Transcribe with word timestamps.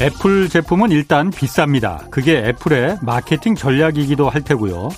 애플 0.00 0.48
제품은 0.48 0.92
일단 0.92 1.30
비쌉니다. 1.30 2.08
그게 2.10 2.38
애플의 2.38 2.98
마케팅 3.02 3.56
전략이기도 3.56 4.28
할 4.28 4.42
테고요. 4.42 4.90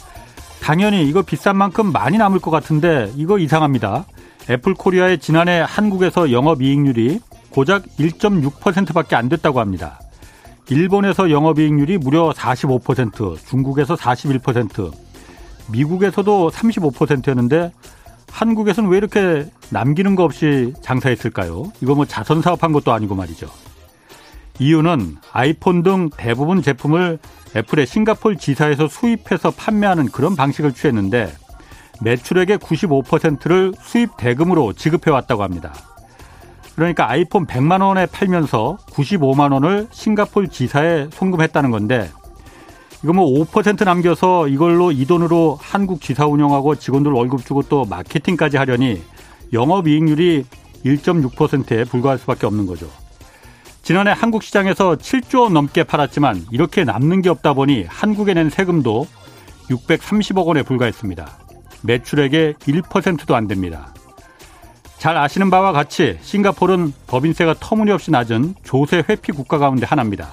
당연히 0.61 1.09
이거 1.09 1.23
비싼 1.23 1.57
만큼 1.57 1.91
많이 1.91 2.19
남을 2.19 2.39
것 2.39 2.51
같은데 2.51 3.11
이거 3.17 3.39
이상합니다. 3.39 4.05
애플 4.51 4.75
코리아의 4.75 5.19
지난해 5.19 5.65
한국에서 5.67 6.31
영업이익률이 6.33 7.21
고작 7.49 7.85
1.6%밖에 7.99 9.17
안 9.17 9.31
됐다고 9.31 9.59
합니다. 9.59 9.99
일본에서 10.69 11.31
영업이익률이 11.31 11.97
무려 11.97 12.31
45%, 12.31 13.39
중국에서 13.47 13.95
41%, 13.95 14.93
미국에서도 15.73 16.51
35%였는데 16.51 17.73
한국에서는 18.31 18.91
왜 18.91 18.99
이렇게 18.99 19.47
남기는 19.71 20.15
거 20.15 20.25
없이 20.25 20.75
장사했을까요? 20.83 21.73
이거 21.81 21.95
뭐 21.95 22.05
자선 22.05 22.43
사업한 22.43 22.73
것도 22.73 22.93
아니고 22.93 23.15
말이죠. 23.15 23.49
이유는 24.61 25.17
아이폰 25.33 25.83
등 25.83 26.11
대부분 26.15 26.61
제품을 26.61 27.19
애플의 27.57 27.87
싱가폴 27.87 28.37
지사에서 28.37 28.89
수입해서 28.89 29.51
판매하는 29.51 30.07
그런 30.07 30.37
방식을 30.37 30.73
취했는데 30.73 31.33
매출액의 32.03 32.59
95%를 32.59 33.73
수입 33.81 34.17
대금으로 34.19 34.75
지급해 34.75 35.11
왔다고 35.11 35.43
합니다. 35.43 35.73
그러니까 36.77 37.11
아이폰 37.11 37.47
100만 37.47 37.83
원에 37.83 38.05
팔면서 38.07 38.77
95만 38.91 39.53
원을 39.53 39.89
싱가폴 39.91 40.49
지사에 40.49 41.09
송금했다는 41.11 41.71
건데 41.71 42.11
이거 43.03 43.15
뭐 43.15 43.27
5% 43.45 43.85
남겨서 43.85 44.47
이걸로 44.49 44.93
이 44.93 45.07
돈으로 45.07 45.59
한국 45.59 46.03
지사 46.03 46.27
운영하고 46.27 46.75
직원들 46.75 47.11
월급 47.13 47.47
주고 47.47 47.63
또 47.63 47.87
마케팅까지 47.87 48.59
하려니 48.59 49.03
영업 49.55 49.89
이익률이 49.89 50.45
1.6%에 50.85 51.85
불과할 51.85 52.19
수밖에 52.19 52.47
없는 52.47 52.67
거죠. 52.67 52.89
지난해 53.83 54.13
한국 54.15 54.43
시장에서 54.43 54.97
7조 54.97 55.43
원 55.43 55.55
넘게 55.55 55.85
팔았지만 55.85 56.47
이렇게 56.51 56.85
남는 56.85 57.23
게 57.23 57.29
없다 57.31 57.55
보니 57.55 57.85
한국에 57.89 58.35
낸 58.35 58.51
세금도 58.51 59.07
630억 59.69 60.47
원에 60.47 60.63
불과했습니다. 60.63 61.39
매출액의 61.83 62.55
1%도 62.55 63.35
안 63.35 63.49
됩니다. 63.49 63.95
잘 64.99 65.17
아시는 65.17 65.49
바와 65.49 65.73
같이 65.73 66.19
싱가포르는 66.21 66.93
법인세가 67.07 67.55
터무니없이 67.59 68.11
낮은 68.11 68.55
조세 68.63 69.03
회피 69.09 69.33
국가 69.33 69.57
가운데 69.57 69.87
하나입니다. 69.87 70.29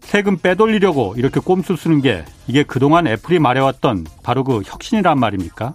세금 0.00 0.36
빼돌리려고 0.36 1.14
이렇게 1.16 1.40
꼼수 1.40 1.76
쓰는 1.76 2.00
게 2.00 2.24
이게 2.46 2.62
그동안 2.64 3.06
애플이 3.06 3.38
말해왔던 3.38 4.06
바로 4.22 4.44
그 4.44 4.62
혁신이란 4.64 5.18
말입니까? 5.18 5.74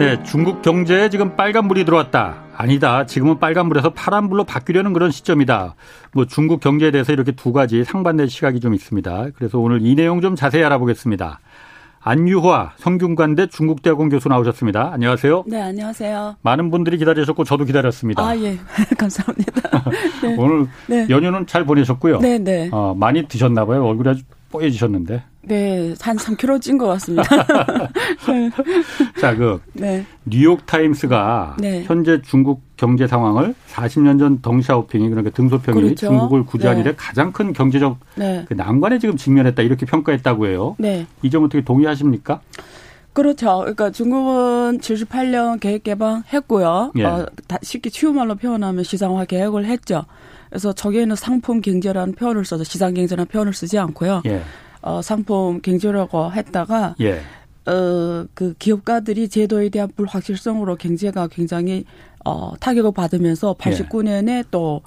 네, 0.00 0.22
중국 0.22 0.62
경제에 0.62 1.10
지금 1.10 1.36
빨간불이 1.36 1.84
들어왔다. 1.84 2.36
아니다. 2.56 3.04
지금은 3.04 3.38
빨간불에서 3.38 3.90
파란불로 3.90 4.44
바뀌려는 4.44 4.94
그런 4.94 5.10
시점이다. 5.10 5.74
뭐 6.14 6.24
중국 6.24 6.60
경제에 6.60 6.90
대해서 6.90 7.12
이렇게 7.12 7.32
두 7.32 7.52
가지 7.52 7.84
상반된 7.84 8.26
시각이 8.28 8.60
좀 8.60 8.72
있습니다. 8.72 9.26
그래서 9.36 9.58
오늘 9.58 9.82
이 9.82 9.94
내용 9.94 10.22
좀 10.22 10.36
자세히 10.36 10.64
알아보겠습니다. 10.64 11.40
안유화 12.00 12.72
성균관대 12.78 13.48
중국대학원 13.48 14.08
교수 14.08 14.30
나오셨습니다. 14.30 14.90
안녕하세요. 14.90 15.44
네, 15.46 15.60
안녕하세요. 15.60 16.36
많은 16.40 16.70
분들이 16.70 16.96
기다리셨고 16.96 17.44
저도 17.44 17.66
기다렸습니다. 17.66 18.26
아, 18.26 18.34
예. 18.38 18.56
감사합니다. 18.96 19.82
네. 20.24 20.34
오늘 20.38 20.66
네. 20.86 21.06
연휴는 21.10 21.46
잘 21.46 21.66
보내셨고요. 21.66 22.20
네, 22.20 22.38
네. 22.38 22.70
어, 22.72 22.94
많이 22.96 23.28
드셨나 23.28 23.66
봐요. 23.66 23.84
얼굴이 23.84 24.08
아주 24.08 24.22
뽀얘지셨는데. 24.50 25.22
네, 25.42 25.94
한 26.00 26.16
3kg 26.16 26.60
찐 26.60 26.76
것 26.76 26.86
같습니다. 26.86 27.24
자, 29.20 29.34
그 29.34 29.60
네. 29.72 30.04
뉴욕 30.26 30.66
타임스가 30.66 31.56
네. 31.58 31.82
현재 31.84 32.20
중국 32.22 32.62
경제 32.76 33.06
상황을 33.06 33.54
40년 33.72 34.18
전 34.18 34.42
덩샤오핑이 34.42 35.08
그러니까 35.08 35.30
등소평이 35.34 35.80
그렇죠. 35.80 36.08
중국을 36.08 36.44
구제한 36.44 36.76
네. 36.76 36.82
이래 36.82 36.94
가장 36.96 37.32
큰 37.32 37.52
경제적 37.52 37.98
네. 38.16 38.44
그 38.48 38.54
난관에 38.54 38.98
지금 38.98 39.16
직면했다 39.16 39.62
이렇게 39.62 39.86
평가했다고 39.86 40.46
해요. 40.46 40.76
네. 40.78 41.06
이점 41.22 41.44
어떻게 41.44 41.64
동의하십니까? 41.64 42.40
그렇죠. 43.12 43.58
그러니까 43.60 43.90
중국은 43.90 44.78
78년 44.78 45.58
계획 45.58 45.82
개방했고요. 45.82 46.92
예. 46.96 47.04
어, 47.04 47.26
쉽게 47.62 47.90
쉬운 47.90 48.14
말로 48.14 48.36
표현하면 48.36 48.84
시장화 48.84 49.24
계획을 49.24 49.64
했죠. 49.64 50.04
그래서 50.50 50.72
저기에는 50.72 51.16
상품 51.16 51.60
경제라는 51.60 52.14
표현을 52.14 52.44
써서 52.44 52.64
시장 52.64 52.92
경제라는 52.92 53.26
표현을 53.28 53.54
쓰지 53.54 53.78
않고요. 53.78 54.22
예. 54.26 54.42
어, 54.82 55.00
상품 55.00 55.60
경제라고 55.62 56.32
했다가 56.32 56.96
예. 57.00 57.20
어, 57.66 58.26
그 58.34 58.54
기업가들이 58.58 59.28
제도에 59.28 59.68
대한 59.68 59.88
불확실성으로 59.94 60.76
경제가 60.76 61.28
굉장히 61.28 61.84
어, 62.24 62.52
타격을 62.58 62.92
받으면서 62.92 63.54
89년에 63.54 64.38
예. 64.38 64.44
또 64.50 64.82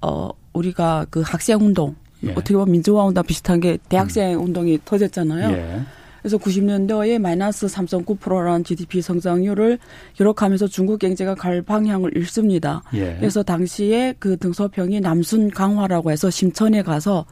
어, 0.00 0.30
우리가 0.52 1.06
그 1.10 1.20
학생 1.20 1.58
운동 1.60 1.96
예. 2.24 2.30
어떻게 2.32 2.54
보면 2.54 2.70
민주화 2.70 3.04
운동 3.04 3.24
비슷한 3.24 3.58
게 3.58 3.78
대학생 3.88 4.38
음. 4.38 4.44
운동이 4.44 4.78
터졌잖아요. 4.84 5.84
예. 6.18 6.22
그래서 6.22 6.38
90년도에 6.38 7.18
마이너스 7.18 7.66
3.9%라는 7.66 8.64
GDP 8.64 9.02
성장률을 9.02 9.78
기록하면서 10.14 10.68
중국 10.68 10.98
경제가 10.98 11.34
갈 11.34 11.62
방향을 11.62 12.16
잃습니다. 12.16 12.82
예. 12.94 13.16
그래서 13.18 13.42
당시에 13.42 14.14
그 14.18 14.36
등소평이 14.36 15.00
남순 15.00 15.50
강화라고 15.50 16.10
해서 16.10 16.30
심천에 16.30 16.82
가서 16.82 17.26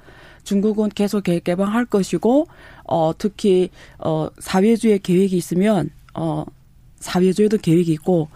중국은 0.44 0.90
계속 0.90 1.24
계획 1.24 1.44
개방할 1.44 1.86
것이고 1.86 2.46
어 2.84 3.12
특히 3.18 3.70
어 3.98 4.28
사회주의 4.38 4.98
계획이 5.00 5.36
있으면 5.36 5.90
어 6.14 6.44
사회주의도 7.00 7.58
계획이 7.58 7.92
있고 7.92 8.28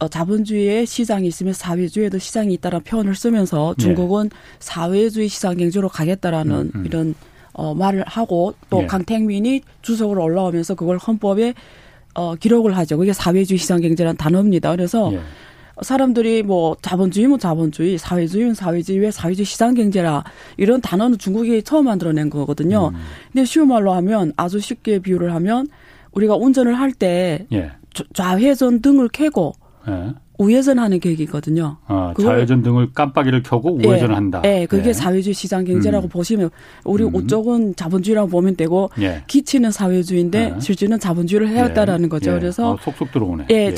어, 0.00 0.08
자본주의의 0.08 0.86
시장이 0.86 1.26
있으면 1.28 1.54
사회주의에도 1.54 2.18
시장이 2.18 2.52
있다라는 2.54 2.84
표현을 2.84 3.14
쓰면서 3.14 3.74
네. 3.78 3.84
중국은 3.84 4.28
네. 4.28 4.36
사회주의 4.58 5.28
시장 5.28 5.56
경제로 5.56 5.88
가겠다라는 5.88 6.54
음, 6.54 6.70
음. 6.74 6.86
이런 6.86 7.14
어, 7.54 7.74
말을 7.74 8.04
하고 8.06 8.54
또 8.68 8.80
네. 8.80 8.86
강택민이 8.86 9.62
주석으로 9.82 10.22
올라오면서 10.22 10.74
그걸 10.74 10.98
헌법에 10.98 11.54
어, 12.14 12.34
기록을 12.34 12.76
하죠. 12.76 12.98
그게 12.98 13.12
사회주의 13.12 13.58
시장 13.58 13.80
경제라는 13.80 14.16
단어입니다. 14.16 14.70
그래서 14.70 15.10
네. 15.10 15.20
사람들이 15.82 16.42
뭐 16.42 16.76
자본주의면 16.82 17.38
자본주의, 17.38 17.98
사회주의면 17.98 18.54
사회주의, 18.54 18.98
왜 19.00 19.10
사회주의 19.10 19.44
시장 19.44 19.74
경제라 19.74 20.22
이런 20.56 20.80
단어는 20.80 21.18
중국이 21.18 21.62
처음 21.62 21.86
만들어낸 21.86 22.30
거거든요. 22.30 22.90
음. 22.94 23.00
근데 23.32 23.44
쉬운 23.44 23.68
말로 23.68 23.92
하면 23.94 24.32
아주 24.36 24.60
쉽게 24.60 25.00
비유를 25.00 25.34
하면 25.34 25.66
우리가 26.12 26.36
운전을 26.36 26.78
할때 26.78 27.46
예. 27.52 27.72
좌회전 28.12 28.82
등을 28.82 29.08
켜고 29.08 29.54
예. 29.88 30.14
우회전하는 30.38 30.98
계획이거든요. 30.98 31.76
아, 31.86 32.12
좌회전 32.20 32.62
등을 32.62 32.92
깜빡이를 32.92 33.42
켜고 33.42 33.78
예, 33.82 33.88
우회전한다. 33.88 34.42
예, 34.44 34.48
네, 34.48 34.66
그게 34.66 34.84
네. 34.84 34.92
사회주의 34.92 35.32
시장 35.32 35.64
경제라고 35.64 36.06
음. 36.06 36.08
보시면 36.08 36.50
우리 36.84 37.04
음. 37.04 37.14
우쪽은 37.14 37.76
자본주의라고 37.76 38.28
보면 38.28 38.56
되고 38.56 38.90
예. 39.00 39.22
기치는 39.26 39.70
사회주의인데 39.70 40.54
예. 40.56 40.60
실질은 40.60 40.98
자본주의를 40.98 41.48
해왔다라는 41.48 42.08
거죠. 42.08 42.32
예. 42.32 42.38
그래서 42.38 42.72
어, 42.72 42.78
속속 42.80 43.12
들어오네. 43.12 43.46
예, 43.50 43.54
예. 43.54 43.74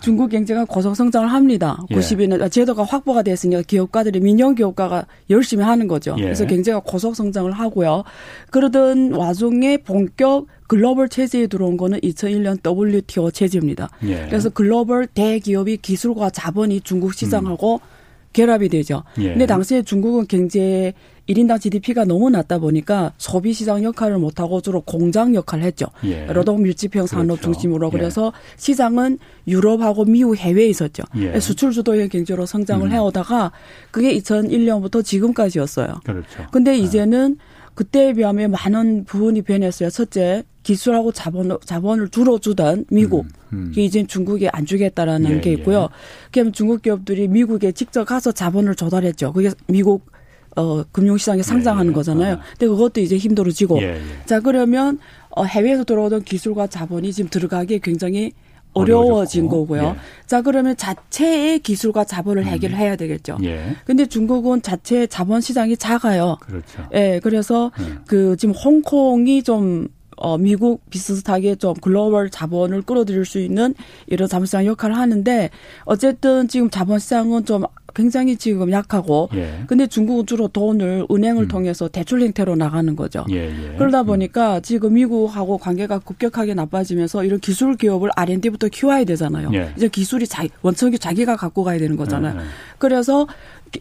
중국 0.00 0.28
경제가 0.28 0.66
고속 0.66 0.94
성장을 0.94 1.26
합니다. 1.32 1.78
90년에 1.90 2.50
제도가 2.50 2.84
확보가 2.84 3.22
됐으니까 3.22 3.62
기업가들이 3.62 4.20
민영 4.20 4.54
기업가가 4.54 5.06
열심히 5.30 5.64
하는 5.64 5.88
거죠. 5.88 6.14
그래서 6.16 6.46
경제가 6.46 6.80
고속 6.80 7.16
성장을 7.16 7.50
하고요. 7.50 8.04
그러던 8.50 9.12
와중에 9.12 9.78
본격 9.78 10.46
글로벌 10.66 11.08
체제에 11.08 11.46
들어온 11.46 11.76
거는 11.76 12.00
2001년 12.00 12.58
WTO 12.64 13.30
체제입니다. 13.30 13.88
예. 14.04 14.26
그래서 14.26 14.48
글로벌 14.50 15.06
대기업이 15.06 15.78
기술과 15.78 16.30
자본이 16.30 16.80
중국 16.80 17.14
시장하고 17.14 17.74
음. 17.76 17.96
결합이 18.32 18.68
되죠. 18.68 19.02
예. 19.18 19.30
근데 19.30 19.46
당시에 19.46 19.82
중국은 19.82 20.26
경제 20.28 20.92
1인당 21.28 21.60
GDP가 21.60 22.04
너무 22.04 22.30
낮다 22.30 22.58
보니까 22.58 23.12
소비 23.18 23.52
시장 23.52 23.82
역할을 23.82 24.18
못 24.18 24.38
하고 24.38 24.60
주로 24.60 24.80
공장 24.82 25.34
역할을 25.34 25.64
했죠. 25.64 25.86
예. 26.04 26.26
노동 26.26 26.62
밀집형 26.62 27.06
산업 27.06 27.40
그렇죠. 27.40 27.42
중심으로 27.42 27.88
예. 27.88 27.98
그래서 27.98 28.32
예. 28.34 28.54
시장은 28.56 29.18
유럽하고 29.48 30.04
미국 30.04 30.36
해외에 30.36 30.66
있었죠. 30.68 31.02
예. 31.16 31.40
수출 31.40 31.72
주도형 31.72 32.10
경제로 32.10 32.46
성장을 32.46 32.86
음. 32.86 32.92
해오다가 32.92 33.52
그게 33.90 34.16
2001년부터 34.18 35.04
지금까지였어요. 35.04 36.00
그렇죠. 36.04 36.46
근데 36.52 36.72
예. 36.72 36.78
이제는 36.78 37.38
그때에 37.74 38.12
비하면 38.12 38.52
많은 38.52 39.04
부분이 39.04 39.42
변했어요. 39.42 39.90
첫째, 39.90 40.44
기술하고 40.66 41.12
자본, 41.12 41.56
자본을 41.64 42.08
주로 42.08 42.40
주던 42.40 42.86
미국. 42.90 43.26
음, 43.52 43.70
음. 43.70 43.72
이제 43.76 44.04
중국에 44.04 44.48
안 44.52 44.66
주겠다라는 44.66 45.36
예, 45.36 45.40
게 45.40 45.52
있고요. 45.52 45.82
예. 45.82 45.88
그럼 46.32 46.50
중국 46.50 46.82
기업들이 46.82 47.28
미국에 47.28 47.70
직접 47.70 48.04
가서 48.04 48.32
자본을 48.32 48.74
조달했죠. 48.74 49.32
그게 49.32 49.50
미국 49.68 50.10
어 50.56 50.82
금융시장에 50.90 51.42
상장하는 51.42 51.90
예, 51.90 51.90
예. 51.90 51.94
거잖아요. 51.94 52.34
아. 52.34 52.40
근데 52.58 52.66
그것도 52.66 53.00
이제 53.00 53.16
힘들어지고. 53.16 53.80
예, 53.80 53.94
예. 53.94 54.00
자 54.24 54.40
그러면 54.40 54.98
어 55.30 55.44
해외에서 55.44 55.84
들어오던 55.84 56.24
기술과 56.24 56.66
자본이 56.66 57.12
지금 57.12 57.30
들어가기 57.30 57.78
굉장히 57.78 58.32
어려워진 58.72 59.46
거고요. 59.46 59.82
예. 59.82 60.26
자 60.26 60.42
그러면 60.42 60.76
자체의 60.76 61.60
기술과 61.60 62.02
자본을 62.02 62.42
음. 62.42 62.48
해결해야 62.48 62.96
되겠죠. 62.96 63.38
예. 63.44 63.76
근데 63.84 64.04
중국은 64.06 64.62
자체 64.62 65.06
자본 65.06 65.40
시장이 65.40 65.76
작아요. 65.76 66.38
그렇죠. 66.40 66.88
예, 66.92 67.20
그래서 67.22 67.70
음. 67.78 68.00
그 68.08 68.36
지금 68.36 68.52
홍콩이 68.52 69.44
좀 69.44 69.86
어, 70.16 70.38
미국 70.38 70.88
비슷하게 70.90 71.56
좀 71.56 71.74
글로벌 71.74 72.30
자본을 72.30 72.82
끌어들일 72.82 73.24
수 73.24 73.38
있는 73.38 73.74
이런 74.06 74.28
자본시장 74.28 74.66
역할을 74.66 74.96
하는데 74.96 75.50
어쨌든 75.84 76.48
지금 76.48 76.70
자본시장은 76.70 77.44
좀 77.44 77.64
굉장히 77.96 78.36
지금 78.36 78.70
약하고 78.70 79.30
예. 79.34 79.64
근데 79.66 79.86
중국은 79.86 80.26
주로 80.26 80.48
돈을 80.48 81.06
은행을 81.10 81.44
음. 81.44 81.48
통해서 81.48 81.88
대출 81.88 82.20
형태로 82.20 82.54
나가는 82.54 82.94
거죠. 82.94 83.24
예, 83.30 83.46
예. 83.46 83.74
그러다 83.78 84.02
음. 84.02 84.06
보니까 84.06 84.56
음. 84.56 84.62
지금 84.62 84.92
미국하고 84.92 85.56
관계가 85.56 86.00
급격하게 86.00 86.52
나빠지면서 86.52 87.24
이런 87.24 87.40
기술 87.40 87.74
기업을 87.76 88.10
R&D부터 88.14 88.68
키워야 88.68 89.04
되잖아요. 89.04 89.50
예. 89.54 89.72
이제 89.78 89.88
기술이 89.88 90.26
자기 90.26 90.50
원천기 90.60 90.98
자기가 90.98 91.36
갖고 91.36 91.64
가야 91.64 91.78
되는 91.78 91.96
거잖아요. 91.96 92.36
예, 92.36 92.40
예. 92.40 92.46
그래서 92.78 93.26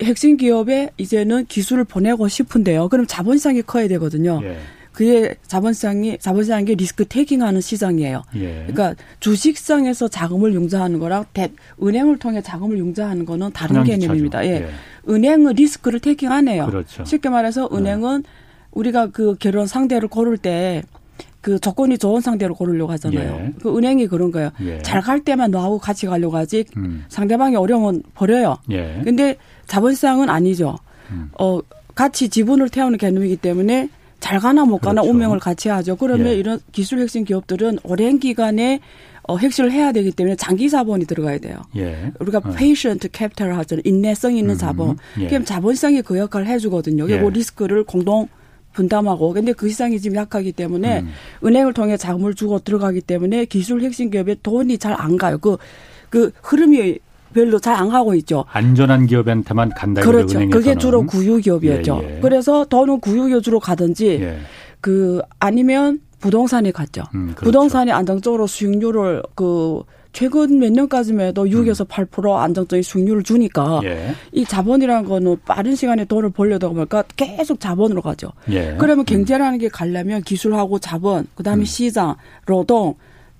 핵심 0.01 0.37
기업에 0.37 0.91
이제는 0.97 1.45
기술을 1.47 1.83
보내고 1.83 2.29
싶은데요. 2.29 2.87
그럼 2.87 3.05
자본시장이 3.05 3.63
커야 3.63 3.89
되거든요. 3.89 4.41
그게 4.95 5.35
자본시장이 5.47 6.17
자본시장이 6.19 6.75
리스크 6.75 7.05
테이킹하는 7.05 7.61
시장이에요. 7.61 8.23
예. 8.35 8.65
그러니까 8.67 8.95
주식시장에서 9.19 10.07
자금을 10.07 10.53
융자하는 10.53 10.99
거랑 10.99 11.25
대, 11.33 11.51
은행을 11.81 12.17
통해 12.17 12.41
자금을 12.41 12.77
융자하는 12.77 13.25
거는 13.25 13.51
다른 13.51 13.83
개념입니다. 13.83 14.45
예. 14.45 14.49
예. 14.51 14.69
은행은 15.07 15.53
리스크를 15.53 15.99
테이킹하네요. 15.99 16.65
그렇죠. 16.65 17.05
쉽게 17.05 17.29
말해서 17.29 17.69
네. 17.71 17.77
은행은 17.77 18.23
네. 18.23 18.29
우리가 18.71 19.07
그 19.07 19.35
결혼 19.39 19.67
상대를 19.67 20.07
고를 20.07 20.37
때 20.37 20.83
그 21.45 21.59
조건이 21.59 21.99
좋은 21.99 22.21
상대로 22.21 22.55
고르려고 22.55 22.91
하잖아요. 22.93 23.35
예. 23.39 23.53
그 23.61 23.77
은행이 23.77 24.07
그런 24.07 24.31
거예요. 24.31 24.49
예. 24.61 24.81
잘갈 24.81 25.23
때만 25.23 25.51
너하고 25.51 25.77
같이 25.77 26.07
가려고 26.07 26.35
하지 26.37 26.65
음. 26.75 27.05
상대방이 27.07 27.55
어려우면 27.55 28.01
버려요. 28.15 28.57
예. 28.71 28.99
근데 29.03 29.35
자본시장은 29.67 30.27
아니죠. 30.27 30.75
음. 31.11 31.29
어 31.39 31.59
같이 31.93 32.29
지분을 32.29 32.69
태우는 32.69 32.97
개념이기 32.97 33.35
때문에 33.37 33.89
잘 34.25 34.39
가나 34.39 34.65
못 34.65 34.79
가나 34.79 35.01
그렇죠. 35.03 35.13
운명을 35.13 35.37
같이 35.37 35.69
하죠. 35.69 35.95
그러면 35.97 36.29
예. 36.29 36.35
이런 36.35 36.59
기술 36.71 36.97
핵심 36.99 37.25
기업들은 37.25 37.77
오랜 37.83 38.17
기간에 38.17 38.79
어, 39.27 39.37
핵실을 39.37 39.71
해야 39.71 39.91
되기 39.91 40.09
때문에 40.11 40.35
장기 40.35 40.67
자본이 40.67 41.05
들어가야 41.05 41.37
돼요. 41.37 41.57
예. 41.75 42.11
우리가 42.19 42.39
어. 42.39 42.51
patient 42.57 43.07
capital 43.13 43.55
하잖아요. 43.55 43.83
인내성 43.85 44.35
있는 44.35 44.55
음. 44.55 44.57
자본. 44.57 44.97
예. 45.19 45.27
그럼 45.27 45.45
자본시장이 45.45 46.01
그 46.01 46.17
역할을 46.17 46.47
해주거든요. 46.47 47.07
예. 47.07 47.19
그 47.19 47.25
리스크를 47.27 47.83
공동 47.83 48.27
분담하고 48.73 49.31
근데 49.33 49.53
그 49.53 49.69
시장이 49.69 49.99
지금 49.99 50.17
약하기 50.17 50.53
때문에 50.53 51.01
음. 51.01 51.11
은행을 51.45 51.73
통해 51.73 51.95
자금을 51.95 52.33
주고 52.33 52.57
들어가기 52.57 53.01
때문에 53.01 53.45
기술 53.45 53.83
핵심 53.83 54.09
기업에 54.09 54.37
돈이 54.41 54.79
잘 54.79 54.95
안 54.97 55.17
가요. 55.17 55.37
그, 55.37 55.57
그 56.09 56.31
흐름이 56.41 56.97
별로 57.35 57.59
잘 57.59 57.75
안 57.75 57.89
가고 57.89 58.15
있죠. 58.15 58.45
안전한 58.51 59.05
기업한테만 59.05 59.69
간다. 59.75 60.01
그렇죠. 60.01 60.37
은행에서는. 60.37 60.49
그게 60.49 60.75
주로 60.77 61.05
구유 61.05 61.37
기업이었죠. 61.37 61.99
예, 62.03 62.15
예. 62.15 62.19
그래서 62.21 62.65
더는 62.69 63.01
구유 63.01 63.25
기업으로 63.27 63.59
가든지 63.59 64.07
예. 64.21 64.37
그 64.79 65.21
아니면 65.39 65.99
부동산에 66.21 66.71
갔죠. 66.71 67.03
음, 67.13 67.27
그렇죠. 67.35 67.43
부동산이 67.43 67.91
안정적으로 67.91 68.47
수익률을 68.47 69.23
그 69.35 69.83
최근 70.13 70.59
몇 70.59 70.71
년까지만 70.71 71.27
해도 71.27 71.43
6에서 71.45 71.81
음. 71.81 72.07
8% 72.07 72.37
안정적인 72.37 72.81
수익률을 72.81 73.23
주니까 73.23 73.81
예. 73.83 74.15
이 74.31 74.45
자본이라는 74.45 75.03
거는 75.09 75.35
빠른 75.43 75.75
시간에 75.75 76.05
돈을 76.05 76.29
벌려다 76.29 76.69
보니까 76.69 77.03
계속 77.17 77.59
자본으로 77.59 78.01
가죠. 78.01 78.29
예. 78.49 78.77
그러면 78.79 78.99
음. 78.99 79.05
경제라는 79.05 79.57
게 79.57 79.67
가려면 79.67 80.21
기술하고 80.21 80.79
자본, 80.79 81.27
그다음에 81.35 81.63
음. 81.63 81.65
시장, 81.65 82.15
노동 82.45 82.95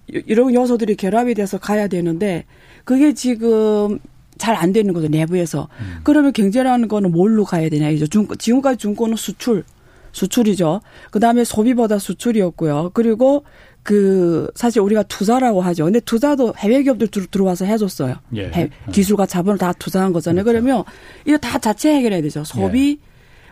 이런 0.08 0.54
요소들이 0.54 0.98
결합이 0.98 1.34
돼서 1.34 1.58
가야 1.58 1.88
되는데 1.88 2.44
그게 2.86 3.14
지금 3.14 4.00
잘 4.38 4.56
안 4.56 4.74
되는 4.74 4.94
거죠 4.94 5.08
내부에서. 5.08 5.68
음. 5.80 6.00
그러면 6.04 6.34
경제라는 6.34 6.88
거는 6.88 7.12
뭘로 7.12 7.46
가야 7.46 7.70
되냐 7.70 7.90
이죠. 7.90 8.08
중, 8.08 8.28
지금까지 8.38 8.78
중고는 8.78 9.16
수출, 9.16 9.64
수출이죠. 10.12 10.82
그 11.12 11.20
다음에 11.20 11.44
소비보다 11.44 12.00
수출이었고요. 12.00 12.92
그리고 12.94 13.44
그 13.84 14.50
사실 14.56 14.82
우리가 14.82 15.04
투자라고 15.04 15.62
하죠. 15.62 15.86
근데 15.86 16.00
투자도 16.00 16.54
해외 16.58 16.82
기업들 16.84 17.08
들어와서 17.08 17.66
해줬어요. 17.66 18.16
예. 18.36 18.48
해, 18.48 18.70
기술과 18.92 19.26
자본을 19.26 19.58
다 19.58 19.74
투자한 19.74 20.12
거잖아요. 20.12 20.44
그렇죠. 20.44 20.64
그러면 20.64 20.84
이거 21.26 21.38
다 21.38 21.60
자체 21.60 21.94
해결해야 21.94 22.22
되죠. 22.22 22.44
소비, 22.44 23.00
예. 23.02 23.08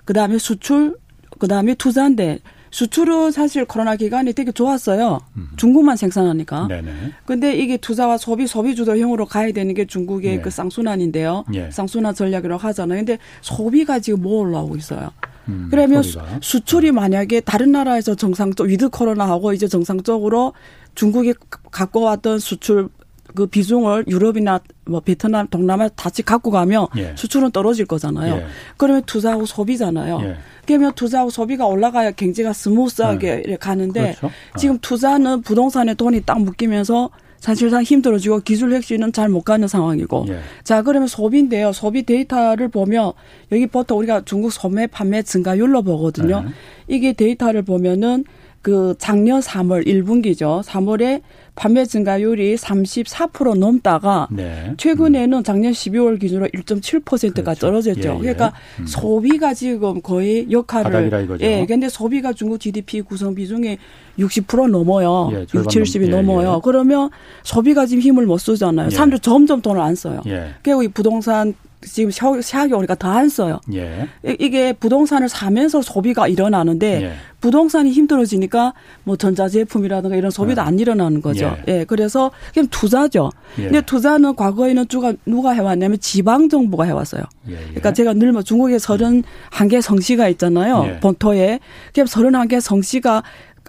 그 0.06 0.13
다음에 0.13 0.38
수출, 0.38 0.97
그 1.38 1.47
다음에 1.47 1.75
투자인데 1.75 2.39
수출은 2.73 3.29
사실 3.29 3.65
코로나 3.65 3.95
기간이 3.95 4.33
되게 4.33 4.51
좋았어요. 4.51 5.19
음. 5.37 5.49
중국만 5.57 5.95
생산하니까. 5.95 6.67
네네. 6.67 6.91
근데 7.23 7.55
이게 7.55 7.77
투자와 7.77 8.17
소비, 8.17 8.47
소비 8.47 8.73
주도형으로 8.75 9.27
가야 9.27 9.51
되는 9.51 9.75
게 9.75 9.85
중국의 9.85 10.37
네. 10.37 10.41
그 10.41 10.49
쌍순환인데요. 10.49 11.45
예. 11.53 11.69
쌍순환 11.69 12.15
전략이라고 12.15 12.59
하잖아요. 12.59 12.97
근데 12.97 13.19
소비가 13.41 13.99
지금 13.99 14.23
뭐 14.23 14.41
올라오고 14.41 14.75
있어요. 14.75 15.11
음, 15.49 15.67
그러면 15.69 16.01
소비가. 16.01 16.39
수출이 16.41 16.91
만약에 16.91 17.41
다른 17.41 17.71
나라에서 17.71 18.15
정상적 18.15 18.65
위드 18.65 18.89
코로나하고 18.89 19.53
이제 19.53 19.67
정상적으로 19.67 20.53
중국이 20.95 21.35
갖고 21.69 22.01
왔던 22.01 22.39
수출 22.39 22.89
그 23.35 23.47
비중을 23.47 24.06
유럽이나 24.07 24.59
뭐 24.85 25.00
베트남, 25.00 25.47
동남아 25.47 25.88
다시 25.89 26.21
갖고 26.24 26.51
가면 26.51 26.88
예. 26.97 27.13
수출은 27.15 27.51
떨어질 27.51 27.85
거잖아요. 27.85 28.35
예. 28.35 28.45
그러면 28.77 29.03
투자하고 29.06 29.45
소비잖아요. 29.45 30.19
예. 30.24 30.35
그러면 30.65 30.94
투자하고 30.94 31.30
소비가 31.30 31.65
올라가야 31.65 32.12
경제가 32.12 32.53
smooth하게 32.53 33.44
네. 33.45 33.56
가는데 33.57 34.15
그렇죠. 34.19 34.27
어. 34.27 34.57
지금 34.57 34.77
투자는 34.80 35.41
부동산에 35.41 35.94
돈이 35.94 36.21
딱 36.21 36.41
묶이면서 36.41 37.09
사실상 37.39 37.83
힘들어지고 37.83 38.39
기술 38.39 38.74
혁신은 38.74 39.12
잘 39.12 39.27
못 39.27 39.41
가는 39.41 39.68
상황이고. 39.68 40.27
예. 40.30 40.39
자, 40.63 40.81
그러면 40.81 41.09
소비인데요. 41.09 41.74
소비 41.74 42.03
데이터를 42.03 42.69
보면 42.69 43.12
여기부터 43.51 43.95
우리가 43.95 44.21
중국 44.24 44.51
소매 44.51 44.88
판매 44.88 45.21
증가율로 45.24 45.81
보거든요. 45.81 46.45
예. 46.47 46.54
이게 46.87 47.11
데이터를 47.11 47.63
보면은 47.63 48.23
그 48.61 48.95
작년 48.97 49.42
3월 49.42 49.85
1분기죠. 49.85 50.63
3월에 50.63 51.21
판매 51.56 51.86
증가율이 51.86 52.56
34% 52.56 53.57
넘다가 53.57 54.28
네. 54.31 54.74
최근에는 54.78 55.44
작년 55.44 55.72
12월 55.72 56.19
기준으로 56.19 56.48
1.7%가 56.48 57.42
그렇죠. 57.44 57.60
떨어졌죠. 57.60 58.02
예, 58.10 58.14
예. 58.14 58.18
그러니까 58.19 58.54
음. 58.80 58.88
소비가 58.88 59.54
지금 59.54 60.02
거의 60.02 60.48
역할을 60.52 61.38
예. 61.42 61.66
근데 61.68 61.90
소비가 61.90 62.33
중국 62.33 62.60
GDP 62.60 63.02
구성 63.02 63.36
비중이 63.36 63.78
60% 64.18 64.69
넘어요. 64.69 65.30
예, 65.33 65.42
6, 65.42 65.48
70이 65.68 66.07
예, 66.07 66.10
넘어요. 66.10 66.56
예. 66.57 66.62
그러면 66.64 67.10
소비가 67.44 67.86
지금 67.86 68.02
힘을 68.02 68.26
못 68.26 68.38
쓰잖아요. 68.40 68.88
예. 68.88 68.90
사람들 68.90 69.19
점점 69.19 69.62
돈을 69.62 69.80
안 69.80 69.95
써요. 69.95 70.22
예. 70.28 70.56
그리고 70.64 70.81
이 70.83 70.88
부동산 70.88 71.54
지금 71.86 72.12
세학이 72.42 72.74
오니까 72.74 72.95
더 72.95 73.10
안 73.14 73.28
써요. 73.30 73.60
예. 73.74 74.07
이게 74.40 74.72
부동산을 74.74 75.28
사면서 75.30 75.81
소비가 75.81 76.28
일어나는데 76.28 77.04
예. 77.04 77.14
부동산이 77.42 77.92
힘들어지니까 77.92 78.74
뭐 79.04 79.18
전자제품이라든가 79.18 80.16
이런 80.16 80.31
소비도 80.31 80.62
예. 80.62 80.66
안 80.66 80.80
일어나는 80.80 81.22
거죠. 81.22 81.43
예. 81.68 81.80
예. 81.80 81.83
그래서 81.85 82.31
그냥 82.54 82.68
투자죠. 82.69 83.30
예. 83.59 83.64
근데 83.64 83.81
투자는 83.81 84.35
과거에는 84.35 84.85
누가 84.88 85.14
누가 85.26 85.52
해왔냐면 85.52 86.00
지방 86.00 86.50
정부가 86.50 86.85
해왔어요. 86.85 87.23
예, 87.50 87.56
그러니까 87.56 87.94
제가 87.94 88.14
늘뭐 88.14 88.42
중국에 88.44 88.80
서른 88.80 89.23
한개 89.52 89.81
성시가 89.81 90.28
있잖아요. 90.30 90.97
본토에. 91.02 91.59
그냥 91.94 92.07
서른 92.07 92.35
한개 92.35 92.59
성시가 92.59 93.23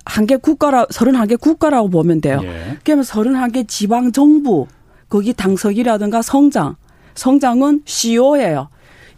한 0.07 0.26
개 0.26 0.37
국가라 0.37 0.87
서른 0.90 1.14
한개 1.14 1.37
국가라고 1.37 1.88
보면 1.88 2.21
돼요. 2.21 2.40
그러면 2.85 3.04
서른 3.04 3.35
한개 3.37 3.64
지방 3.64 4.12
정부 4.12 4.66
거기 5.09 5.33
당석이라든가 5.33 6.21
성장 6.23 6.76
성장은 7.14 7.83
CEO예요. 7.85 8.69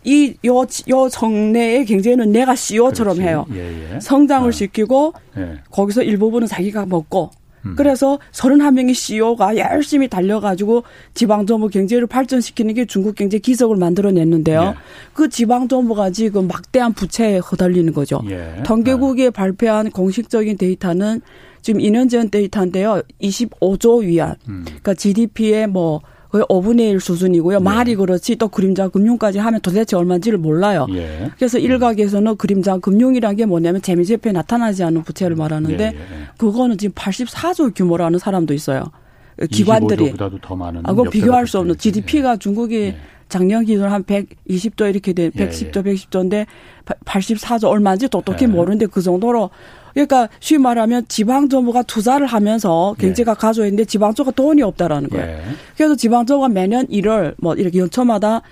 이, 0.04 0.34
요, 0.46 0.64
요 0.88 1.08
정내의 1.10 1.84
경제는 1.86 2.30
내가 2.30 2.54
CEO처럼 2.54 3.14
그렇지. 3.16 3.28
해요. 3.28 3.44
예, 3.52 3.94
예. 3.94 4.00
성장을 4.00 4.46
아. 4.48 4.52
시키고, 4.52 5.14
예. 5.36 5.54
거기서 5.72 6.02
일부분은 6.04 6.46
자기가 6.46 6.86
먹고, 6.86 7.30
음. 7.66 7.74
그래서 7.76 8.18
31명의 8.32 8.94
CEO가 8.94 9.56
열심히 9.56 10.08
달려가지고 10.08 10.84
지방정부 11.14 11.68
경제를 11.68 12.06
발전시키는 12.06 12.74
게 12.74 12.84
중국 12.84 13.14
경제 13.14 13.38
기적을 13.38 13.76
만들어냈는데요. 13.76 14.62
예. 14.62 14.74
그 15.12 15.28
지방정부가 15.28 16.10
지금 16.10 16.46
막대한 16.46 16.92
부채에 16.92 17.38
허달리는 17.38 17.92
거죠. 17.92 18.20
예. 18.28 18.62
통계국이 18.64 19.26
아. 19.26 19.30
발표한 19.30 19.90
공식적인 19.90 20.56
데이터는 20.56 21.20
지금 21.62 21.80
2년 21.80 22.08
전 22.08 22.30
데이터인데요. 22.30 23.02
25조 23.20 24.02
위안. 24.02 24.36
음. 24.48 24.62
그러니까 24.64 24.94
GDP의 24.94 25.66
뭐 25.66 26.00
거의 26.30 26.44
5분의 26.44 26.90
1 26.92 27.00
수준이고요. 27.00 27.58
네. 27.58 27.64
말이 27.64 27.94
그렇지 27.94 28.36
또 28.36 28.48
그림자 28.48 28.88
금융까지 28.88 29.38
하면 29.38 29.60
도대체 29.60 29.96
얼마인지를 29.96 30.38
몰라요. 30.38 30.86
예. 30.90 31.30
그래서 31.36 31.58
일각에서는 31.58 32.36
그림자 32.36 32.78
금융이라는 32.78 33.36
게 33.36 33.46
뭐냐면 33.46 33.82
재미제표에 33.82 34.32
나타나지 34.32 34.82
않는 34.84 35.02
부채를 35.02 35.36
말하는데 35.36 35.84
예, 35.84 35.88
예. 35.88 36.28
그거는 36.36 36.78
지금 36.78 36.94
84조 36.94 37.74
규모라는 37.74 38.18
사람도 38.18 38.54
있어요. 38.54 38.84
기관들이 39.50 40.14
더 40.40 40.56
많은 40.56 40.80
아, 40.84 40.90
그건 40.90 41.10
비교할 41.10 41.46
수 41.46 41.58
없는 41.58 41.76
GDP가 41.76 42.32
예. 42.32 42.36
중국이 42.38 42.76
예. 42.76 42.96
작년 43.28 43.64
기준 43.64 43.90
한 43.90 44.04
120조 44.04 44.88
이렇게 44.88 45.12
돼 45.12 45.30
110조, 45.30 45.86
예, 45.86 45.90
예. 45.90 45.94
110조인데 45.94 46.46
84조 47.04 47.68
얼마인지 47.68 48.08
똑똑히 48.08 48.44
예. 48.44 48.46
모르는데 48.46 48.86
그 48.86 49.02
정도로 49.02 49.50
그러니까 49.96 50.28
쉬위 50.40 50.58
말하면 50.58 51.06
지방 51.08 51.48
정부가 51.48 51.82
투자를 51.82 52.26
하면서 52.26 52.94
경제가 52.98 53.32
예. 53.32 53.34
가져있는데 53.34 53.86
지방 53.86 54.12
쪽가 54.12 54.30
돈이 54.32 54.60
없다라는 54.60 55.08
거예요. 55.08 55.26
예. 55.26 55.40
그래서 55.74 55.96
지방 55.96 56.26
정부가 56.26 56.50
매년 56.50 56.86
1월 56.88 57.34
뭐 57.38 57.54
이렇게 57.54 57.78
연초마다 57.78 58.42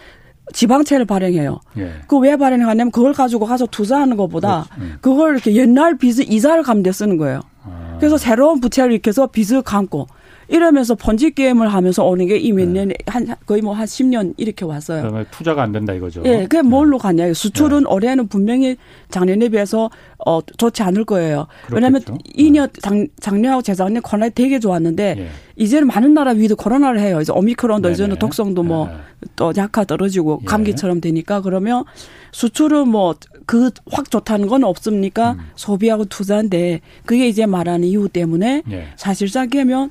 지방채를 0.55 1.05
발행해요. 1.05 1.61
예. 1.77 1.93
그왜 2.09 2.39
발행하냐면 2.39 2.91
그걸 2.91 3.13
가지고 3.13 3.45
가서 3.45 3.67
투자하는 3.67 4.17
것보다 4.17 4.65
그렇지. 4.75 4.81
음. 4.81 4.97
그걸 5.03 5.35
이렇게 5.35 5.55
옛날 5.55 5.99
빚을 5.99 6.33
이자를 6.33 6.63
감대 6.63 6.91
쓰는 6.93 7.19
거예요. 7.19 7.43
아. 7.63 7.97
그래서 8.01 8.17
새로운 8.17 8.61
부채를 8.61 8.99
해서 9.07 9.27
빚을 9.27 9.61
감고 9.61 10.07
이러면서 10.49 10.95
번지 10.95 11.31
게임을 11.33 11.73
하면서 11.73 12.05
오는 12.05 12.27
게 12.27 12.37
이몇 12.37 12.69
네. 12.69 12.85
년, 12.87 12.93
한, 13.07 13.35
거의 13.47 13.63
뭐한 13.63 13.87
10년 13.87 14.35
이렇게 14.37 14.65
왔어요. 14.65 15.03
그러면 15.03 15.27
투자가 15.31 15.63
안 15.63 15.73
된다 15.73 15.93
이거죠. 15.93 16.23
예, 16.25 16.43
그게 16.43 16.63
뭘로 16.63 16.99
가냐. 16.99 17.33
수출은 17.33 17.85
네. 17.85 17.91
올해는 17.91 18.29
분명히 18.29 18.77
작년에 19.11 19.49
비해서 19.49 19.91
어, 20.27 20.41
좋지 20.57 20.83
않을 20.83 21.05
거예요. 21.05 21.47
왜냐하면 21.71 22.01
2년, 22.37 22.71
작, 22.81 22.95
작년하고 23.21 23.63
재작년 23.63 24.03
코로나 24.03 24.29
되게 24.29 24.59
좋았는데 24.59 25.17
예. 25.19 25.29
이제는 25.57 25.87
많은 25.89 26.15
나라 26.15 26.33
위도 26.33 26.57
코로나를 26.57 27.01
해요. 27.01 27.21
이제 27.21 27.33
오미크론도 27.33 27.89
네네. 27.89 27.93
이제는 27.95 28.17
독성도 28.19 28.63
뭐또 28.63 29.53
네. 29.53 29.61
약화 29.61 29.85
떨어지고 29.85 30.41
예. 30.43 30.47
감기처럼 30.47 31.01
되니까 31.01 31.41
그러면 31.41 31.85
수출은 32.33 32.89
뭐 32.89 33.15
그 33.47 33.71
확 33.93 34.11
좋다는 34.11 34.49
건 34.49 34.65
없습니까? 34.65 35.33
음. 35.33 35.39
소비하고 35.57 36.07
투자인데 36.07 36.81
그게 37.05 37.29
이제 37.29 37.47
말하는 37.47 37.87
이유 37.87 38.09
때문에 38.09 38.63
예. 38.71 38.89
사실상 38.97 39.49
하면 39.55 39.91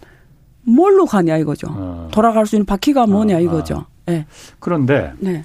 뭘로 0.64 1.06
가냐 1.06 1.38
이거죠. 1.38 1.68
어. 1.70 2.10
돌아갈 2.12 2.46
수 2.46 2.56
있는 2.56 2.66
바퀴가 2.66 3.06
뭐냐 3.08 3.38
어, 3.38 3.40
이거죠. 3.40 3.86
예. 4.08 4.12
네. 4.12 4.26
그런데 4.60 5.14
네. 5.20 5.44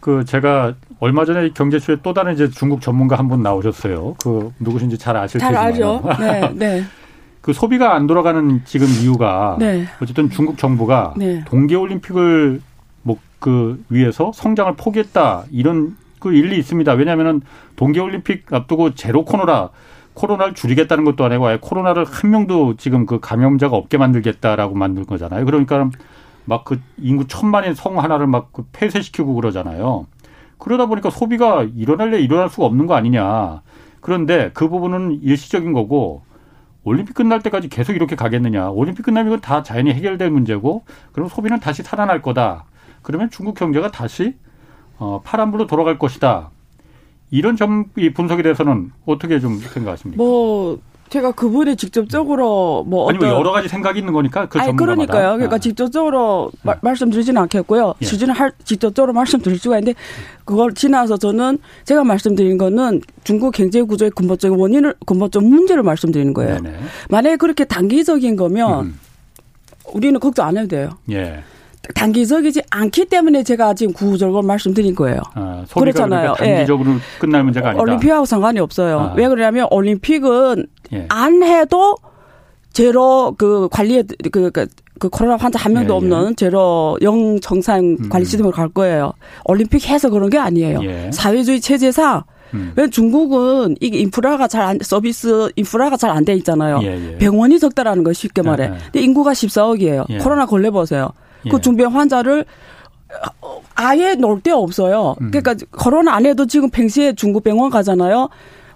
그 0.00 0.24
제가 0.24 0.74
얼마 1.00 1.24
전에 1.24 1.50
경제쇼에 1.50 1.96
또 2.02 2.14
다른 2.14 2.34
이제 2.34 2.48
중국 2.48 2.80
전문가 2.80 3.16
한 3.16 3.28
분 3.28 3.42
나오셨어요. 3.42 4.14
그 4.22 4.52
누구신지 4.60 4.98
잘 4.98 5.16
아실 5.16 5.40
테지만. 5.40 5.54
잘 5.54 5.64
알죠. 5.64 6.02
네, 6.20 6.50
네. 6.54 6.84
그 7.42 7.52
소비가 7.52 7.94
안 7.94 8.06
돌아가는 8.06 8.60
지금 8.64 8.86
이유가 8.88 9.56
네. 9.58 9.84
어쨌든 10.02 10.30
중국 10.30 10.58
정부가 10.58 11.14
네. 11.16 11.44
동계 11.46 11.74
올림픽을 11.74 12.60
뭐 13.02 13.16
그 13.38 13.84
위해서 13.90 14.32
성장을 14.34 14.74
포기했다 14.76 15.44
이런 15.52 15.94
그 16.18 16.32
일리 16.32 16.58
있습니다. 16.58 16.90
왜냐하면은 16.94 17.42
동계 17.76 18.00
올림픽 18.00 18.50
앞두고 18.52 18.94
제로 18.94 19.24
코너라 19.26 19.68
코로나를 20.16 20.54
줄이겠다는 20.54 21.04
것도 21.04 21.24
아니고 21.24 21.46
아예 21.46 21.58
코로나를 21.60 22.04
한 22.04 22.30
명도 22.30 22.76
지금 22.76 23.06
그 23.06 23.20
감염자가 23.20 23.76
없게 23.76 23.98
만들겠다라고 23.98 24.74
만든 24.74 25.06
거잖아요. 25.06 25.44
그러니까 25.44 25.90
막 26.46 26.64
그 26.64 26.80
인구 26.98 27.26
천만인 27.26 27.74
성 27.74 27.98
하나를 27.98 28.26
막 28.26 28.50
그 28.52 28.64
폐쇄시키고 28.72 29.34
그러잖아요. 29.34 30.06
그러다 30.58 30.86
보니까 30.86 31.10
소비가 31.10 31.64
일어날래 31.76 32.18
일어날 32.18 32.48
수가 32.48 32.66
없는 32.66 32.86
거 32.86 32.94
아니냐. 32.94 33.60
그런데 34.00 34.50
그 34.54 34.68
부분은 34.68 35.20
일시적인 35.22 35.72
거고 35.72 36.22
올림픽 36.82 37.14
끝날 37.14 37.42
때까지 37.42 37.68
계속 37.68 37.92
이렇게 37.92 38.16
가겠느냐. 38.16 38.70
올림픽 38.70 39.02
끝나면 39.02 39.26
이건 39.32 39.40
다 39.40 39.62
자연히 39.62 39.92
해결될 39.92 40.30
문제고 40.30 40.84
그럼 41.12 41.28
소비는 41.28 41.60
다시 41.60 41.82
살아날 41.82 42.22
거다. 42.22 42.64
그러면 43.02 43.28
중국 43.30 43.54
경제가 43.54 43.90
다시 43.90 44.36
어, 44.98 45.20
파란불로 45.24 45.66
돌아갈 45.66 45.98
것이다. 45.98 46.50
이런 47.30 47.56
점 47.56 47.86
분석에 48.14 48.42
대해서는 48.42 48.92
어떻게 49.04 49.40
좀 49.40 49.58
생각하십니까? 49.58 50.22
뭐 50.22 50.78
제가 51.08 51.32
그분이 51.32 51.76
직접적으로 51.76 52.84
뭐 52.86 53.08
아니 53.08 53.18
뭐 53.18 53.28
여러 53.28 53.52
가지 53.52 53.68
생각이 53.68 53.98
있는 53.98 54.12
거니까 54.12 54.48
그 54.48 54.58
아니 54.58 54.74
그러니까요. 54.74 55.34
그러니까 55.34 55.56
아. 55.56 55.58
직접적으로 55.58 56.50
아. 56.64 56.74
말씀드리지는 56.82 57.40
않겠고요. 57.42 57.94
예. 58.00 58.04
수준을 58.04 58.34
할 58.34 58.52
직접적으로 58.64 59.12
말씀드릴 59.12 59.58
수가 59.58 59.78
있는데 59.78 59.98
그걸 60.44 60.74
지나서 60.74 61.16
저는 61.16 61.58
제가 61.84 62.02
말씀드린 62.04 62.58
거는 62.58 63.02
중국 63.24 63.52
경제 63.52 63.82
구조의 63.82 64.10
근본적인 64.12 64.58
원인을 64.58 64.94
근본적 65.06 65.44
문제를 65.44 65.82
말씀드리는 65.82 66.34
거예요. 66.34 66.60
네네. 66.60 66.78
만약에 67.10 67.36
그렇게 67.36 67.64
단기적인 67.64 68.36
거면 68.36 68.86
음. 68.86 69.00
우리는 69.92 70.18
걱정 70.18 70.46
안 70.46 70.56
해도 70.56 70.68
돼요. 70.68 70.90
예. 71.10 71.42
단기적이지 71.94 72.62
않기 72.70 73.06
때문에 73.06 73.42
제가 73.42 73.74
지금 73.74 73.92
구조적으로 73.92 74.42
말씀드린 74.42 74.94
거예요. 74.94 75.20
아, 75.34 75.64
그렇잖아요. 75.72 76.34
그러니까 76.34 76.44
단기적으로 76.44 76.92
예. 76.92 76.98
끝날 77.18 77.44
문제가 77.44 77.68
아니다. 77.70 77.82
올림픽하고 77.82 78.24
상관이 78.24 78.58
없어요. 78.60 78.98
아. 79.00 79.14
왜 79.16 79.28
그러냐면 79.28 79.66
올림픽은 79.70 80.66
예. 80.92 81.06
안 81.08 81.42
해도 81.42 81.96
제로 82.72 83.34
그 83.38 83.68
관리에 83.70 84.02
그, 84.32 84.50
그, 84.50 84.66
그 84.98 85.08
코로나 85.08 85.36
환자 85.36 85.58
한 85.58 85.72
명도 85.72 85.94
예, 85.94 85.96
예. 85.96 85.98
없는 85.98 86.36
제로 86.36 86.98
영 87.02 87.40
정상 87.40 87.96
음. 88.00 88.08
관리 88.08 88.24
시스템으로 88.24 88.52
갈 88.54 88.68
거예요. 88.68 89.12
올림픽 89.44 89.88
해서 89.88 90.10
그런 90.10 90.28
게 90.30 90.38
아니에요. 90.38 90.80
예. 90.84 91.10
사회주의 91.12 91.60
체제상 91.60 92.22
음. 92.54 92.72
왜 92.76 92.88
중국은 92.88 93.76
이게 93.80 93.98
인프라가 93.98 94.46
잘 94.48 94.62
안, 94.62 94.78
서비스 94.80 95.50
인프라가 95.56 95.96
잘 95.96 96.10
안 96.10 96.24
돼 96.24 96.34
있잖아요. 96.34 96.80
병원이 97.18 97.58
적다라는 97.58 98.04
거 98.04 98.12
쉽게 98.12 98.42
말해. 98.42 98.68
근데 98.84 99.00
인구가 99.00 99.32
14억이에요. 99.32 100.22
코로나 100.22 100.46
걸려 100.46 100.70
보세요. 100.70 101.10
그 101.50 101.60
중병 101.60 101.94
환자를 101.96 102.44
아예 103.74 104.14
놀 104.14 104.40
데 104.40 104.50
없어요. 104.50 105.16
음. 105.20 105.30
그러니까 105.30 105.54
코로나 105.70 106.14
안 106.14 106.26
해도 106.26 106.46
지금 106.46 106.70
팽시에 106.70 107.14
중국 107.14 107.42
병원 107.44 107.70
가잖아요. 107.70 108.28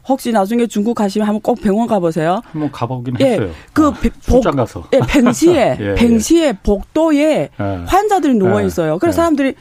혹시 0.09 0.33
나중에 0.33 0.67
중국 0.67 0.95
가시면 0.95 1.29
한번 1.29 1.41
꼭 1.43 1.61
병원 1.61 1.87
가보세요. 1.87 2.41
한번 2.45 2.71
가보긴 2.73 3.15
예, 3.21 3.33
했어요. 3.33 3.51
그 3.73 3.89
아, 3.89 3.95
복, 4.29 4.43
가서. 4.43 4.85
예, 4.95 5.01
팽시에 5.07 5.77
예, 5.81 5.91
예, 5.91 5.95
팽시에 5.95 6.55
복도에 6.63 7.51
예. 7.61 7.85
환자들이 7.87 8.35
누워 8.35 8.63
있어요. 8.63 8.99
그래서 8.99 9.17
예. 9.17 9.21
사람들이 9.23 9.55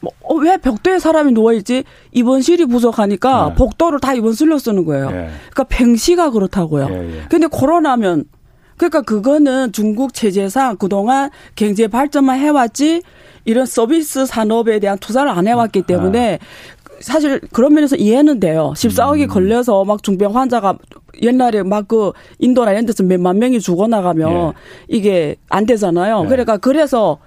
뭐, 0.00 0.12
어, 0.22 0.34
왜 0.34 0.56
벽도에 0.58 0.98
사람이 0.98 1.32
누워 1.32 1.52
있지? 1.54 1.84
입원실이 2.12 2.66
부족하니까 2.66 3.50
네. 3.50 3.54
복도를 3.54 4.00
다 4.00 4.12
입원실로 4.14 4.58
쓰는 4.58 4.84
거예요. 4.84 5.10
네. 5.10 5.30
그러니까 5.52 5.64
팽시가 5.68 6.30
그렇다고요. 6.30 6.88
예, 6.90 7.16
예. 7.18 7.22
근데 7.30 7.46
코로나면 7.46 8.24
그러니까 8.76 9.02
그거는 9.02 9.72
중국 9.72 10.14
체제상 10.14 10.76
그동안 10.76 11.30
경제 11.54 11.86
발전만 11.86 12.38
해왔지 12.38 13.02
이런 13.44 13.66
서비스 13.66 14.26
산업에 14.26 14.78
대한 14.78 14.98
투자를 14.98 15.30
안 15.30 15.46
해왔기 15.46 15.80
아. 15.80 15.86
때문에 15.86 16.38
사실 17.00 17.40
그런 17.52 17.74
면에서 17.74 17.96
이해는 17.96 18.40
돼요. 18.40 18.72
14억이 18.76 19.22
음. 19.22 19.28
걸려서 19.28 19.84
막 19.84 20.02
중병 20.02 20.36
환자가 20.36 20.78
옛날에 21.22 21.62
막 21.62 21.86
그 21.86 22.12
인도나 22.38 22.72
이런 22.72 22.86
데서 22.86 23.02
몇만 23.02 23.38
명이 23.38 23.60
죽어나가면 23.60 24.30
예. 24.30 24.52
이게 24.88 25.36
안 25.48 25.66
되잖아요. 25.66 26.22
예. 26.24 26.28
그러니까 26.28 26.56
그래서 26.56 27.18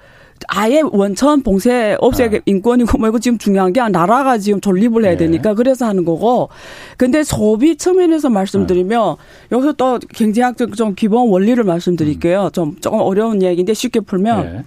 아예 0.48 0.82
원천 0.91 1.41
봉쇄 1.41 1.98
없애게 2.00 2.38
아. 2.38 2.39
인권이고 2.46 2.98
뭐 2.98 3.10
이거 3.10 3.20
지금 3.20 3.38
중요한 3.38 3.74
게 3.74 3.82
나라가 3.88 4.38
지금 4.38 4.62
존립을 4.62 5.03
해야 5.03 5.13
예. 5.13 5.17
되니까 5.17 5.50
네. 5.50 5.56
그래서 5.56 5.86
하는 5.86 6.06
거고. 6.06 6.50
근데 6.98 7.24
소비 7.24 7.75
측면에서 7.75 8.29
말씀드리면 8.29 9.15
네. 9.17 9.56
여기서 9.56 9.74
또 9.74 10.00
경제학적 10.13 10.75
좀 10.75 10.96
기본 10.96 11.29
원리를 11.29 11.63
말씀드릴게요. 11.63 12.46
음. 12.46 12.51
좀 12.51 12.75
조금 12.79 13.00
어려운 13.00 13.41
얘기인데 13.41 13.74
쉽게 13.74 14.00
풀면 14.01 14.44
네. 14.44 14.63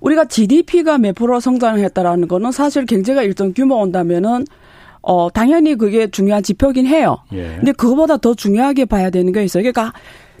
우리가 0.00 0.26
GDP가 0.26 0.98
몇 0.98 1.14
프로 1.14 1.40
성장했다라는 1.40 2.28
거는 2.28 2.52
사실 2.52 2.86
경제가 2.86 3.22
일정 3.22 3.52
규모 3.52 3.76
온다면은 3.76 4.44
어 5.02 5.28
당연히 5.32 5.76
그게 5.76 6.08
중요한 6.08 6.42
지표긴 6.42 6.86
해요. 6.86 7.18
예. 7.32 7.56
근데 7.56 7.72
그거보다 7.72 8.16
더 8.16 8.34
중요하게 8.34 8.86
봐야 8.86 9.10
되는 9.10 9.32
게 9.32 9.44
있어요. 9.44 9.62
그러니까 9.62 9.92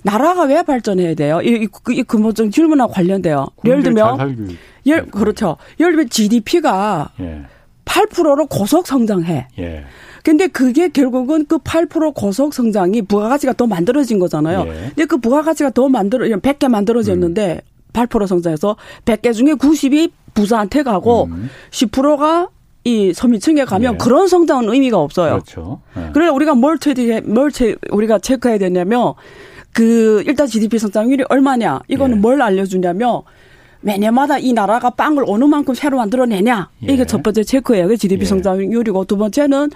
나라가 0.06 0.44
왜 0.44 0.62
발전해야 0.62 1.14
돼요? 1.14 1.40
이, 1.42 1.66
이, 1.66 1.68
이 1.92 2.02
근본적 2.04 2.52
질문하고 2.52 2.92
관련돼요. 2.92 3.48
예를 3.64 3.82
들면, 3.82 4.46
예, 4.86 5.00
그렇죠. 5.00 5.56
예를 5.80 5.92
들면 5.92 6.10
GDP가 6.10 7.10
예. 7.18 7.42
8%로 7.84 8.46
고속 8.46 8.86
성장해. 8.86 9.48
예. 9.58 9.84
근데 10.22 10.46
그게 10.46 10.88
결국은 10.88 11.44
그 11.46 11.58
8% 11.58 12.14
고속 12.14 12.54
성장이 12.54 13.02
부가가치가 13.02 13.52
더 13.54 13.66
만들어진 13.66 14.20
거잖아요. 14.20 14.64
예. 14.68 14.72
근데 14.94 15.04
그 15.06 15.18
부가가치가 15.18 15.70
더 15.70 15.88
만들어, 15.88 16.24
100개 16.24 16.68
만들어졌는데 16.68 17.62
음. 17.64 17.92
8% 17.92 18.28
성장해서 18.28 18.76
100개 19.04 19.34
중에 19.34 19.54
90이 19.54 20.12
부자한테 20.34 20.84
가고 20.84 21.24
음. 21.24 21.50
10%가 21.70 22.48
이 22.84 23.12
서민층에 23.12 23.64
가면 23.64 23.94
예. 23.94 23.98
그런 23.98 24.28
성장은 24.28 24.72
의미가 24.72 24.98
없어요. 24.98 25.32
그렇죠. 25.32 25.80
예. 25.96 26.10
그래 26.12 26.28
우리가 26.28 26.54
뭘 26.54 26.78
체크해, 26.78 27.22
뭘 27.22 27.50
체, 27.50 27.74
우리가 27.90 28.20
체크해야 28.20 28.58
되냐면 28.58 29.14
그 29.76 30.22
일단 30.26 30.46
GDP 30.46 30.78
성장률이 30.78 31.24
얼마냐 31.28 31.80
이거는 31.88 32.16
예. 32.16 32.20
뭘 32.20 32.40
알려주냐면 32.40 33.20
매년마다 33.82 34.38
이 34.38 34.54
나라가 34.54 34.88
빵을 34.88 35.24
어느 35.28 35.44
만큼 35.44 35.74
새로 35.74 35.98
만들어내냐 35.98 36.70
이게 36.80 37.00
예. 37.00 37.04
첫 37.04 37.22
번째 37.22 37.44
체크예요. 37.44 37.86
그 37.86 37.98
GDP 37.98 38.22
예. 38.22 38.24
성장률이고 38.24 39.04
두 39.04 39.18
번째는 39.18 39.68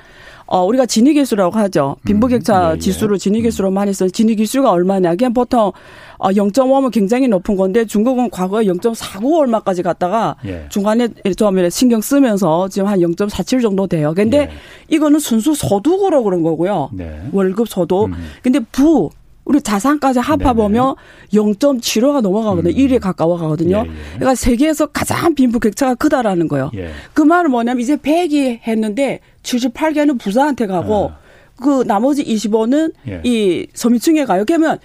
어 0.46 0.64
우리가 0.64 0.86
진위계수라고 0.86 1.58
하죠. 1.58 1.96
빈부격차 2.06 2.68
음. 2.68 2.70
예, 2.70 2.74
예. 2.76 2.78
지수를 2.78 3.18
진위계수로 3.18 3.68
음. 3.68 3.74
많이 3.74 3.92
써요. 3.92 4.08
진위계수가 4.08 4.70
얼마냐? 4.70 5.16
그냥 5.16 5.34
보통 5.34 5.70
어 6.16 6.30
0.5면 6.30 6.90
굉장히 6.90 7.28
높은 7.28 7.56
건데 7.56 7.84
중국은 7.84 8.30
과거에 8.30 8.64
0.49 8.64 9.38
얼마까지 9.38 9.82
갔다가 9.82 10.36
예. 10.46 10.64
중간에 10.70 11.08
좀 11.36 11.68
신경 11.68 12.00
쓰면서 12.00 12.68
지금 12.68 12.88
한 12.88 13.00
0.47 13.00 13.60
정도 13.60 13.86
돼요. 13.86 14.14
근데 14.16 14.50
이거는 14.88 15.20
순수 15.20 15.54
소득으로 15.54 16.24
그런 16.24 16.42
거고요. 16.42 16.88
네. 16.94 17.20
월급 17.32 17.68
소득. 17.68 18.06
음. 18.06 18.14
근데 18.42 18.60
부 18.72 19.10
우리 19.50 19.60
자산까지 19.60 20.20
합해보면 20.20 20.94
0.75가 21.32 22.20
넘어가거든요. 22.20 22.72
음. 22.72 22.76
1위에 22.76 23.00
가까워 23.00 23.36
가거든요. 23.36 23.78
예, 23.84 23.90
예. 23.90 23.94
그러니까 24.14 24.36
세계에서 24.36 24.86
가장 24.86 25.34
빈부 25.34 25.58
격차가 25.58 25.96
크다라는 25.96 26.46
거예요. 26.46 26.70
예. 26.76 26.90
그 27.14 27.22
말은 27.22 27.50
뭐냐면 27.50 27.80
이제 27.80 27.96
100이 27.96 28.60
했는데 28.62 29.18
78개는 29.42 30.20
부자한테 30.20 30.68
가고 30.68 31.10
아. 31.12 31.18
그 31.60 31.82
나머지 31.84 32.24
25는 32.24 32.92
예. 33.08 33.22
이 33.24 33.66
서민층에 33.74 34.24
가요. 34.24 34.44
그러면 34.46 34.78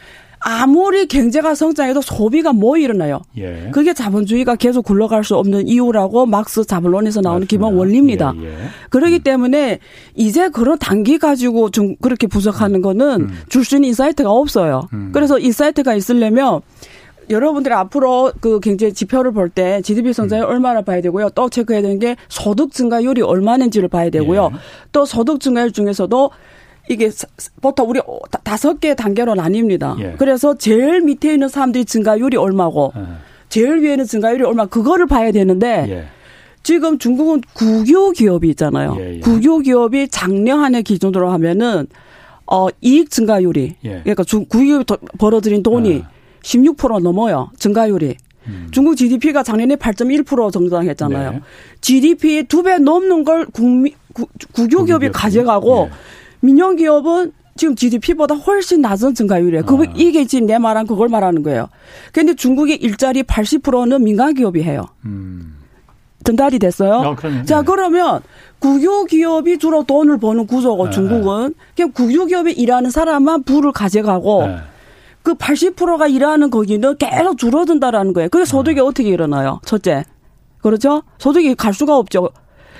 아무리 0.47 1.07
경제가 1.07 1.55
성장해도 1.55 2.01
소비가 2.01 2.53
뭐 2.53 2.77
일어나요. 2.77 3.21
예. 3.35 3.69
그게 3.73 3.95
자본주의가 3.95 4.55
계속 4.57 4.85
굴러갈 4.85 5.23
수 5.23 5.35
없는 5.37 5.67
이유라고 5.67 6.27
막스 6.27 6.65
자본론에서 6.65 7.21
나오는 7.21 7.39
맞습니다. 7.41 7.49
기본 7.49 7.73
원리입니다. 7.79 8.33
예, 8.41 8.45
예. 8.45 8.55
그렇기 8.91 9.15
음. 9.15 9.23
때문에 9.23 9.79
이제 10.13 10.49
그런 10.49 10.77
단기 10.77 11.17
가지고 11.17 11.71
좀 11.71 11.95
그렇게 11.99 12.27
분석하는 12.27 12.83
거는 12.83 13.21
음. 13.21 13.29
줄수 13.49 13.77
있는 13.77 13.87
insight가 13.87 14.29
없어요. 14.29 14.87
음. 14.93 15.09
그래서 15.11 15.39
insight가 15.39 15.95
있으려면 15.95 16.61
여러분들이 17.31 17.73
앞으로 17.73 18.31
그 18.39 18.59
경제 18.59 18.91
지표를 18.91 19.31
볼 19.31 19.49
때 19.49 19.81
GDP 19.81 20.13
성장이 20.13 20.43
음. 20.43 20.47
얼마나 20.47 20.83
봐야 20.83 21.01
되고요. 21.01 21.29
또 21.29 21.49
체크해야 21.49 21.81
되는 21.81 21.97
게 21.97 22.17
소득 22.29 22.71
증가율이 22.71 23.23
얼마인지를 23.23 23.87
봐야 23.89 24.11
되고요. 24.11 24.51
예. 24.53 24.57
또 24.91 25.05
소득 25.05 25.39
증가율 25.39 25.71
중에서도 25.71 26.29
이게 26.89 27.09
보통 27.61 27.89
우리 27.89 27.99
다섯 28.43 28.79
개 28.79 28.95
단계로 28.95 29.33
나뉩니다. 29.33 29.99
예. 29.99 30.15
그래서 30.17 30.57
제일 30.57 31.01
밑에 31.01 31.33
있는 31.33 31.47
사람들이 31.47 31.85
증가율이 31.85 32.37
얼마고 32.37 32.93
예. 32.95 33.01
제일 33.49 33.81
위에는 33.81 34.05
증가율이 34.05 34.43
얼마 34.43 34.65
그거를 34.65 35.07
봐야 35.07 35.31
되는데 35.31 35.85
예. 35.89 36.05
지금 36.63 36.97
중국은 36.97 37.41
국유 37.53 38.11
기업이 38.11 38.49
있잖아요. 38.49 38.95
예, 38.99 39.15
예. 39.15 39.19
국유 39.19 39.59
기업이 39.59 40.07
작년 40.09 40.59
한해 40.59 40.81
기준으로 40.81 41.29
하면은 41.31 41.87
어 42.45 42.67
이익 42.81 43.09
증가율이 43.09 43.75
예. 43.83 43.89
그러니까 44.01 44.23
중 44.23 44.45
국유 44.47 44.83
벌어들인 45.17 45.63
돈이 45.63 46.03
16% 46.43 47.01
넘어요. 47.01 47.49
증가율이. 47.57 48.17
음. 48.47 48.67
중국 48.69 48.95
GDP가 48.95 49.41
작년에 49.41 49.75
8.1% 49.75 50.51
정상했잖아요. 50.53 51.31
네. 51.31 51.41
GDP 51.81 52.43
두배 52.43 52.77
넘는 52.77 53.23
걸 53.23 53.47
국민 53.47 53.93
국유 54.53 54.85
기업이 54.85 55.09
가져가고 55.09 55.89
민영 56.45 56.75
기업은 56.75 57.33
지금 57.57 57.75
GDP보다 57.75 58.35
훨씬 58.35 58.81
낮은 58.81 59.15
증가율이에요. 59.15 59.65
그 59.65 59.75
아. 59.75 59.93
이게 59.95 60.25
지금 60.25 60.45
내 60.45 60.57
말한 60.57 60.87
그걸 60.87 61.07
말하는 61.07 61.41
거예요. 61.41 61.69
그런데 62.11 62.35
중국의 62.35 62.77
일자리 62.77 63.23
80%는 63.23 64.03
민간 64.03 64.33
기업이 64.33 64.61
해요. 64.61 64.85
음. 65.05 65.55
전달이 66.25 66.59
됐어요. 66.59 66.93
어, 66.93 67.15
자, 67.45 67.59
네. 67.59 67.65
그러면 67.65 68.21
국유 68.59 69.05
기업이 69.05 69.57
주로 69.57 69.83
돈을 69.83 70.17
버는 70.17 70.47
구조고 70.47 70.85
네. 70.85 70.91
중국은 70.91 71.53
그냥 71.75 71.91
국유 71.91 72.25
기업에 72.25 72.51
일하는 72.51 72.89
사람만 72.89 73.43
부를 73.43 73.71
가져가고 73.71 74.47
네. 74.47 74.57
그 75.21 75.35
80%가 75.35 76.07
일하는 76.07 76.49
거기는 76.49 76.97
계속 76.97 77.37
줄어든다라는 77.37 78.13
거예요. 78.13 78.29
그게 78.29 78.43
소득이 78.43 78.81
음. 78.81 78.87
어떻게 78.87 79.09
일어나요? 79.09 79.61
첫째. 79.65 80.03
그렇죠? 80.61 81.03
소득이 81.19 81.55
갈 81.55 81.73
수가 81.73 81.95
없죠. 81.95 82.29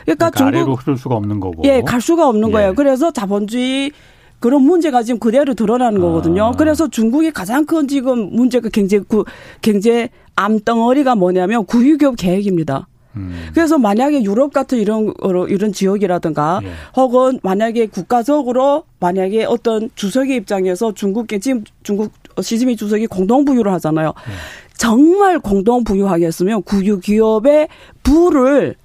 그러니까, 0.05 0.29
그러니까 0.29 0.37
중국 0.37 0.57
아래로 0.57 0.75
흐를 0.75 0.97
수가 0.97 1.15
없는 1.15 1.39
거고. 1.39 1.63
예, 1.65 1.81
갈 1.81 1.99
수가 2.01 2.27
없는 2.29 2.49
예. 2.49 2.51
거예요. 2.51 2.73
그래서 2.75 3.11
자본주의 3.11 3.91
그런 4.39 4.61
문제가 4.61 5.01
지금 5.03 5.19
그대로 5.19 5.53
드러나는 5.53 6.01
거거든요. 6.01 6.45
아. 6.45 6.51
그래서 6.51 6.87
중국이 6.87 7.31
가장 7.31 7.65
큰 7.65 7.87
지금 7.87 8.35
문제가 8.35 8.69
경제 8.69 8.99
구 8.99 9.25
경제 9.61 10.09
암덩어리가 10.35 11.15
뭐냐면 11.15 11.65
구유기업 11.65 12.15
계획입니다. 12.17 12.87
음. 13.15 13.49
그래서 13.53 13.77
만약에 13.77 14.23
유럽 14.23 14.51
같은 14.51 14.77
이런 14.77 15.13
이런 15.49 15.71
지역이라든가 15.71 16.59
예. 16.63 16.69
혹은 16.95 17.39
만약에 17.43 17.87
국가적으로 17.87 18.83
만약에 18.99 19.45
어떤 19.45 19.89
주석의 19.95 20.35
입장에서 20.35 20.93
중국계 20.93 21.39
지금 21.39 21.63
중국 21.81 22.11
시진핑 22.41 22.75
주석이 22.75 23.07
공동 23.07 23.45
부유를 23.45 23.71
하잖아요. 23.73 24.09
예. 24.09 24.31
정말 24.77 25.39
공동 25.39 25.83
부유하겠으면 25.85 26.63
국유 26.63 26.99
기업의 26.99 27.69
부를 28.03 28.75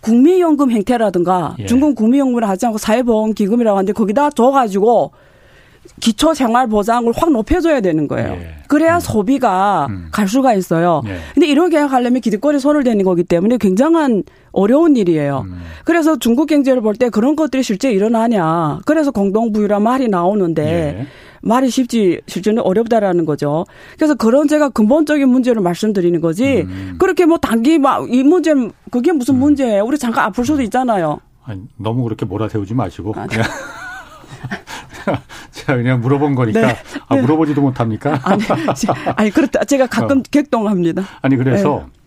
국민연금 0.00 0.70
행태라든가 0.70 1.56
예. 1.58 1.66
중국 1.66 1.94
국민연금을 1.94 2.48
하지 2.48 2.66
않고 2.66 2.78
사회보험기금이라고 2.78 3.76
하는데 3.76 3.92
거기다 3.92 4.30
줘가지고 4.30 5.12
기초 5.98 6.34
생활 6.34 6.66
보장을 6.68 7.10
확 7.16 7.30
높여줘야 7.30 7.80
되는 7.80 8.06
거예요. 8.06 8.32
예. 8.32 8.54
그래야 8.68 8.96
음. 8.96 9.00
소비가 9.00 9.86
음. 9.90 10.08
갈 10.12 10.28
수가 10.28 10.54
있어요. 10.54 11.02
예. 11.06 11.16
근데 11.34 11.46
이런 11.46 11.70
계약하려면 11.70 12.20
기득권에 12.20 12.58
손을 12.58 12.84
대는 12.84 13.04
거기 13.04 13.24
때문에 13.24 13.56
굉장한 13.58 14.22
어려운 14.52 14.96
일이에요. 14.96 15.44
음. 15.46 15.60
그래서 15.84 16.18
중국 16.18 16.46
경제를 16.46 16.80
볼 16.82 16.94
때 16.94 17.08
그런 17.08 17.34
것들이 17.36 17.62
실제 17.62 17.90
일어나냐. 17.90 18.80
그래서 18.86 19.10
공동부유란 19.10 19.82
말이 19.82 20.08
나오는데 20.08 20.96
예. 21.00 21.06
말이 21.42 21.70
쉽지 21.70 22.20
실제는 22.26 22.62
어렵다라는 22.62 23.24
거죠. 23.24 23.64
그래서 23.96 24.14
그런 24.14 24.48
제가 24.48 24.68
근본적인 24.70 25.28
문제를 25.28 25.62
말씀드리는 25.62 26.20
거지. 26.20 26.62
음. 26.62 26.96
그렇게 26.98 27.26
뭐 27.26 27.38
단기 27.38 27.78
막 27.78 28.00
이 28.10 28.22
문제는 28.22 28.72
그게 28.90 29.12
무슨 29.12 29.36
음. 29.36 29.40
문제예요? 29.40 29.84
우리 29.84 29.98
잠깐 29.98 30.24
아플 30.24 30.44
수도 30.44 30.62
있잖아요. 30.62 31.20
아니, 31.44 31.62
너무 31.76 32.02
그렇게 32.04 32.24
몰아세우지 32.26 32.74
마시고 32.74 33.14
아, 33.16 33.26
그냥 33.26 33.44
제가 35.52 35.76
그냥 35.76 36.00
물어본 36.00 36.34
거니까 36.34 36.60
네. 36.60 36.76
아, 37.08 37.16
물어보지도 37.16 37.60
못합니까? 37.60 38.20
아니, 38.22 38.42
아니 39.16 39.30
그렇다. 39.30 39.64
제가 39.64 39.86
가끔 39.86 40.18
어. 40.18 40.22
객동합니다. 40.30 41.04
아니 41.22 41.36
그래서 41.36 41.84
네. 41.86 41.99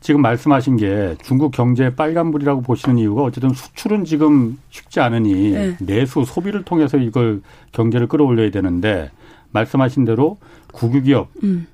지금 0.00 0.22
말씀하신 0.22 0.76
게 0.76 1.16
중국 1.22 1.50
경제 1.50 1.94
빨간불이라고 1.94 2.62
보시는 2.62 2.98
이유가 2.98 3.22
어쨌든 3.22 3.50
수출은 3.50 4.04
지금 4.04 4.56
쉽지 4.70 5.00
않으니 5.00 5.50
네. 5.50 5.76
내수 5.80 6.24
소비를 6.24 6.62
통해서 6.62 6.96
이걸 6.96 7.42
경제를 7.72 8.06
끌어올려야 8.06 8.50
되는데 8.50 9.10
말씀하신 9.50 10.04
대로 10.04 10.38
국유기업 10.72 11.30
음. 11.42 11.66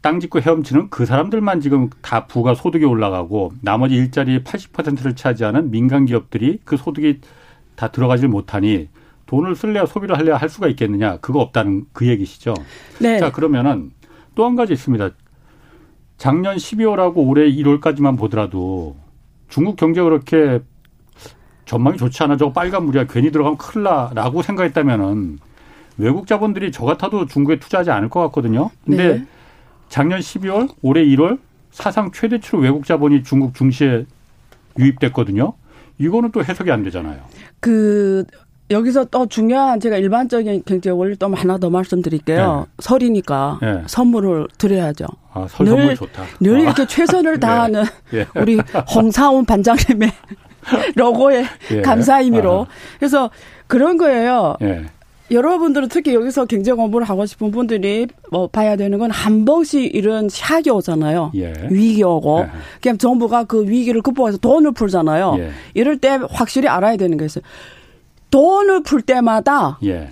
땅 0.00 0.20
짓고 0.20 0.40
헤엄치는 0.40 0.90
그 0.90 1.06
사람들만 1.06 1.60
지금 1.60 1.90
다 2.02 2.26
부가 2.26 2.54
소득이 2.54 2.84
올라가고 2.84 3.52
나머지 3.62 3.96
일자리의 3.96 4.40
80%를 4.40 5.16
차지하는 5.16 5.72
민간 5.72 6.06
기업들이 6.06 6.60
그 6.64 6.76
소득이 6.76 7.20
다 7.74 7.88
들어가질 7.88 8.28
못하니 8.28 8.88
돈을 9.26 9.56
쓸래야 9.56 9.86
소비를 9.86 10.16
할래야 10.16 10.36
할 10.36 10.48
수가 10.48 10.68
있겠느냐 10.68 11.18
그거 11.18 11.40
없다는 11.40 11.86
그 11.92 12.06
얘기시죠. 12.06 12.54
네. 13.00 13.18
자 13.18 13.32
그러면은 13.32 13.90
또 14.36 14.46
한 14.46 14.54
가지 14.54 14.72
있습니다. 14.72 15.10
작년 16.18 16.56
12월하고 16.56 17.28
올해 17.28 17.50
1월까지만 17.50 18.18
보더라도 18.18 18.96
중국 19.48 19.76
경제가 19.76 20.04
그렇게 20.04 20.60
전망이 21.64 21.96
좋지 21.96 22.22
않아 22.24 22.36
저거 22.36 22.52
빨간 22.52 22.84
물이야 22.84 23.04
괜히 23.04 23.30
들어가면 23.30 23.56
큰일 23.56 23.84
나라고 23.84 24.42
생각했다면은 24.42 25.38
외국 25.96 26.26
자본들이 26.26 26.72
저 26.72 26.84
같아도 26.84 27.26
중국에 27.26 27.58
투자하지 27.58 27.90
않을 27.90 28.08
것 28.08 28.20
같거든요. 28.24 28.70
근데 28.84 29.18
네. 29.18 29.26
작년 29.88 30.20
12월, 30.20 30.68
올해 30.82 31.04
1월 31.04 31.38
사상 31.70 32.10
최대치로 32.12 32.60
외국 32.60 32.84
자본이 32.84 33.22
중국 33.22 33.54
중시에 33.54 34.06
유입됐거든요. 34.78 35.54
이거는 35.98 36.30
또 36.32 36.44
해석이 36.44 36.70
안 36.70 36.82
되잖아요. 36.84 37.20
그 37.60 38.24
여기서 38.70 39.04
또 39.06 39.26
중요한 39.26 39.80
제가 39.80 39.96
일반적인 39.96 40.62
경제 40.66 40.90
원리 40.90 41.16
또 41.16 41.26
하나 41.34 41.56
더 41.58 41.70
말씀드릴게요. 41.70 42.66
네. 42.68 42.72
설이니까 42.80 43.58
네. 43.62 43.82
선물을 43.86 44.48
드려야죠. 44.58 45.06
아, 45.32 45.46
설 45.48 45.66
늘, 45.66 45.76
선물 45.76 45.96
좋다. 45.96 46.22
늘 46.40 46.56
아. 46.56 46.60
이렇게 46.60 46.86
최선을 46.86 47.34
네. 47.40 47.40
다하는 47.40 47.84
네. 48.10 48.26
우리 48.36 48.58
홍사원 48.94 49.46
반장님의 49.46 50.12
로고에 50.96 51.44
예. 51.72 51.80
감사 51.82 52.20
의미로. 52.20 52.62
아. 52.62 52.66
그래서 52.98 53.30
그런 53.66 53.96
거예요. 53.96 54.56
예. 54.62 54.84
여러분들은 55.30 55.88
특히 55.88 56.14
여기서 56.14 56.46
경제 56.46 56.72
공부를 56.72 57.06
하고 57.06 57.26
싶은 57.26 57.50
분들이 57.50 58.06
뭐 58.30 58.46
봐야 58.48 58.76
되는 58.76 58.98
건 58.98 59.10
한 59.10 59.44
번씩 59.44 59.94
이런 59.94 60.28
샤기 60.30 60.70
오잖아요. 60.70 61.32
예. 61.36 61.52
위기 61.70 62.02
오고. 62.02 62.40
예. 62.46 62.50
그냥 62.82 62.98
정부가 62.98 63.44
그 63.44 63.66
위기를 63.66 64.00
극복해서 64.02 64.38
돈을 64.38 64.72
풀잖아요. 64.72 65.36
예. 65.38 65.50
이럴 65.74 65.98
때 65.98 66.18
확실히 66.30 66.68
알아야 66.68 66.96
되는 66.96 67.16
게 67.16 67.24
있어요. 67.26 67.42
돈을 68.30 68.82
풀 68.82 69.02
때마다 69.02 69.78
예. 69.84 70.10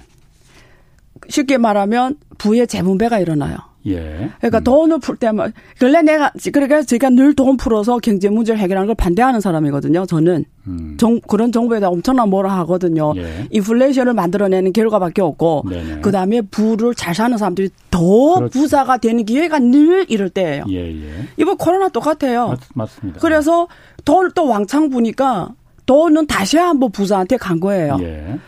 쉽게 1.28 1.58
말하면 1.58 2.16
부의 2.38 2.66
재분배가 2.66 3.18
일어나요. 3.18 3.56
예. 3.86 4.30
그러니까 4.38 4.58
음. 4.58 4.64
돈을 4.64 4.98
풀 4.98 5.16
때만 5.16 5.52
원래 5.80 6.02
내가 6.02 6.32
그러니까 6.52 6.82
제가 6.82 7.10
늘 7.10 7.34
돈 7.34 7.56
풀어서 7.56 7.98
경제 7.98 8.28
문제를 8.28 8.58
해결하는 8.60 8.86
걸 8.86 8.94
반대하는 8.96 9.40
사람이거든요. 9.40 10.06
저는 10.06 10.44
음. 10.66 10.96
정, 10.98 11.20
그런 11.20 11.52
정부에다 11.52 11.88
엄청난 11.88 12.28
뭐라 12.30 12.56
하거든요. 12.60 13.12
예. 13.16 13.46
인플레이션을 13.50 14.14
만들어내는 14.14 14.72
결과밖에 14.72 15.22
없고 15.22 15.66
그 16.02 16.10
다음에 16.10 16.40
부를 16.40 16.94
잘 16.94 17.14
사는 17.14 17.36
사람들이 17.36 17.68
더 17.90 18.36
그렇지. 18.36 18.58
부자가 18.58 18.96
되는 18.96 19.24
기회가 19.24 19.58
늘 19.58 20.06
이럴 20.08 20.30
때예요. 20.30 20.64
예, 20.70 20.90
예. 20.90 21.10
이번 21.36 21.56
코로나 21.56 21.88
똑같아요. 21.88 22.56
맞, 22.74 22.90
습니다 22.90 23.20
그래서 23.20 23.68
돈을 24.04 24.32
또 24.34 24.48
왕창 24.48 24.88
부니까 24.90 25.50
돈은 25.86 26.26
다시 26.26 26.58
한번 26.58 26.90
부자한테 26.90 27.36
간 27.36 27.60
거예요. 27.60 27.96
예. 28.00 28.38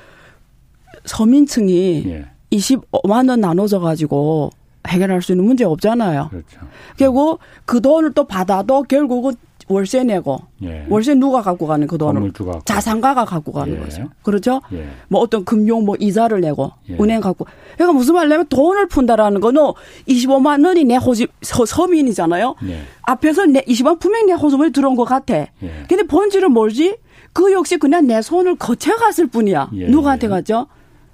서민층이 1.04 2.04
예. 2.08 2.26
25만 2.52 3.28
원 3.28 3.40
나눠져 3.40 3.78
가지고 3.78 4.50
해결할 4.86 5.22
수 5.22 5.32
있는 5.32 5.44
문제 5.44 5.64
없잖아요. 5.64 6.28
그렇죠. 6.30 6.60
그리고 6.96 7.38
그 7.64 7.80
돈을 7.80 8.12
또 8.12 8.24
받아도 8.24 8.82
결국은 8.82 9.34
월세 9.68 10.02
내고 10.02 10.40
예. 10.62 10.86
월세 10.88 11.14
누가 11.14 11.42
갖고 11.42 11.66
가는 11.66 11.86
그 11.86 11.98
돈을 11.98 12.32
자산가가 12.64 13.26
갖고 13.26 13.52
가는 13.52 13.74
예. 13.74 13.78
거죠. 13.78 14.08
그렇죠? 14.22 14.62
예. 14.72 14.88
뭐 15.08 15.20
어떤 15.20 15.44
금융 15.44 15.84
뭐 15.84 15.94
이자를 15.98 16.40
내고 16.40 16.72
예. 16.88 16.94
은행 16.94 17.20
갖고. 17.20 17.46
그러니까 17.74 17.92
무슨 17.92 18.14
말냐면 18.14 18.46
돈을 18.48 18.88
푼다라는 18.88 19.40
거는 19.40 19.62
25만 20.08 20.64
원이 20.66 20.84
내 20.84 20.96
호집 20.96 21.30
서, 21.42 21.66
서민이잖아요. 21.66 22.54
예. 22.68 22.80
앞에서 23.02 23.44
내 23.44 23.60
20만 23.62 24.00
분명히 24.00 24.26
내 24.26 24.32
호집에 24.32 24.70
들어온 24.70 24.96
것 24.96 25.04
같아. 25.04 25.36
예. 25.36 25.48
근데 25.86 26.02
본질은 26.04 26.50
뭘지? 26.50 26.96
그 27.38 27.52
역시 27.52 27.76
그냥 27.76 28.08
내 28.08 28.20
손을 28.20 28.56
거쳐 28.56 28.96
갔을 28.96 29.28
뿐이야. 29.28 29.70
누구한테 29.70 30.26
가죠? 30.26 30.66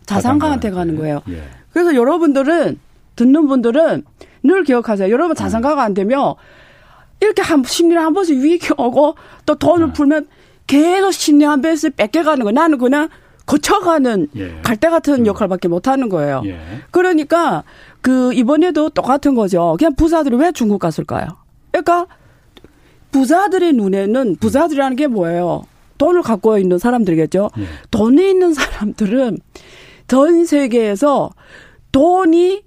자산가한테 0.06 0.70
가는 0.70 0.96
거예요. 0.96 1.20
그래서 1.70 1.94
여러분들은 1.94 2.80
듣는 3.14 3.46
분들은 3.46 4.04
늘 4.42 4.64
기억하세요. 4.64 5.12
여러분 5.12 5.36
자산가가 5.36 5.82
안 5.82 5.92
되면 5.92 6.34
이렇게 7.20 7.42
한 7.42 7.62
10년에 7.62 7.96
한 7.96 8.14
번씩 8.14 8.38
위기 8.38 8.72
오고 8.72 9.16
또 9.44 9.54
돈을 9.56 9.88
네. 9.88 9.92
풀면 9.92 10.28
계속 10.66 11.10
10년 11.10 11.44
한 11.44 11.60
번씩 11.60 11.94
뺏겨가는 11.94 12.42
거. 12.42 12.52
나는 12.52 12.78
그냥 12.78 13.10
거쳐가는 13.44 14.28
예. 14.36 14.60
갈대 14.62 14.88
같은 14.88 15.20
음. 15.20 15.26
역할밖에 15.26 15.68
못 15.68 15.88
하는 15.88 16.08
거예요. 16.08 16.40
예. 16.46 16.58
그러니까 16.90 17.64
그 18.00 18.32
이번에도 18.32 18.88
똑같은 18.88 19.34
거죠. 19.34 19.76
그냥 19.78 19.94
부자들이 19.94 20.36
왜 20.36 20.52
중국 20.52 20.78
갔을까요? 20.78 21.26
그러니까 21.70 22.06
부자들의 23.12 23.74
눈에는 23.74 24.36
부자들이라는 24.36 24.96
게 24.96 25.06
뭐예요? 25.06 25.64
돈을 25.98 26.22
갖고 26.22 26.58
있는 26.58 26.78
사람들이겠죠. 26.78 27.50
예. 27.58 27.64
돈이 27.90 28.30
있는 28.30 28.54
사람들은 28.54 29.38
전 30.06 30.44
세계에서 30.44 31.30
돈이 31.92 32.62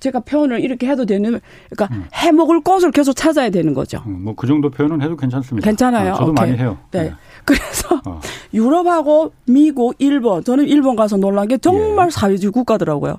제가 0.00 0.20
표현을 0.20 0.60
이렇게 0.60 0.88
해도 0.88 1.04
되는 1.06 1.40
그러니까 1.70 1.96
음. 1.96 2.04
해먹을 2.14 2.60
곳을 2.60 2.90
계속 2.90 3.14
찾아야 3.14 3.50
되는 3.50 3.74
거죠. 3.74 4.02
음, 4.06 4.22
뭐그 4.24 4.46
정도 4.46 4.70
표현은 4.70 5.02
해도 5.02 5.16
괜찮습니다. 5.16 5.64
괜찮아요. 5.64 6.12
어, 6.12 6.16
저도 6.16 6.30
오케이. 6.32 6.46
많이 6.46 6.58
해요. 6.58 6.78
네. 6.90 7.04
네. 7.04 7.12
그래서 7.44 8.00
어. 8.06 8.20
유럽하고 8.54 9.32
미국, 9.46 9.94
일본 9.98 10.44
저는 10.44 10.68
일본 10.68 10.94
가서 10.94 11.16
놀란 11.16 11.48
게 11.48 11.58
정말 11.58 12.06
예. 12.06 12.10
사회주의 12.10 12.52
국가더라고요. 12.52 13.16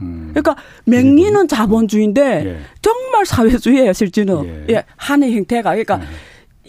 음. 0.00 0.30
그러니까 0.30 0.56
맹리는 0.84 1.48
자본주의인데 1.48 2.46
예. 2.46 2.58
정말 2.80 3.26
사회주의예요, 3.26 3.92
실제는. 3.92 4.66
예. 4.68 4.74
예. 4.74 4.84
한의 4.96 5.34
형태가. 5.36 5.70
그러니까 5.70 6.00
예. 6.00 6.06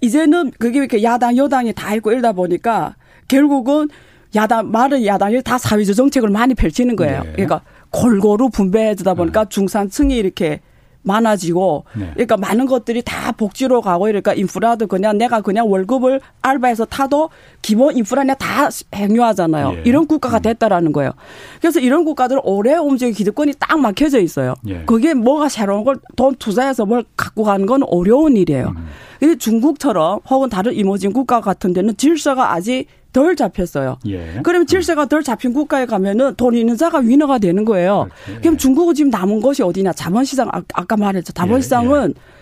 이제는 0.02 0.52
그게 0.60 0.80
이렇게 0.80 1.04
야당, 1.04 1.38
여당이 1.38 1.74
다 1.74 1.96
있고 1.96 2.12
이러다 2.12 2.34
보니까 2.34 2.96
결국은 3.28 3.90
야당, 4.36 4.72
말은 4.72 5.06
야당이 5.06 5.42
다 5.44 5.58
사회주의 5.58 5.96
정책을 5.96 6.30
많이 6.30 6.54
펼치는 6.54 6.96
거예요. 6.96 7.24
예. 7.26 7.32
그러니까 7.32 7.62
골고루 7.92 8.50
분배해주다 8.50 9.14
보니까 9.14 9.46
네. 9.46 9.50
중산층이 9.50 10.16
이렇게 10.16 10.62
많아지고 11.08 11.86
네. 11.94 12.12
그러니까 12.14 12.38
많은 12.38 12.66
것들이 12.66 13.02
다 13.02 13.32
복지로 13.32 13.82
가고 13.82 14.06
그러니까 14.06 14.34
인프라도 14.34 14.88
그냥 14.88 15.18
내가 15.18 15.42
그냥 15.42 15.70
월급을 15.70 16.22
알바해서 16.42 16.86
타도 16.86 17.30
기본 17.62 17.98
인프라 17.98 18.24
내가 18.24 18.38
다 18.38 18.70
행유하잖아요. 18.94 19.74
예. 19.78 19.82
이런 19.86 20.08
국가가 20.08 20.38
음. 20.38 20.42
됐다라는 20.42 20.94
거예요. 20.94 21.12
그래서 21.60 21.80
이런 21.80 22.06
국가들 22.06 22.40
오래 22.44 22.76
움직이 22.76 23.12
기득권이 23.14 23.54
딱 23.60 23.80
막혀져 23.80 24.20
있어요. 24.20 24.54
예. 24.68 24.84
그게 24.86 25.14
뭐가 25.14 25.50
새로운 25.50 25.84
걸 25.84 25.98
돈 26.16 26.36
투자해서 26.36 26.86
뭘 26.86 27.04
갖고 27.16 27.44
가는 27.44 27.66
건 27.66 27.84
어려운 27.84 28.36
일이에요. 28.36 28.74
음. 28.76 28.88
근데 29.20 29.36
중국처럼 29.38 30.20
혹은 30.30 30.50
다른 30.50 30.74
이모진 30.74 31.14
국가 31.14 31.42
같은 31.42 31.74
데는 31.74 31.98
질서가 31.98 32.54
아직 32.54 32.88
덜 33.14 33.36
잡혔어요. 33.36 33.98
예. 34.08 34.40
그러면 34.44 34.68
질서가 34.68 35.06
덜 35.06 35.24
잡힌 35.24 35.54
국가에 35.54 35.86
가면은 35.86 36.36
돈 36.36 36.56
있는 36.56 36.78
자가 36.78 37.00
위너가 37.00 37.40
되는 37.40 37.66
거예요. 37.66 38.08
그렇지. 38.26 38.42
그럼 38.42 38.58
중국은 38.58 38.94
지금 38.94 39.10
남은 39.10 39.42
것이 39.42 39.64
어디냐? 39.64 39.94
자본시장 39.94 40.50
아, 40.52 40.62
아까 40.74 40.98
말했죠. 40.98 41.34
자본시장은 41.34 42.10
예. 42.10 42.20
예. 42.20 42.38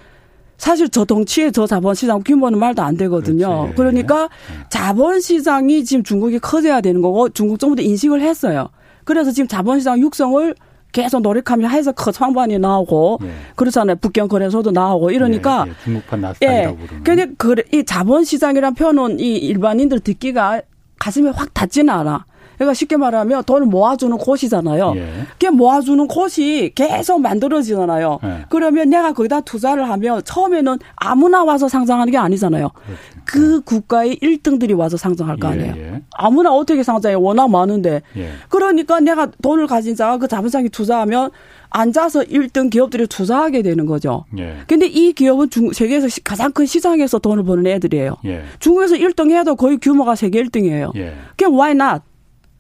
사실 0.58 0.90
저 0.90 1.06
덩치의 1.06 1.52
저 1.52 1.68
자본시장 1.68 2.24
규모는 2.24 2.60
말도 2.60 2.82
안 2.82 2.98
되거든요. 2.98 3.62
그렇지. 3.62 3.76
그러니까 3.76 4.24
예. 4.24 4.66
자본시장이 4.70 5.84
지금 5.84 6.04
중국이 6.04 6.40
커져야 6.40 6.82
되는 6.82 7.02
거고 7.02 7.30
중국 7.30 7.60
정부도 7.60 7.82
인식을 7.82 8.22
했어요. 8.22 8.70
그래서 9.04 9.32
지금 9.32 9.48
자본시장 9.48 10.00
육성을 10.00 10.56
계속 10.96 11.22
노력하며 11.22 11.68
해서 11.68 11.92
커창반이 11.92 12.58
나오고 12.58 13.20
예. 13.24 13.28
그렇잖아요. 13.56 13.98
북경 13.98 14.30
거래소도 14.30 14.72
나오고 14.72 15.12
이러니까 15.12 15.66
예, 15.68 15.70
예. 15.70 15.76
중국판 15.84 16.22
나스닥이라고 16.22 16.78
예. 16.82 16.88
근데 17.04 17.28
그이 17.38 17.84
자본시장이란 17.84 18.76
표현은 18.76 19.20
이 19.20 19.36
일반인들 19.36 20.00
듣기가 20.00 20.62
가슴에 20.98 21.32
확 21.32 21.54
닿지는 21.54 21.94
않아. 21.94 22.26
그러니까 22.56 22.74
쉽게 22.74 22.98
말하면 22.98 23.44
돈을 23.44 23.68
모아주는 23.68 24.18
곳이잖아요. 24.18 24.94
예. 24.96 25.10
그게 25.32 25.50
모아주는 25.50 26.08
곳이 26.08 26.72
계속 26.76 27.22
만들어지잖아요. 27.22 28.20
예. 28.24 28.46
그러면 28.50 28.90
내가 28.90 29.14
거기다 29.14 29.42
투자를 29.42 29.90
하면 29.90 30.22
처음에는 30.24 30.78
아무나 30.96 31.44
와서 31.44 31.68
상장하는 31.68 32.12
게 32.12 32.18
아니잖아요. 32.18 32.70
그렇지. 32.70 33.02
그 33.26 33.62
국가의 33.62 34.18
1등들이 34.18 34.78
와서 34.78 34.98
상장할 34.98 35.38
거 35.38 35.48
예, 35.50 35.52
아니에요. 35.52 35.74
예, 35.78 36.02
아무나 36.12 36.54
어떻게 36.54 36.84
상장해? 36.84 37.16
워낙 37.16 37.50
많은데. 37.50 38.02
예. 38.18 38.30
그러니까 38.50 39.00
내가 39.00 39.28
돈을 39.42 39.68
가진 39.68 39.96
자가 39.96 40.18
그 40.18 40.28
자본상에 40.28 40.70
투자하면 40.70 41.32
앉아서 41.70 42.22
1등 42.22 42.70
기업들이 42.70 43.08
투자하게 43.08 43.62
되는 43.62 43.86
거죠. 43.86 44.26
예. 44.38 44.58
근데 44.68 44.86
이 44.86 45.12
기업은 45.12 45.50
중, 45.50 45.74
세계에서 45.74 46.08
가장 46.24 46.52
큰 46.52 46.66
시장에서 46.66 47.20
돈을 47.20 47.44
버는 47.44 47.68
애들이에요. 47.68 48.16
예. 48.26 48.44
중국에서 48.60 48.96
1등 48.96 49.32
해도 49.32 49.56
거의 49.56 49.78
규모가 49.78 50.16
세계 50.16 50.42
1등이에요. 50.44 50.96
예. 50.96 51.14
그럼 51.36 51.54
why 51.56 51.72
not? 51.72 52.02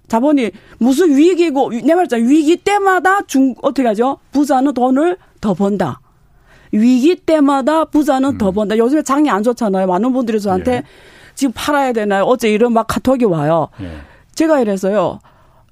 자본이 0.07 0.51
무슨 0.77 1.15
위기고 1.15 1.71
내 1.83 1.95
말자 1.95 2.17
위기 2.17 2.57
때마다 2.57 3.21
중 3.23 3.55
어떻게 3.61 3.87
하죠? 3.87 4.17
부자는 4.31 4.73
돈을 4.73 5.17
더 5.41 5.53
번다. 5.53 5.99
위기 6.71 7.15
때마다 7.15 7.85
부자는 7.85 8.31
음. 8.31 8.37
더 8.37 8.51
번다. 8.51 8.77
요즘에 8.77 9.01
장이 9.01 9.29
안 9.29 9.43
좋잖아요. 9.43 9.87
많은 9.87 10.13
분들이 10.13 10.39
저한테 10.39 10.71
예. 10.73 10.83
지금 11.33 11.53
팔아야 11.55 11.93
되나요? 11.93 12.23
어제 12.23 12.51
이런 12.51 12.73
막 12.73 12.85
카톡이 12.87 13.25
와요. 13.25 13.69
예. 13.81 13.91
제가 14.33 14.59
이래서요. 14.59 15.19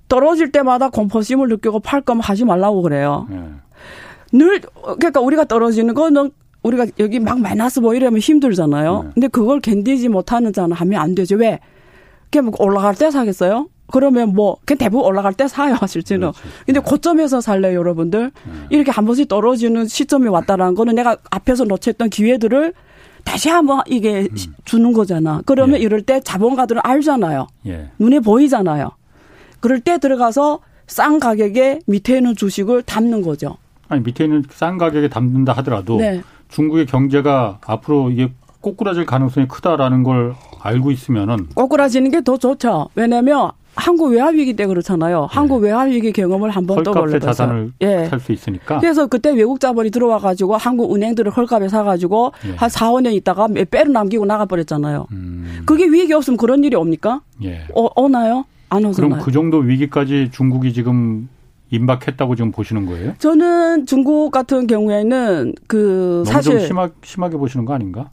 떨어질 0.07 0.51
때마다 0.51 0.89
공포심을 0.89 1.47
느끼고 1.49 1.79
팔 1.79 2.01
거면 2.01 2.21
하지 2.21 2.45
말라고 2.45 2.81
그래요. 2.81 3.27
예. 3.31 3.41
늘 4.31 4.61
그러니까 4.99 5.19
우리가 5.19 5.45
떨어지는 5.45 5.93
거는 5.93 6.31
우리가 6.63 6.87
여기 6.99 7.19
막 7.19 7.39
마이너스 7.39 7.81
보이려면 7.81 8.19
힘들잖아요. 8.19 9.03
예. 9.05 9.11
근데 9.13 9.27
그걸 9.27 9.59
견디지 9.59 10.09
못하는 10.09 10.53
자는 10.53 10.75
하면 10.75 11.01
안 11.01 11.15
되죠. 11.15 11.35
왜? 11.35 11.59
그냥 12.31 12.45
뭐 12.45 12.55
올라갈 12.59 12.95
때 12.95 13.11
사겠어요? 13.11 13.67
그러면 13.91 14.33
뭐 14.33 14.57
그냥 14.65 14.77
대부분 14.79 15.05
올라갈 15.05 15.33
때 15.33 15.47
사요 15.47 15.75
실제는. 15.87 16.31
그렇지. 16.31 16.39
근데 16.65 16.79
네. 16.79 16.85
고점에서 16.85 17.41
살래요 17.41 17.77
여러분들. 17.79 18.31
네. 18.45 18.51
이렇게 18.69 18.91
한 18.91 19.05
번씩 19.05 19.27
떨어지는 19.27 19.87
시점이 19.87 20.27
왔다라는 20.27 20.75
거는 20.75 20.95
내가 20.95 21.17
앞에서 21.31 21.65
놓쳤던 21.65 22.09
기회들을 22.09 22.73
다시 23.23 23.49
한번 23.49 23.81
이게 23.87 24.27
음. 24.29 24.35
주는 24.65 24.91
거잖아. 24.93 25.41
그러면 25.45 25.79
예. 25.79 25.83
이럴 25.83 26.01
때 26.01 26.19
자본가들은 26.21 26.81
알잖아요. 26.83 27.47
예. 27.67 27.89
눈에 27.99 28.19
보이잖아요. 28.19 28.91
그럴 29.59 29.79
때 29.79 29.97
들어가서 29.97 30.59
싼 30.87 31.19
가격에 31.19 31.79
밑에 31.87 32.17
있는 32.17 32.35
주식을 32.35 32.83
담는 32.83 33.21
거죠. 33.21 33.57
아니 33.87 34.01
밑에 34.01 34.25
있는 34.25 34.43
싼 34.51 34.77
가격에 34.77 35.07
담는다 35.09 35.53
하더라도 35.53 35.97
네. 35.97 36.21
중국의 36.49 36.85
경제가 36.87 37.59
앞으로 37.65 38.09
이게 38.11 38.31
꼬꾸라질 38.59 39.05
가능성이 39.05 39.47
크다라는 39.47 40.03
걸 40.03 40.35
알고 40.61 40.91
있으면은 40.91 41.47
꼬꾸라지는 41.55 42.11
게 42.11 42.21
더 42.21 42.37
좋죠. 42.37 42.89
왜냐하면 42.95 43.51
한국 43.75 44.11
외환 44.11 44.35
위기 44.35 44.55
때 44.55 44.65
그렇잖아요. 44.65 45.21
네. 45.21 45.27
한국 45.29 45.63
외환 45.63 45.89
위기 45.89 46.11
경험을 46.11 46.49
한번 46.49 46.83
떠올려봤어요. 46.83 47.19
자산을 47.19 47.71
예. 47.81 48.05
살수 48.05 48.31
있으니까. 48.31 48.79
그래서 48.79 49.07
그때 49.07 49.31
외국 49.31 49.59
자본이 49.59 49.89
들어와 49.89 50.19
가지고 50.19 50.57
한국 50.57 50.95
은행들을 50.95 51.31
헐값에 51.31 51.69
사 51.69 51.83
가지고 51.83 52.33
예. 52.45 52.55
한 52.55 52.69
4, 52.69 52.91
5년 52.91 53.13
있다가 53.13 53.47
빼로 53.69 53.91
남기고 53.91 54.25
나가 54.25 54.45
버렸잖아요. 54.45 55.07
음. 55.11 55.63
그게 55.65 55.85
위기 55.85 56.13
없으면 56.13 56.37
그런 56.37 56.63
일이 56.63 56.75
옵니까? 56.75 57.21
예. 57.43 57.61
어, 57.75 57.87
오나요? 57.95 58.45
안 58.69 58.85
오잖아요. 58.85 59.09
그럼 59.09 59.23
그 59.23 59.31
정도 59.31 59.57
위기까지 59.57 60.29
중국이 60.31 60.73
지금 60.73 61.29
임박했다고 61.69 62.35
지금 62.35 62.51
보시는 62.51 62.85
거예요? 62.85 63.13
저는 63.17 63.85
중국 63.87 64.31
같은 64.31 64.67
경우에는 64.67 65.53
그 65.67 66.23
사실 66.25 66.59
좀 66.59 66.67
심하, 66.67 66.89
심하게 67.03 67.37
보시는 67.37 67.65
거 67.65 67.73
아닌가? 67.73 68.11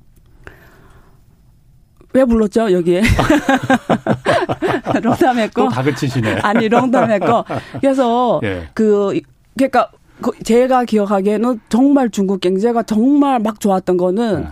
왜 2.12 2.24
불렀죠 2.24 2.72
여기에 2.72 3.02
롱담했고 5.02 5.62
또 5.62 5.68
다그치시네 5.68 6.40
아니 6.42 6.68
롱담했고 6.68 7.44
그래서 7.80 8.40
예. 8.44 8.68
그 8.74 9.20
그러니까 9.56 9.90
그 10.20 10.32
제가 10.42 10.84
기억하기에는 10.84 11.60
정말 11.68 12.10
중국 12.10 12.40
경제가 12.40 12.82
정말 12.82 13.38
막 13.38 13.60
좋았던 13.60 13.96
거는 13.96 14.44
예. 14.44 14.48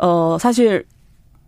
어 0.00 0.38
사실 0.40 0.84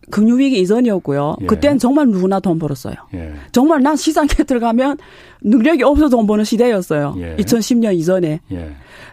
금융위기 0.09 0.59
이전이었고요. 0.59 1.37
예. 1.41 1.45
그때는 1.45 1.79
정말 1.79 2.07
누구나 2.07 2.39
돈 2.39 2.59
벌었어요. 2.59 2.95
예. 3.13 3.33
정말 3.51 3.81
난 3.81 3.95
시장에 3.95 4.27
들어가면 4.27 4.97
능력이 5.41 5.83
없어서 5.83 6.09
돈 6.09 6.27
버는 6.27 6.43
시대였어요. 6.43 7.15
예. 7.17 7.35
2010년 7.37 7.95
이전에. 7.95 8.39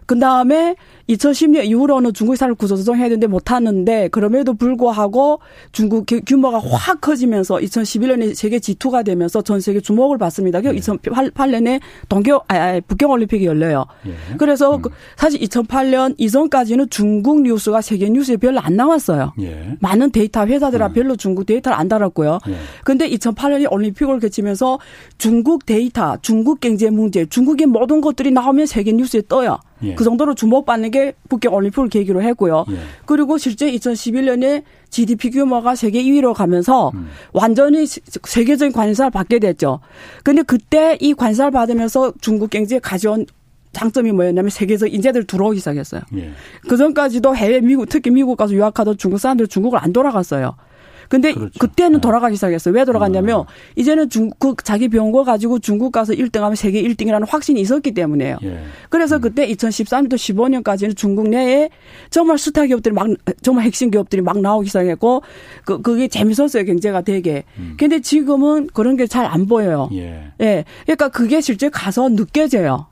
예. 0.08 0.14
그 0.18 0.18
다음에 0.18 0.74
2010년 1.08 1.64
이후로는 1.66 2.12
중국 2.12 2.36
사를 2.36 2.54
구조조정해야 2.54 3.08
되는데 3.08 3.26
못하는데 3.26 4.08
그럼에도 4.08 4.54
불구하고 4.54 5.40
중국 5.72 6.06
규모가 6.26 6.60
확 6.60 7.00
커지면서 7.00 7.56
2011년에 7.56 8.34
세계 8.34 8.58
G2가 8.58 9.04
되면서 9.04 9.42
전 9.42 9.60
세계 9.60 9.80
주목을 9.80 10.18
받습니다. 10.18 10.60
그 10.60 10.68
네. 10.68 10.80
2008년에 10.80 11.80
동계 12.08 12.32
아, 12.48 12.80
북경 12.86 13.10
올림픽이 13.10 13.46
열려요. 13.46 13.86
네. 14.04 14.12
그래서 14.38 14.76
음. 14.76 14.82
그 14.82 14.90
사실 15.16 15.40
2008년 15.40 16.14
이전까지는 16.18 16.90
중국 16.90 17.42
뉴스가 17.42 17.80
세계 17.80 18.08
뉴스에 18.08 18.36
별로 18.36 18.60
안 18.60 18.76
나왔어요. 18.76 19.32
네. 19.38 19.76
많은 19.80 20.10
데이터 20.10 20.46
회사들아 20.46 20.88
음. 20.88 20.92
별로 20.92 21.16
중국 21.16 21.46
데이터를 21.46 21.78
안 21.78 21.88
다뤘고요. 21.88 22.38
근데 22.84 23.08
2008년에 23.10 23.70
올림픽을 23.70 24.20
거치면서 24.20 24.78
중국 25.16 25.66
데이터, 25.66 26.16
중국 26.22 26.60
경제 26.60 26.90
문제, 26.90 27.26
중국의 27.26 27.66
모든 27.66 28.00
것들이 28.00 28.30
나오면 28.30 28.66
세계 28.66 28.92
뉴스에 28.92 29.22
떠요. 29.28 29.58
예. 29.82 29.94
그 29.94 30.04
정도로 30.04 30.34
주목받는 30.34 30.90
게 30.90 31.14
북경 31.28 31.54
올림픽을 31.54 31.88
계기로 31.88 32.22
했고요. 32.22 32.64
예. 32.70 32.78
그리고 33.06 33.38
실제 33.38 33.70
2011년에 33.72 34.62
GDP 34.90 35.30
규모가 35.30 35.74
세계 35.74 36.02
2위로 36.02 36.34
가면서 36.34 36.90
음. 36.94 37.08
완전히 37.32 37.86
세계적인 37.86 38.72
관심을 38.72 39.10
받게 39.10 39.38
됐죠. 39.38 39.80
근데 40.24 40.42
그때 40.42 40.96
이 41.00 41.14
관심을 41.14 41.50
받으면서 41.50 42.12
중국 42.20 42.50
경제에 42.50 42.78
가져온 42.78 43.26
장점이 43.72 44.12
뭐였냐면 44.12 44.50
세계에서 44.50 44.86
인재들 44.86 45.24
들어오기 45.24 45.58
시작했어요. 45.58 46.02
예. 46.16 46.30
그 46.68 46.76
전까지도 46.76 47.36
해외 47.36 47.60
미국 47.60 47.88
특히 47.88 48.10
미국 48.10 48.36
가서 48.36 48.54
유학하던 48.54 48.98
중국 48.98 49.18
사람들 49.18 49.46
중국을 49.46 49.78
안 49.82 49.92
돌아갔어요. 49.92 50.56
근데 51.08 51.32
그렇죠. 51.32 51.58
그때는 51.58 51.94
네. 51.94 52.00
돌아가기 52.00 52.36
시작했어요. 52.36 52.74
왜 52.74 52.84
돌아갔냐면 52.84 53.40
음. 53.40 53.44
이제는 53.76 54.10
중국 54.10 54.38
그 54.38 54.64
자기 54.64 54.88
병원 54.88 55.24
가지고 55.24 55.58
중국 55.58 55.90
가서 55.92 56.12
1등하면 56.12 56.54
세계 56.54 56.82
1등이라는 56.82 57.24
확신이 57.28 57.60
있었기 57.60 57.92
때문에요. 57.92 58.38
예. 58.42 58.60
그래서 58.90 59.16
음. 59.16 59.20
그때 59.22 59.48
2013년부터 59.48 60.14
15년까지는 60.14 60.96
중국 60.96 61.28
내에 61.28 61.70
정말 62.10 62.38
스타 62.38 62.66
기업들이 62.66 62.94
막 62.94 63.06
정말 63.42 63.64
핵심 63.64 63.90
기업들이 63.90 64.22
막 64.22 64.40
나오기 64.40 64.68
시작했고 64.68 65.22
그 65.64 65.80
그게 65.82 66.08
재밌었어요 66.08 66.64
경제가 66.64 67.00
되게. 67.02 67.44
음. 67.58 67.74
근데 67.78 68.00
지금은 68.00 68.68
그런 68.72 68.96
게 68.96 69.06
잘 69.06 69.24
안 69.26 69.46
보여요. 69.46 69.88
예. 69.92 70.32
예. 70.40 70.64
그러니까 70.84 71.08
그게 71.08 71.40
실제 71.40 71.68
가서 71.68 72.08
느껴져요. 72.08 72.86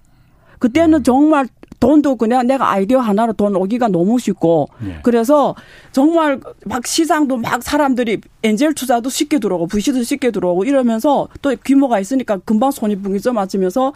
그때는 0.59 1.01
음. 1.01 1.03
정말 1.03 1.47
돈도 1.87 2.17
그냥 2.17 2.49
내가 2.49 2.69
아이디어 2.73 2.99
하나로 2.99 3.33
돈 3.35 3.55
오기가 3.55 3.87
너무 3.87 4.19
쉽고 4.19 4.69
예. 4.87 4.99
그래서 5.05 5.55
정말 5.93 6.41
막 6.65 6.85
시장도 6.85 7.37
막 7.37 7.63
사람들이 7.63 8.21
엔젤 8.43 8.75
투자도 8.75 9.09
쉽게 9.09 9.39
들어오고 9.39 9.69
VC도 9.69 10.03
쉽게 10.03 10.33
들어오고 10.33 10.65
이러면서 10.65 11.29
또 11.43 11.55
규모가 11.65 12.01
있으니까 12.01 12.39
금방 12.39 12.73
손익분기점 12.73 13.37
맞으면서 13.37 13.93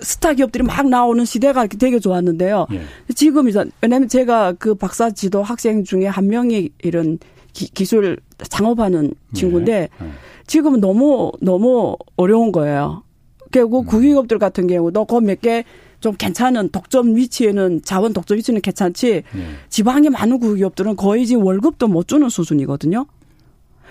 스타 0.00 0.32
기업들이 0.32 0.64
막 0.64 0.88
나오는 0.88 1.24
시대가 1.24 1.68
되게 1.68 2.00
좋았는데요. 2.00 2.66
예. 2.72 2.80
지금 3.14 3.48
이제 3.48 3.64
왜냐면 3.80 4.08
제가 4.08 4.54
그 4.58 4.74
박사 4.74 5.10
지도 5.10 5.44
학생 5.44 5.84
중에 5.84 6.06
한 6.06 6.26
명이 6.26 6.70
이런 6.82 7.20
기, 7.52 7.84
술 7.84 8.18
창업하는 8.42 9.14
친구인데 9.34 9.72
예. 9.72 10.04
예. 10.04 10.10
지금은 10.48 10.80
너무 10.80 11.30
너무 11.40 11.96
어려운 12.16 12.50
거예요. 12.50 13.04
결국 13.52 13.84
음. 13.84 13.86
국유기업들 13.86 14.40
같은 14.40 14.66
경우도 14.66 15.04
그 15.04 15.14
몇개 15.16 15.64
좀 16.00 16.14
괜찮은 16.16 16.70
독점 16.70 17.14
위치에는 17.16 17.82
자원 17.84 18.12
독점 18.12 18.38
위치는 18.38 18.60
괜찮지 18.60 19.22
네. 19.32 19.42
지방에 19.68 20.08
많은 20.08 20.38
국유기업들은 20.40 20.96
거의 20.96 21.26
지금 21.26 21.44
월급도 21.44 21.88
못 21.88 22.08
주는 22.08 22.28
수준이거든요. 22.28 23.06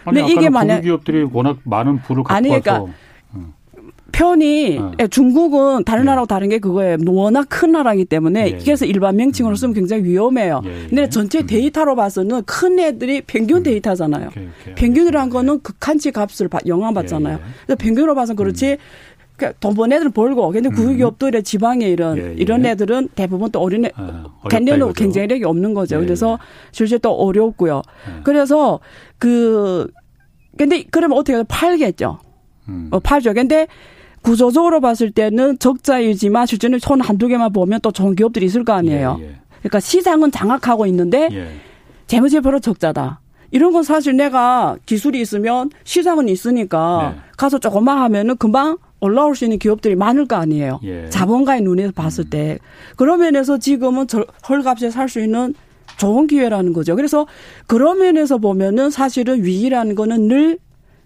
근데 0.04 0.26
이게 0.28 0.50
만약 0.50 0.82
기업들이 0.82 1.28
워낙 1.32 1.58
많은 1.64 2.02
부를 2.02 2.24
갖고 2.24 2.34
아니 2.34 2.48
그러니까 2.50 2.82
와서. 2.82 2.94
편이 4.12 4.80
어. 4.80 5.08
중국은 5.08 5.84
다른 5.84 6.02
예. 6.02 6.06
나라하고 6.06 6.28
다른 6.28 6.50
게 6.50 6.60
그거예요. 6.60 6.98
워낙 7.06 7.46
큰 7.48 7.72
나라이기 7.72 8.06
때문에 8.06 8.48
예. 8.48 8.58
그래서 8.58 8.86
일반 8.86 9.16
명칭으로 9.16 9.56
쓰면 9.56 9.74
굉장히 9.74 10.04
위험해요. 10.04 10.62
예. 10.66 10.88
근데 10.90 11.10
전체 11.10 11.40
음. 11.40 11.48
데이터로 11.48 11.96
봐서는 11.96 12.44
큰 12.44 12.80
애들이 12.80 13.22
평균 13.22 13.58
음. 13.58 13.64
데이터잖아요. 13.64 14.28
오케이, 14.30 14.48
오케이. 14.62 14.76
평균이라는 14.76 15.30
거는 15.30 15.62
극한치 15.62 16.12
값을 16.12 16.50
영향받잖아요. 16.66 17.40
그래서 17.66 17.78
평균으로 17.78 18.16
봐서 18.16 18.34
그렇지 18.34 18.72
음. 18.72 18.78
그러니까 19.40 19.58
돈 19.60 19.74
번 19.74 19.94
애들은 19.94 20.12
벌고 20.12 20.52
근데 20.52 20.70
국유기업들의 20.70 21.40
음. 21.40 21.44
지방에 21.44 21.88
이런 21.88 22.18
예, 22.18 22.32
예. 22.32 22.34
이런 22.38 22.66
애들은 22.66 23.10
대부분 23.16 23.50
또 23.52 23.62
어린애 23.62 23.90
아, 23.96 24.26
견뎌는 24.50 24.94
경쟁력이 24.94 25.44
없는 25.46 25.74
거죠. 25.74 25.96
예, 25.96 26.00
그래서 26.02 26.34
예. 26.34 26.38
실제 26.72 26.98
또 26.98 27.14
어렵고요. 27.14 27.82
예. 28.10 28.22
그래서 28.24 28.80
그 29.18 29.90
근데 30.58 30.84
그러면 30.92 31.18
어떻게? 31.18 31.42
팔겠죠. 31.48 32.20
음. 32.68 32.90
어, 32.92 33.00
팔죠. 33.00 33.34
근데 33.34 33.68
구조적으로 34.22 34.82
봤을 34.82 35.12
때는 35.12 35.58
적자이지만 35.60 36.46
실제는 36.46 36.80
손 36.80 37.00
한두 37.00 37.28
개만 37.30 37.54
보면 37.54 37.80
또 37.82 37.92
좋은 37.92 38.16
기업들이 38.16 38.46
있을 38.46 38.66
거 38.66 38.74
아니에요. 38.74 39.18
예, 39.22 39.36
그러니까 39.60 39.80
시장은 39.80 40.32
장악하고 40.32 40.86
있는데 40.88 41.30
재무제표로 42.08 42.60
적자다. 42.60 43.22
이런 43.52 43.72
건 43.72 43.82
사실 43.84 44.16
내가 44.16 44.76
기술이 44.86 45.20
있으면 45.22 45.70
시장은 45.84 46.28
있으니까 46.30 47.14
네. 47.16 47.22
가서 47.38 47.58
조금만 47.58 47.98
하면은 48.00 48.38
금방 48.38 48.78
올라올 49.02 49.36
수 49.36 49.46
있는 49.46 49.60
기업들이 49.60 49.96
많을 49.96 50.26
거 50.28 50.36
아니에요. 50.36 50.80
예. 50.84 51.10
자본가의 51.10 51.62
눈에서 51.62 51.92
봤을 51.94 52.26
음. 52.26 52.30
때. 52.30 52.60
그런 52.96 53.20
면에서 53.20 53.58
지금은 53.58 54.08
헐값에 54.48 54.90
살 54.92 55.08
수 55.10 55.20
있는 55.22 55.54
좋은 55.98 56.28
기회라는 56.28 56.74
거죠. 56.74 56.96
그래서 56.96 57.26
그런 57.68 58.00
면에서 58.00 58.38
보면은 58.38 58.90
사실은 58.90 59.44
위기라는 59.44 59.96
거는 59.96 60.28
늘, 60.28 60.60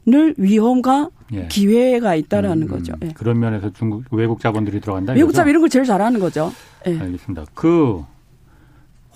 늘 0.06 0.36
위험과 0.38 1.10
예. 1.34 1.48
기회가 1.48 2.16
있다라는 2.16 2.64
음, 2.64 2.68
거죠. 2.68 2.94
예. 3.04 3.10
그런 3.14 3.40
면에서 3.40 3.72
중국 3.74 4.04
외국 4.12 4.40
자본들이 4.40 4.82
들어간다. 4.82 5.14
외국 5.14 5.34
자본 5.34 5.50
이런 5.52 5.62
걸 5.62 5.70
제일 5.70 5.86
잘하는 5.86 6.20
거죠. 6.20 6.52
예. 6.88 7.00
알겠습니다. 7.00 7.46
그 7.54 8.04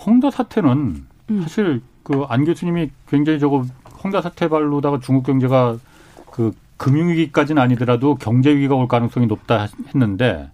홍다 0.05 0.31
사태는 0.31 1.05
음. 1.29 1.41
사실 1.41 1.81
그 2.03 2.25
안 2.29 2.45
교수님이 2.45 2.89
굉장히 3.09 3.37
저거 3.39 3.65
홍다 4.03 4.21
사태 4.21 4.47
발로다가 4.47 4.99
중국 5.01 5.25
경제가 5.25 5.77
그 6.31 6.53
금융위기까지는 6.77 7.61
아니더라도 7.61 8.15
경제위기가 8.15 8.75
올 8.75 8.87
가능성이 8.87 9.27
높다 9.27 9.67
했는데 9.89 10.49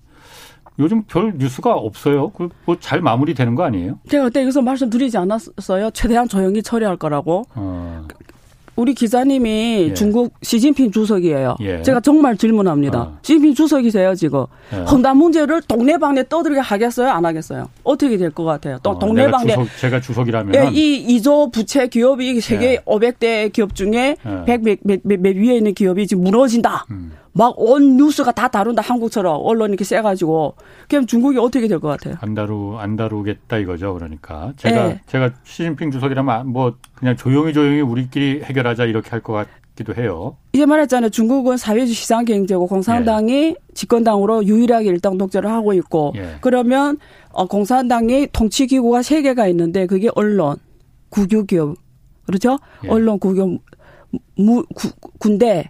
요즘 0.79 1.03
별 1.03 1.33
뉴스가 1.38 1.73
없어요. 1.73 2.31
그뭐잘 2.31 3.01
마무리되는 3.01 3.55
거 3.55 3.63
아니에요? 3.63 3.99
제가 4.09 4.25
그때 4.25 4.41
여기서 4.41 4.62
말씀드리지 4.62 5.17
않았어요. 5.17 5.91
최대한 5.91 6.27
조용히 6.27 6.63
처리할 6.63 6.97
거라고. 6.97 7.43
어. 7.53 8.07
우리 8.75 8.93
기자님이 8.95 9.88
예. 9.89 9.93
중국 9.93 10.33
시진핑 10.41 10.91
주석이에요. 10.91 11.55
예. 11.62 11.81
제가 11.83 11.99
정말 11.99 12.36
질문합니다. 12.38 12.99
어. 13.01 13.17
시진핑 13.21 13.53
주석이세요, 13.53 14.15
지금. 14.15 14.45
예. 14.73 14.77
헝다 14.77 15.13
문제를 15.13 15.62
동네방네 15.62 16.27
떠들게 16.27 16.59
하겠어요, 16.59 17.09
안 17.09 17.23
하겠어요? 17.25 17.69
어떻게 17.83 18.17
될 18.17 18.31
것 18.31 18.43
같아요? 18.45 18.79
또 18.81 18.91
어, 18.91 18.99
동네방네. 18.99 19.53
주석, 19.53 19.67
제가 19.79 20.01
주석이라면. 20.01 20.55
예, 20.55 20.69
이 20.71 21.19
2조 21.19 21.51
부채 21.51 21.88
기업이 21.88 22.41
세계 22.41 22.73
예. 22.73 22.77
500대 22.79 23.51
기업 23.53 23.75
중에 23.75 24.17
예. 24.25 24.45
100, 24.45 24.62
몇, 24.63 24.79
몇, 24.81 24.99
몇, 25.03 25.19
몇 25.19 25.36
위에 25.36 25.57
있는 25.57 25.73
기업이 25.75 26.07
지금 26.07 26.23
무너진다. 26.23 26.86
음. 26.89 27.12
막 27.36 27.54
온 27.58 27.98
뉴스가 27.98 28.32
다 28.32 28.48
다룬다 28.48 28.82
한국처럼 28.84 29.39
언론 29.43 29.69
이렇게 29.72 29.84
세가지고 29.84 30.56
그럼 30.88 31.08
중국이 31.08 31.38
어떻게 31.39 31.67
될 31.67 31.80
것 31.80 31.88
같아요? 31.89 32.15
안 32.22 32.34
다루 32.36 32.78
안 32.78 32.96
다루겠다 32.96 33.58
이거죠. 33.58 33.93
그러니까 33.96 34.54
제가 34.58 34.88
네. 34.88 35.02
제가 35.08 35.32
시진핑 35.43 35.89
주석이라면 35.91 36.48
뭐 36.48 36.76
그냥 36.96 37.15
조용히 37.17 37.52
조용히 37.54 37.82
우리끼리 37.82 38.41
해결하자 38.43 38.86
이렇게 38.86 39.10
할 39.10 39.22
것 39.22 39.34
같 39.34 39.48
기도 39.76 39.96
해요. 39.96 40.38
이제 40.54 40.67
말했잖아요. 40.67 41.10
중국은 41.10 41.58
사회주의 41.58 41.96
시장 41.96 42.26
경제고 42.26 42.67
공산당이 42.67 43.34
예. 43.34 43.56
집권당으로 43.74 44.46
유일하게 44.46 44.86
일당 44.89 45.17
독재를 45.17 45.50
하고 45.50 45.74
있고 45.74 46.13
예. 46.15 46.36
그러면 46.41 47.00
어, 47.32 47.48
공산당이 47.48 48.28
통치 48.32 48.67
기구가 48.67 49.02
세 49.02 49.24
개가 49.24 49.48
있는데 49.48 49.88
그게 49.88 50.10
언론, 50.13 50.58
국유기업 51.10 51.76
그렇죠? 52.28 52.60
예. 52.86 52.89
언론, 52.89 53.17
국유, 53.17 53.58
무, 54.38 54.63
구, 54.76 54.91
군대. 55.17 55.67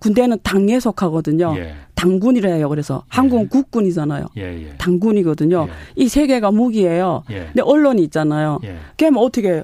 예. 0.00 0.02
군대는 0.02 0.38
당에 0.42 0.80
속하거든요. 0.80 1.54
예. 1.58 1.74
당군이라 1.94 2.50
해요. 2.54 2.68
그래서 2.68 3.02
예. 3.04 3.06
한국은 3.08 3.48
국군이잖아요. 3.48 4.26
예, 4.38 4.42
예. 4.42 4.74
당군이거든요. 4.78 5.66
예. 5.68 5.72
이세 6.02 6.26
개가 6.26 6.50
무기예요. 6.50 7.22
예. 7.30 7.44
근데 7.46 7.62
언론이 7.62 8.02
있잖아요. 8.04 8.58
그럼 8.96 9.16
어떻게 9.18 9.62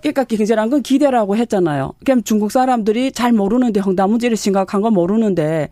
그러니까 0.00 0.22
경제란 0.24 0.70
건 0.70 0.82
기대라고 0.82 1.36
했잖아요. 1.36 1.92
그럼 2.04 2.22
중국 2.22 2.52
사람들이 2.52 3.10
잘 3.10 3.32
모르는데 3.32 3.80
헝다 3.80 4.06
문제를 4.06 4.36
심각한 4.36 4.80
거 4.80 4.90
모르는데 4.90 5.68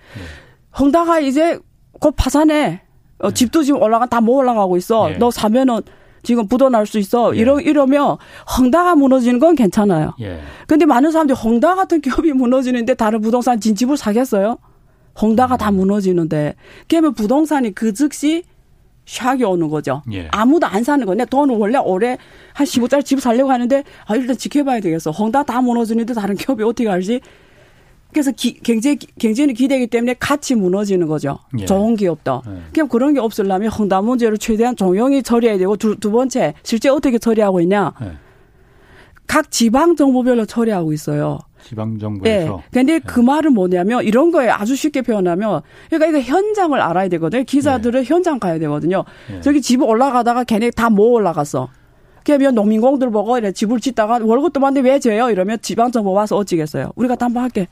헝다가 0.78 1.20
이제 1.20 1.58
곧 2.00 2.14
파산해. 2.16 2.80
어, 3.18 3.30
집도 3.30 3.62
지금 3.62 3.80
올라가 3.80 4.04
다 4.06 4.20
못 4.20 4.34
올라가고 4.36 4.76
있어. 4.76 5.10
너 5.18 5.30
사면은 5.30 5.80
지금 6.26 6.48
부도날 6.48 6.86
수 6.86 6.98
있어. 6.98 7.36
예. 7.36 7.38
이러 7.38 7.60
이러면 7.60 8.16
헝다가 8.58 8.96
무너지는 8.96 9.38
건 9.38 9.54
괜찮아요. 9.54 10.12
예. 10.20 10.40
근데 10.66 10.84
많은 10.84 11.12
사람들이 11.12 11.38
헝다 11.38 11.76
같은 11.76 12.00
기업이 12.00 12.32
무너지는데 12.32 12.94
다른 12.94 13.20
부동산 13.20 13.60
진집을 13.60 13.96
사겠어요? 13.96 14.58
헝다가 15.22 15.54
음. 15.54 15.56
다 15.56 15.70
무너지는데 15.70 16.56
그러면 16.88 17.14
부동산이 17.14 17.76
그 17.76 17.94
즉시 17.94 18.42
샥이 19.04 19.48
오는 19.48 19.68
거죠. 19.68 20.02
예. 20.12 20.26
아무도 20.32 20.66
안 20.66 20.82
사는 20.82 21.06
거네. 21.06 21.26
돈은 21.26 21.54
원래 21.58 21.78
올해 21.78 22.18
한 22.52 22.66
15짜리 22.66 23.04
집 23.04 23.20
살려고 23.20 23.52
하는데 23.52 23.84
아 24.06 24.16
일단 24.16 24.36
지켜봐야 24.36 24.80
되겠어. 24.80 25.12
헝다 25.12 25.44
다 25.44 25.62
무너지는데 25.62 26.12
다른 26.12 26.34
기업이 26.34 26.64
어떻게 26.64 26.88
알지? 26.88 27.20
그래서 28.16 28.30
기, 28.30 28.54
경제 28.54 28.96
경제는 29.18 29.52
기대기 29.52 29.88
때문에 29.88 30.14
같이 30.18 30.54
무너지는 30.54 31.06
거죠. 31.06 31.38
예. 31.58 31.66
좋은 31.66 31.96
기업도. 31.96 32.40
예. 32.48 32.50
그럼 32.72 32.88
그런 32.88 33.12
게 33.12 33.20
없으려면 33.20 33.68
헝다 33.68 34.00
문제를 34.00 34.38
최대한 34.38 34.74
조용히 34.74 35.22
처리해야 35.22 35.58
되고 35.58 35.76
두, 35.76 35.96
두 35.96 36.10
번째 36.10 36.54
실제 36.62 36.88
어떻게 36.88 37.18
처리하고 37.18 37.60
있냐? 37.60 37.92
예. 38.00 38.12
각 39.26 39.50
지방 39.50 39.96
정부별로 39.96 40.46
처리하고 40.46 40.94
있어요. 40.94 41.40
지방 41.62 41.98
정부에서. 41.98 42.56
네. 42.56 42.62
근데 42.72 42.92
예. 42.94 42.98
그 43.00 43.20
말은 43.20 43.52
뭐냐면 43.52 44.02
이런 44.02 44.30
거에 44.30 44.48
아주 44.48 44.74
쉽게 44.74 45.02
표현하면 45.02 45.60
그러니까 45.90 46.18
이거 46.18 46.20
현장을 46.32 46.80
알아야 46.80 47.08
되거든요. 47.08 47.44
기사들은 47.44 48.00
예. 48.00 48.04
현장 48.06 48.38
가야 48.38 48.58
되거든요. 48.60 49.04
예. 49.30 49.42
저기 49.42 49.60
집 49.60 49.82
올라가다가 49.82 50.44
걔네 50.44 50.70
다 50.70 50.88
뭐 50.88 51.08
올라갔어. 51.10 51.68
그러면 52.24 52.54
농민공들 52.54 53.10
보고 53.10 53.36
이래 53.36 53.52
집을 53.52 53.78
짓다가 53.80 54.20
월급도 54.22 54.58
많은데 54.58 54.88
왜 54.88 54.98
져요? 55.00 55.28
이러면 55.28 55.58
지방 55.60 55.92
정부 55.92 56.12
와서 56.12 56.34
어찌겠어요. 56.36 56.92
우리가 56.96 57.16
담보할게. 57.16 57.68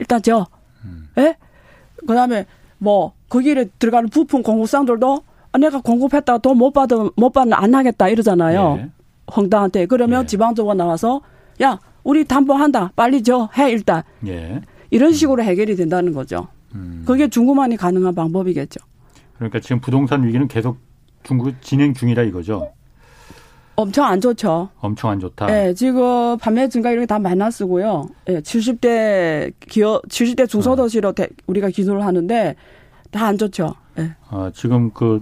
일단 0.00 0.20
져. 0.22 0.46
음. 0.84 1.08
예? 1.18 1.36
그 2.06 2.14
다음에 2.14 2.46
뭐 2.78 3.12
거기에 3.28 3.66
들어가는 3.78 4.08
부품 4.08 4.42
공급상들도 4.42 5.22
아, 5.52 5.58
내가 5.58 5.80
공급했다가 5.80 6.38
돈 6.38 6.56
못 6.56 6.72
받으면 6.72 7.10
못 7.16 7.30
받는 7.30 7.52
안 7.54 7.74
하겠다 7.74 8.08
이러잖아요. 8.08 8.78
예. 8.80 8.90
황당한테 9.26 9.86
그러면 9.86 10.22
예. 10.22 10.26
지방정부 10.26 10.74
나와서 10.74 11.20
야 11.62 11.78
우리 12.02 12.24
담보한다 12.24 12.92
빨리 12.96 13.22
줘해 13.22 13.70
일단 13.70 14.02
예. 14.26 14.60
이런 14.90 15.12
식으로 15.12 15.42
해결이 15.42 15.76
된다는 15.76 16.12
거죠. 16.12 16.48
음. 16.74 17.04
그게 17.06 17.28
중국만이 17.28 17.76
가능한 17.76 18.14
방법이겠죠. 18.14 18.80
그러니까 19.36 19.60
지금 19.60 19.80
부동산 19.80 20.24
위기는 20.26 20.46
계속 20.48 20.78
중국 21.22 21.60
진행 21.60 21.92
중이다 21.94 22.22
이거죠. 22.22 22.72
엄청 23.80 24.04
안 24.06 24.20
좋죠. 24.20 24.68
엄청 24.80 25.10
안 25.10 25.20
좋다. 25.20 25.46
네, 25.46 25.74
지금 25.74 26.36
판매 26.38 26.68
증가 26.68 26.90
이런 26.90 27.02
게 27.02 27.06
다 27.06 27.18
마이너스고요. 27.18 28.08
예, 28.28 28.34
네, 28.34 28.40
70대 28.40 29.52
기업, 29.68 30.06
70대 30.08 30.48
중소도시로 30.48 31.12
대, 31.12 31.28
우리가 31.46 31.70
기술을 31.70 32.04
하는데 32.04 32.54
다 33.10 33.26
안 33.26 33.36
좋죠. 33.38 33.74
예. 33.98 34.02
네. 34.02 34.14
아, 34.28 34.50
지금 34.54 34.90
그, 34.92 35.20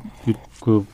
그, 0.62 0.84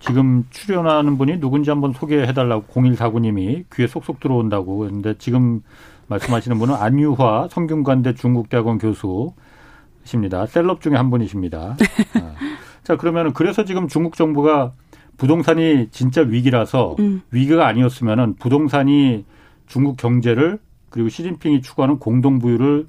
지금 0.00 0.44
출연하는 0.50 1.16
분이 1.18 1.38
누군지 1.38 1.70
한번 1.70 1.92
소개해달라고 1.92 2.64
0149님이 2.72 3.64
귀에 3.72 3.86
쏙쏙 3.86 4.18
들어온다고. 4.18 4.78
그런데 4.78 5.14
지금 5.18 5.62
말씀하시는 6.08 6.58
분은 6.58 6.74
안유화 6.74 7.48
성균관대 7.50 8.14
중국대학원 8.14 8.78
교수십니다. 8.78 10.46
셀럽 10.46 10.80
중에 10.80 10.94
한 10.96 11.10
분이십니다. 11.10 11.76
아. 12.14 12.34
자, 12.82 12.96
그러면 12.96 13.32
그래서 13.32 13.64
지금 13.64 13.86
중국 13.86 14.16
정부가 14.16 14.72
부동산이 15.16 15.88
진짜 15.90 16.22
위기라서 16.22 16.96
음. 16.98 17.22
위기가 17.30 17.66
아니었으면은 17.66 18.34
부동산이 18.36 19.24
중국 19.66 19.96
경제를 19.96 20.58
그리고 20.90 21.08
시진핑이 21.08 21.62
추구하는 21.62 21.98
공동 21.98 22.38
부유를 22.38 22.86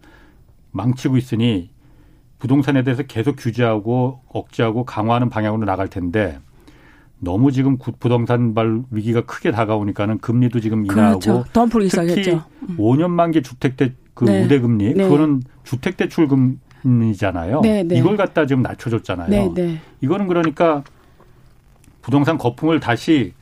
망치고 0.72 1.18
있으니 1.18 1.70
부동산에 2.40 2.84
대해서 2.84 3.04
계속 3.04 3.36
규제하고 3.38 4.22
억제하고 4.28 4.84
강화하는 4.84 5.30
방향으로 5.30 5.66
나갈 5.66 5.88
텐데 5.88 6.40
너무 7.20 7.52
지금 7.52 7.78
부동산 7.78 8.54
발 8.54 8.82
위기가 8.92 9.22
크게 9.22 9.52
다가오니까는 9.52 10.18
금리도 10.18 10.60
지금 10.60 10.86
인하하고 10.86 11.20
그렇죠. 11.20 11.46
덤프기 11.54 11.88
특히 11.90 12.38
5년 12.78 13.10
만기 13.10 13.44
주택 13.44 13.78
대 13.78 13.94
그 14.14 14.26
네. 14.26 14.44
우대 14.44 14.60
금리 14.60 14.94
네. 14.94 15.04
그거는 15.04 15.42
주택 15.64 15.98
대출금이잖아요. 15.98 17.62
네, 17.62 17.84
네. 17.84 17.98
이걸 17.98 18.16
갖다 18.16 18.46
지금 18.46 18.62
낮춰줬잖아요. 18.62 19.30
네, 19.30 19.52
네. 19.54 19.80
이거는 20.02 20.28
그러니까 20.28 20.84
부동산 22.04 22.38
거품을 22.38 22.80
다시 22.80 23.34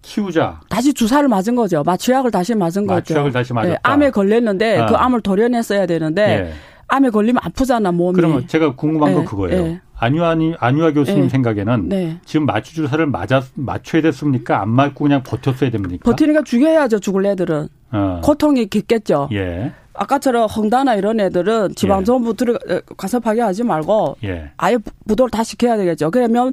키우자. 0.00 0.60
다시 0.68 0.94
주사를 0.94 1.28
맞은 1.28 1.54
거죠. 1.54 1.82
마취약을 1.84 2.30
다시 2.30 2.54
맞은 2.54 2.86
거죠. 2.86 3.14
마취약을 3.14 3.32
다시 3.32 3.52
맞았다. 3.52 3.72
네, 3.72 3.78
암에 3.82 4.10
걸렸는데 4.10 4.78
아. 4.78 4.86
그 4.86 4.94
암을 4.94 5.20
도려냈어야 5.20 5.86
되는데 5.86 6.26
네. 6.26 6.52
암에 6.88 7.10
걸리면 7.10 7.40
아프잖아 7.44 7.92
몸이. 7.92 8.14
그러면 8.14 8.46
제가 8.46 8.74
궁금한 8.74 9.10
네. 9.10 9.16
건 9.16 9.24
그거예요. 9.24 9.62
네. 9.62 9.80
안유아 9.96 10.36
안유아 10.58 10.92
교수님 10.92 11.22
네. 11.22 11.28
생각에는 11.28 11.88
네. 11.88 12.16
지금 12.24 12.46
마취 12.46 12.74
주사를 12.74 13.04
맞아 13.06 13.42
맞춰야 13.54 14.02
됐습니까? 14.02 14.60
안 14.60 14.70
맞고 14.70 15.04
그냥 15.04 15.22
버텼어야 15.22 15.70
됩니까? 15.70 16.02
버티니까 16.04 16.42
죽여야죠. 16.42 16.98
죽을 16.98 17.26
애들은. 17.26 17.68
어. 17.92 18.20
고통이 18.24 18.66
깊겠죠. 18.66 19.28
예. 19.32 19.72
아까처럼 19.94 20.48
헝다나 20.48 20.94
이런 20.94 21.20
애들은 21.20 21.74
지방 21.76 22.04
정부 22.04 22.30
예. 22.30 22.34
들어 22.34 22.58
가서 22.96 23.20
파괴하지 23.20 23.62
말고 23.62 24.16
예. 24.24 24.50
아예 24.56 24.78
부도를 25.06 25.30
다 25.30 25.44
시켜야 25.44 25.76
되겠죠. 25.76 26.10
그러면 26.10 26.52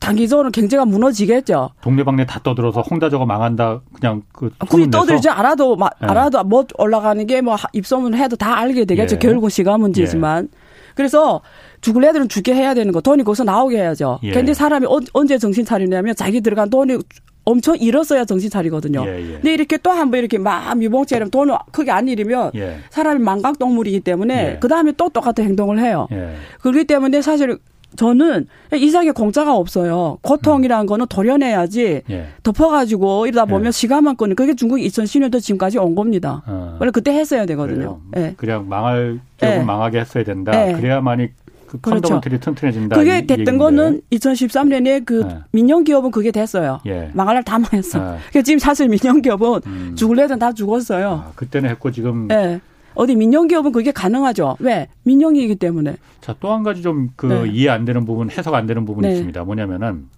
단기적으로 0.00 0.50
경제가 0.50 0.84
무너지겠죠. 0.84 1.70
동네방네 1.82 2.26
다 2.26 2.40
떠들어서 2.42 2.80
홍다 2.82 3.08
저거 3.10 3.24
망한다 3.26 3.80
그냥 4.00 4.22
그 4.32 4.50
굳이 4.68 4.90
떠들지 4.90 5.28
않아도 5.28 5.76
마, 5.76 5.88
예. 6.02 6.06
알아도 6.06 6.42
뭐 6.44 6.64
올라가는 6.78 7.26
게 7.26 7.40
뭐 7.40 7.56
입소문 7.72 8.14
해도 8.14 8.36
다 8.36 8.58
알게 8.58 8.84
되겠죠. 8.84 9.16
예. 9.16 9.18
결국은 9.18 9.48
시간 9.50 9.80
문제지만. 9.80 10.48
예. 10.52 10.58
그래서 10.94 11.40
죽을 11.80 12.04
애들은 12.04 12.28
죽게 12.28 12.54
해야 12.54 12.72
되는 12.74 12.92
거 12.92 13.00
돈이 13.00 13.24
거기서 13.24 13.44
나오게 13.44 13.76
해야죠. 13.78 14.20
예. 14.22 14.32
근데 14.32 14.54
사람이 14.54 14.86
어, 14.86 15.00
언제 15.12 15.38
정신 15.38 15.64
차리냐면 15.64 16.14
자기 16.14 16.40
들어간 16.40 16.70
돈이 16.70 16.98
엄청 17.46 17.76
잃었어야 17.76 18.24
정신 18.24 18.48
차리거든요. 18.48 19.04
예, 19.06 19.18
예. 19.20 19.32
근데 19.34 19.52
이렇게 19.52 19.76
또 19.76 19.90
한 19.90 20.10
번 20.10 20.20
이렇게 20.20 20.38
막 20.38 20.74
미봉처럼 20.78 21.30
돈을 21.30 21.54
크게 21.72 21.90
안 21.90 22.08
잃으면 22.08 22.52
예. 22.54 22.78
사람이 22.90 23.22
망각동물이기 23.22 24.00
때문에 24.00 24.52
예. 24.54 24.58
그 24.60 24.68
다음에 24.68 24.92
또 24.96 25.08
똑같은 25.10 25.44
행동을 25.44 25.78
해요. 25.80 26.06
예. 26.12 26.36
그렇기 26.60 26.84
때문에 26.84 27.20
사실 27.20 27.58
저는 27.96 28.46
이상에 28.74 29.10
공짜가 29.10 29.54
없어요. 29.56 30.18
고통이라는 30.22 30.86
거는 30.86 31.06
도려내야지 31.08 32.02
예. 32.10 32.28
덮어가지고 32.42 33.26
이러다 33.26 33.44
보면 33.46 33.66
예. 33.66 33.70
시간만 33.70 34.16
끄는 34.16 34.36
그게 34.36 34.54
중국 34.54 34.76
2010년도 34.76 35.40
지금까지 35.40 35.78
온 35.78 35.94
겁니다. 35.94 36.42
어. 36.46 36.76
원래 36.80 36.90
그때 36.90 37.12
했어야 37.12 37.46
되거든요. 37.46 38.00
예. 38.16 38.34
그냥 38.36 38.68
망할 38.68 39.20
결국 39.38 39.60
예. 39.60 39.62
망하게 39.64 40.00
했어야 40.00 40.24
된다. 40.24 40.68
예. 40.68 40.72
그래야만이 40.72 41.28
그 41.66 41.78
펀더먼털이 41.78 42.20
그렇죠. 42.20 42.40
튼튼해진다. 42.54 42.96
그게 42.96 43.20
됐던 43.22 43.38
얘기인데. 43.40 43.56
거는 43.58 44.00
2013년에 44.12 45.04
그 45.04 45.26
예. 45.28 45.38
민영 45.52 45.82
기업은 45.84 46.10
그게 46.10 46.30
됐어요. 46.30 46.80
예. 46.86 47.10
망할 47.14 47.34
날 47.36 47.42
다 47.44 47.58
망했어. 47.58 47.98
예. 47.98 48.02
그러니까 48.30 48.42
지금 48.42 48.58
사실 48.58 48.88
민영 48.88 49.22
기업은 49.22 49.60
음. 49.66 49.92
죽을 49.96 50.18
애들 50.20 50.38
다 50.38 50.52
죽었어요. 50.52 51.24
아, 51.26 51.32
그때는 51.34 51.70
했고 51.70 51.90
지금 51.90 52.28
예. 52.30 52.60
어디 52.94 53.16
민영 53.16 53.46
기업은 53.48 53.72
그게 53.72 53.90
가능하죠. 53.92 54.56
왜? 54.60 54.88
민영이기 55.02 55.56
때문에. 55.56 55.96
자, 56.20 56.34
또 56.40 56.52
한 56.52 56.62
가지 56.62 56.82
좀그 56.82 57.26
네. 57.26 57.48
이해 57.50 57.68
안 57.68 57.84
되는 57.84 58.04
부분, 58.04 58.30
해석 58.30 58.54
안 58.54 58.66
되는 58.66 58.84
부분이 58.84 59.06
네. 59.06 59.12
있습니다. 59.14 59.44
뭐냐면은 59.44 60.08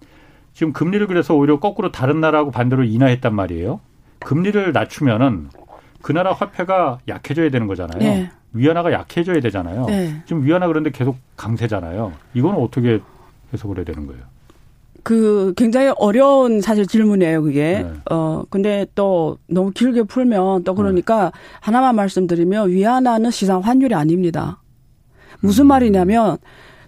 지금 0.53 0.73
금리를 0.73 1.05
그래서 1.07 1.35
오히려 1.35 1.59
거꾸로 1.59 1.91
다른 1.91 2.21
나라하고 2.21 2.51
반대로 2.51 2.83
인하했단 2.83 3.33
말이에요. 3.35 3.79
금리를 4.19 4.71
낮추면은 4.73 5.49
그 6.01 6.11
나라 6.11 6.33
화폐가 6.33 6.99
약해져야 7.07 7.49
되는 7.49 7.67
거잖아요. 7.67 7.99
네. 7.99 8.29
위안화가 8.53 8.91
약해져야 8.91 9.39
되잖아요. 9.41 9.85
네. 9.85 10.21
지금 10.25 10.43
위안화 10.45 10.67
그런데 10.67 10.89
계속 10.91 11.17
강세잖아요. 11.35 12.13
이거는 12.33 12.59
어떻게 12.59 12.99
해석을 13.53 13.77
해야 13.77 13.85
되는 13.85 14.07
거예요? 14.07 14.21
그 15.07 15.53
굉장히 15.55 15.93
어려운 15.95 16.59
사실 16.59 16.85
질문이에요, 16.85 17.41
그게. 17.41 17.81
네. 17.81 17.93
어, 18.11 18.43
근데 18.49 18.85
또 18.93 19.37
너무 19.47 19.71
길게 19.71 20.03
풀면 20.03 20.65
또 20.65 20.75
그러니까 20.75 21.31
네. 21.33 21.39
하나만 21.61 21.95
말씀드리면 21.95 22.71
위안화는 22.71 23.31
시장 23.31 23.61
환율이 23.61 23.95
아닙니다. 23.95 24.61
무슨 25.39 25.63
음. 25.63 25.67
말이냐면 25.67 26.39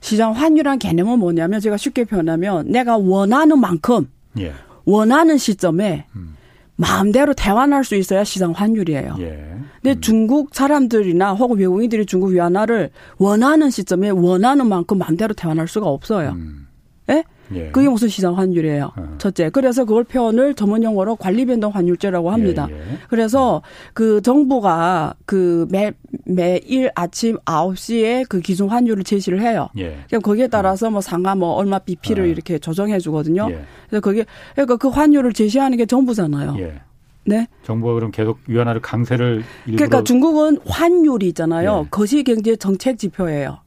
시장 0.01 0.33
환율한 0.33 0.79
개념은 0.79 1.17
뭐냐면 1.17 1.61
제가 1.61 1.77
쉽게 1.77 2.03
표현하면 2.03 2.69
내가 2.69 2.97
원하는 2.97 3.57
만큼 3.57 4.09
예. 4.37 4.51
원하는 4.83 5.37
시점에 5.37 6.05
음. 6.17 6.35
마음대로 6.75 7.33
대환할 7.33 7.85
수 7.85 7.95
있어야 7.95 8.25
시장 8.25 8.51
환율이에요. 8.51 9.15
예. 9.19 9.47
근데 9.81 9.97
음. 9.97 10.01
중국 10.01 10.53
사람들이나 10.53 11.35
혹은 11.35 11.57
외국인들이 11.57 12.05
중국 12.05 12.31
위안화를 12.31 12.89
원하는 13.17 13.69
시점에 13.69 14.09
원하는 14.09 14.67
만큼 14.67 14.97
마음대로 14.97 15.33
대환할 15.33 15.69
수가 15.69 15.87
없어요. 15.87 16.31
음. 16.31 16.67
예? 17.11 17.23
예. 17.53 17.71
그게 17.71 17.89
무슨 17.89 18.07
시장 18.07 18.37
환율이에요. 18.37 18.91
어. 18.95 19.15
첫째. 19.17 19.49
그래서 19.49 19.85
그걸 19.85 20.03
표현을 20.03 20.53
전문 20.53 20.83
용어로 20.83 21.15
관리 21.15 21.45
변동 21.45 21.73
환율제라고 21.73 22.31
합니다. 22.31 22.67
예, 22.69 22.75
예. 22.75 22.81
그래서 23.09 23.61
그 23.93 24.21
정부가 24.21 25.15
그 25.25 25.67
매, 25.69 25.91
매일 26.25 26.91
아침 26.95 27.37
9시에 27.39 28.27
그 28.29 28.39
기준 28.39 28.69
환율을 28.69 29.03
제시를 29.03 29.41
해요. 29.41 29.69
예. 29.77 29.97
그럼 30.07 30.21
거기에 30.21 30.47
따라서 30.47 30.89
뭐 30.89 31.01
상가 31.01 31.35
뭐 31.35 31.53
얼마 31.53 31.79
BP를 31.79 32.23
어. 32.23 32.27
이렇게 32.27 32.59
조정해 32.59 32.99
주거든요. 32.99 33.47
예. 33.49 33.61
그래서 33.89 34.01
그게 34.01 34.25
그러니까 34.53 34.77
그 34.77 34.87
환율을 34.89 35.33
제시하는 35.33 35.77
게 35.77 35.85
정부잖아요. 35.85 36.55
예. 36.59 36.81
네. 37.25 37.47
정부가 37.63 37.93
그럼 37.93 38.11
계속 38.11 38.39
위안화를 38.47 38.81
강세를 38.81 39.43
그러니까 39.65 40.03
중국은 40.03 40.59
환율이 40.65 41.27
있잖아요. 41.29 41.83
예. 41.85 41.89
거시 41.89 42.23
경제 42.23 42.55
정책 42.55 42.97
지표예요. 42.97 43.59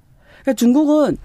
그러니까 0.42 0.52
중국은 0.54 1.16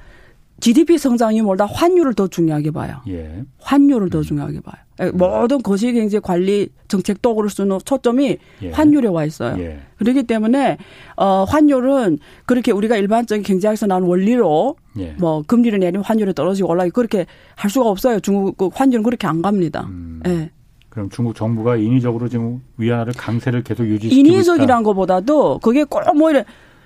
GDP 0.59 0.97
성장이 0.97 1.41
뭐다 1.41 1.65
환율을 1.65 2.13
더 2.13 2.27
중요하게 2.27 2.71
봐요. 2.71 2.97
예. 3.07 3.43
환율을 3.59 4.09
더 4.09 4.19
음. 4.19 4.23
중요하게 4.23 4.61
봐요. 4.61 4.75
음. 5.01 5.11
모든 5.15 5.61
거시경제 5.61 6.19
관리 6.19 6.69
정책 6.87 7.21
도구를 7.21 7.49
쓰는 7.49 7.77
초점이 7.85 8.37
예. 8.63 8.71
환율에 8.71 9.07
와 9.07 9.25
있어요. 9.25 9.61
예. 9.61 9.79
그렇기 9.97 10.23
때문에 10.23 10.77
어 11.15 11.43
환율은 11.47 12.17
그렇게 12.45 12.71
우리가 12.71 12.97
일반적인 12.97 13.43
경제학에서 13.43 13.85
나오는 13.85 14.07
원리로 14.07 14.75
예. 14.97 15.15
뭐 15.19 15.43
금리를 15.45 15.77
내리면 15.77 16.03
환율이 16.03 16.33
떨어지고 16.33 16.69
올라가고 16.69 16.91
그렇게 16.93 17.27
할 17.55 17.69
수가 17.69 17.89
없어요. 17.89 18.19
중국 18.19 18.57
그 18.57 18.69
환율은 18.73 19.03
그렇게 19.03 19.27
안 19.27 19.41
갑니다. 19.43 19.85
음. 19.89 20.21
예. 20.25 20.49
그럼 20.89 21.09
중국 21.11 21.35
정부가 21.35 21.75
인위적으로 21.75 22.27
지금 22.27 22.63
위안화를 22.77 23.13
강세를 23.13 23.63
계속 23.63 23.85
유지시키고 23.85 24.19
인위적이란 24.19 24.81
것보다도 24.81 25.59
그게 25.59 25.83
꼭뭐 25.83 26.31
이래 26.31 26.43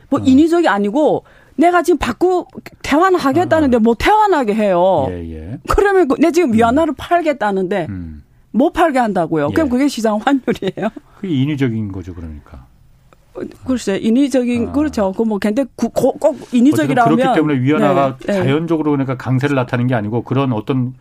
뭐 0.09 0.19
어. 0.19 0.23
인위적이 0.25 0.67
아니고 0.67 1.23
내가 1.61 1.83
지금 1.83 1.97
바꾸 1.97 2.45
태환하겠다는데 2.83 3.77
어. 3.77 3.79
못 3.79 3.95
태환하게 3.99 4.53
해요. 4.55 5.07
예, 5.11 5.33
예. 5.33 5.59
그러면 5.69 6.07
그, 6.07 6.15
내 6.19 6.31
지금 6.31 6.53
위안화를 6.53 6.93
음. 6.93 6.95
팔겠다는데 6.97 7.85
음. 7.89 8.23
못 8.51 8.73
팔게 8.73 8.99
한다고요. 8.99 9.47
예. 9.51 9.53
그럼 9.53 9.69
그게 9.69 9.87
시장 9.87 10.17
환율이에요. 10.17 10.89
그게 11.19 11.33
인위적인 11.33 11.91
거죠, 11.91 12.13
그러니까. 12.13 12.65
글쎄 13.65 13.97
인위적인 13.97 14.69
아. 14.69 14.71
그렇죠. 14.73 15.13
그 15.13 15.23
뭐 15.23 15.39
근데 15.39 15.63
꼭 15.77 16.19
인위적이라면 16.51 17.15
그렇기 17.15 17.33
때문에 17.35 17.59
위안화가 17.61 18.17
네, 18.25 18.25
네. 18.27 18.33
자연적으로 18.43 18.91
그러니까 18.91 19.15
강세를 19.15 19.55
나타내는 19.55 19.87
게 19.87 19.95
아니고 19.95 20.23
그런 20.23 20.51
어떤 20.51 20.93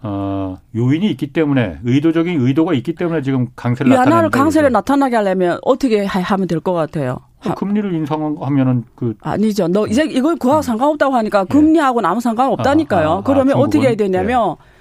어, 0.00 0.56
요인이 0.76 1.10
있기 1.12 1.32
때문에 1.32 1.78
의도적인 1.84 2.40
의도가 2.40 2.72
있기 2.74 2.94
때문에 2.94 3.22
지금 3.22 3.48
강세를 3.56 3.90
나타내는 3.90 4.10
위안화를 4.12 4.30
강세를 4.30 4.72
나타나게 4.72 5.16
하려면 5.16 5.58
어떻게 5.62 6.04
하면 6.04 6.46
될 6.46 6.60
것 6.60 6.72
같아요? 6.72 7.18
그 7.44 7.54
금리를 7.54 7.92
인상하면은 7.94 8.84
그 8.94 9.14
아니죠. 9.20 9.68
너 9.68 9.86
이제 9.86 10.04
이걸 10.04 10.36
그하고 10.36 10.60
음. 10.60 10.62
상관없다고 10.62 11.14
하니까 11.14 11.44
금리하고는 11.44 12.08
아무 12.08 12.20
상관없다니까요. 12.20 13.08
아, 13.08 13.12
아, 13.14 13.18
아, 13.18 13.22
그러면 13.22 13.56
어떻게 13.56 13.86
해야 13.88 13.94
되냐면 13.94 14.56
예. 14.60 14.74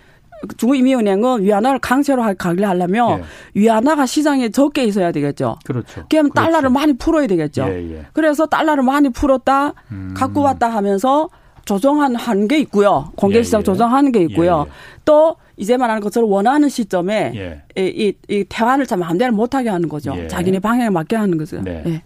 중국인민은행은 0.57 1.43
위안화를 1.43 1.79
강세로 1.79 2.23
가게 2.37 2.65
하려면 2.65 3.19
예. 3.19 3.23
위안화가 3.61 4.05
시장에 4.05 4.49
적게 4.49 4.83
있어야 4.85 5.11
되겠죠. 5.11 5.57
그렇죠. 5.65 6.03
그럼 6.09 6.29
달러를 6.31 6.69
많이 6.69 6.93
풀어야 6.93 7.27
되겠죠. 7.27 7.63
예, 7.69 7.91
예. 7.91 8.05
그래서 8.13 8.45
달러를 8.45 8.83
많이 8.83 9.09
풀었다, 9.09 9.73
음. 9.91 10.13
갖고 10.15 10.41
왔다 10.41 10.67
하면서 10.69 11.29
조정한 11.65 12.15
한 12.15 12.47
게 12.47 12.59
있고요. 12.59 13.11
공개시장 13.15 13.59
예, 13.59 13.61
예. 13.61 13.63
조정하는 13.63 14.11
게 14.11 14.21
있고요. 14.23 14.65
예, 14.67 14.71
또 15.05 15.37
이제 15.55 15.77
말하는 15.77 16.01
것처럼 16.01 16.29
원하는 16.29 16.67
시점에 16.67 17.61
이, 17.77 17.81
이, 17.81 18.13
이 18.27 18.43
대화를 18.49 18.85
참 18.85 18.99
마음대로 18.99 19.31
못하게 19.33 19.69
하는 19.69 19.87
거죠. 19.87 20.13
자기네 20.27 20.59
방향에 20.59 20.89
맞게 20.89 21.15
하는 21.15 21.37
거죠. 21.37 21.61
네. 21.61 22.03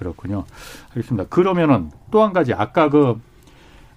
그렇군요. 0.00 0.44
알겠습니다. 0.90 1.28
그러면은 1.28 1.90
또 2.10 2.22
한 2.24 2.32
가지 2.32 2.52
아까 2.52 2.88
그 2.88 3.20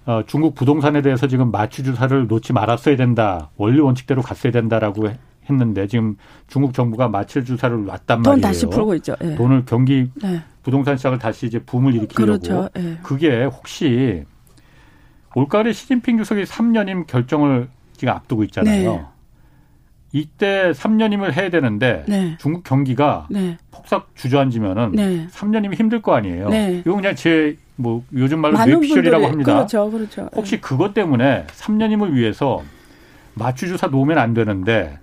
어, 0.06 0.22
중국 0.26 0.54
부동산에 0.54 1.00
대해서 1.02 1.26
지금 1.26 1.50
마취 1.50 1.82
주사를 1.82 2.26
놓지 2.26 2.52
말았어야 2.52 2.96
된다. 2.96 3.50
원리 3.56 3.80
원칙대로 3.80 4.20
갔어야 4.22 4.52
된다라고 4.52 5.08
했는데 5.48 5.86
지금 5.86 6.16
중국 6.46 6.74
정부가 6.74 7.08
마취 7.08 7.42
주사를 7.44 7.84
놨단 7.84 8.20
말이에요. 8.22 8.34
돈 8.34 8.40
다시 8.40 8.66
풀고 8.66 8.94
있죠. 8.96 9.16
예. 9.24 9.34
돈을 9.34 9.64
경기 9.66 10.10
네. 10.22 10.42
부동산 10.62 10.96
시장을 10.96 11.18
다시 11.18 11.46
이제 11.46 11.58
붐을 11.58 11.94
일으키려고. 11.94 12.38
그렇죠. 12.38 12.68
예. 12.76 12.98
그게 13.02 13.44
혹시 13.44 14.24
올가을에 15.34 15.72
시진핑 15.72 16.18
주석이 16.18 16.44
3년임 16.44 17.06
결정을 17.06 17.68
지금 17.96 18.14
앞두고 18.14 18.44
있잖아요. 18.44 18.92
네. 18.92 19.04
이때 20.14 20.70
3년임을 20.72 21.32
해야 21.32 21.50
되는데 21.50 22.04
네. 22.06 22.38
중국 22.40 22.64
경기가 22.64 23.26
네. 23.30 23.58
폭삭 23.70 24.08
주저앉으면은 24.14 24.92
네. 24.92 25.26
3년이면 25.30 25.74
힘들 25.74 26.00
거 26.00 26.14
아니에요. 26.14 26.48
네. 26.48 26.82
이거 26.86 26.94
그냥 26.94 27.14
제 27.14 27.56
뭐 27.76 28.04
요즘 28.14 28.40
말로 28.40 28.56
뇌피셜이라고 28.64 29.26
합니다. 29.26 29.54
그렇죠, 29.54 29.90
그렇죠. 29.90 30.28
혹시 30.34 30.60
그것 30.60 30.94
때문에 30.94 31.46
3년임을 31.48 32.12
위해서 32.12 32.62
마취 33.34 33.66
주사 33.66 33.88
놓으면 33.88 34.18
안 34.18 34.32
되는데 34.32 34.98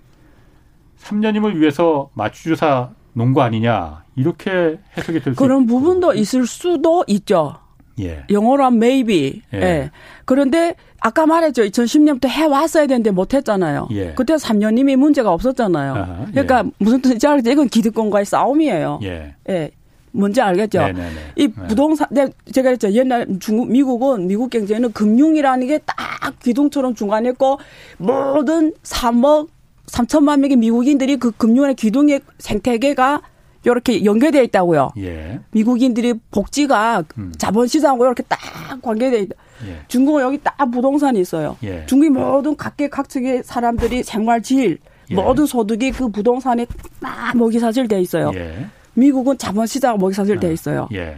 3년임을 1.00 1.56
위해서 1.56 2.08
마취 2.14 2.44
주사 2.44 2.90
놓은 3.12 3.34
거 3.34 3.42
아니냐 3.42 4.04
이렇게 4.16 4.78
해석이 4.96 5.20
될수 5.20 5.38
그런 5.38 5.66
부분도 5.66 6.14
있을 6.14 6.46
수도 6.46 7.04
있죠. 7.08 7.56
예. 8.00 8.24
영어로 8.30 8.64
하면 8.64 8.78
maybe. 8.78 9.42
예. 9.54 9.58
예. 9.58 9.90
그런데 10.24 10.74
아까 11.00 11.26
말했죠. 11.26 11.64
2010년부터 11.64 12.28
해 12.28 12.44
왔어야 12.44 12.86
되는데 12.86 13.10
못 13.10 13.34
했잖아요. 13.34 13.88
예. 13.92 14.12
그때 14.14 14.34
3년이미 14.34 14.96
문제가 14.96 15.32
없었잖아요. 15.32 15.94
아하, 15.94 16.26
그러니까 16.30 16.62
예. 16.64 16.70
무슨 16.78 17.02
뜻인지 17.02 17.26
알겠죠? 17.26 17.50
이건 17.50 17.68
기득권과의 17.68 18.24
싸움이에요. 18.24 19.00
예. 19.02 19.34
예. 19.48 19.70
뭔지 20.14 20.40
알겠죠? 20.42 20.78
네네네. 20.78 21.10
이 21.36 21.48
네. 21.48 21.66
부동산, 21.68 22.06
네, 22.10 22.28
제가 22.52 22.68
했죠. 22.68 22.90
옛날 22.92 23.26
중국, 23.40 23.70
미국은, 23.70 24.26
미국 24.26 24.50
경제는 24.50 24.92
금융이라는 24.92 25.66
게 25.66 25.78
딱 25.86 26.38
기둥처럼 26.40 26.94
중간에 26.94 27.30
있고 27.30 27.58
모든 27.98 28.72
3억 28.82 29.48
3천만 29.86 30.38
명의 30.40 30.56
미국인들이 30.56 31.16
그 31.16 31.30
금융의 31.32 31.74
기둥의 31.74 32.20
생태계가 32.38 33.22
이렇게 33.64 34.04
연계되어 34.04 34.42
있다고요. 34.42 34.90
예. 34.98 35.40
미국인들이 35.52 36.14
복지가 36.30 37.04
음. 37.18 37.32
자본시장하고 37.38 38.04
이렇게 38.04 38.22
딱 38.24 38.38
관계되어 38.82 39.20
있다. 39.20 39.36
예. 39.66 39.78
중국은 39.88 40.22
여기 40.22 40.38
딱 40.42 40.56
부동산이 40.70 41.20
있어요. 41.20 41.56
예. 41.62 41.86
중국이 41.86 42.10
모든 42.10 42.56
각계각층의 42.56 43.42
사람들이 43.44 44.02
생활질, 44.02 44.78
예. 45.10 45.14
모든 45.14 45.46
소득이 45.46 45.92
그 45.92 46.08
부동산에 46.08 46.66
딱 47.00 47.36
먹이사슬돼 47.36 48.00
있어요. 48.00 48.32
예. 48.34 48.66
미국은 48.94 49.38
자본시장 49.38 49.98
먹이사슬돼 49.98 50.48
아, 50.48 50.50
있어요. 50.50 50.88
예. 50.92 51.16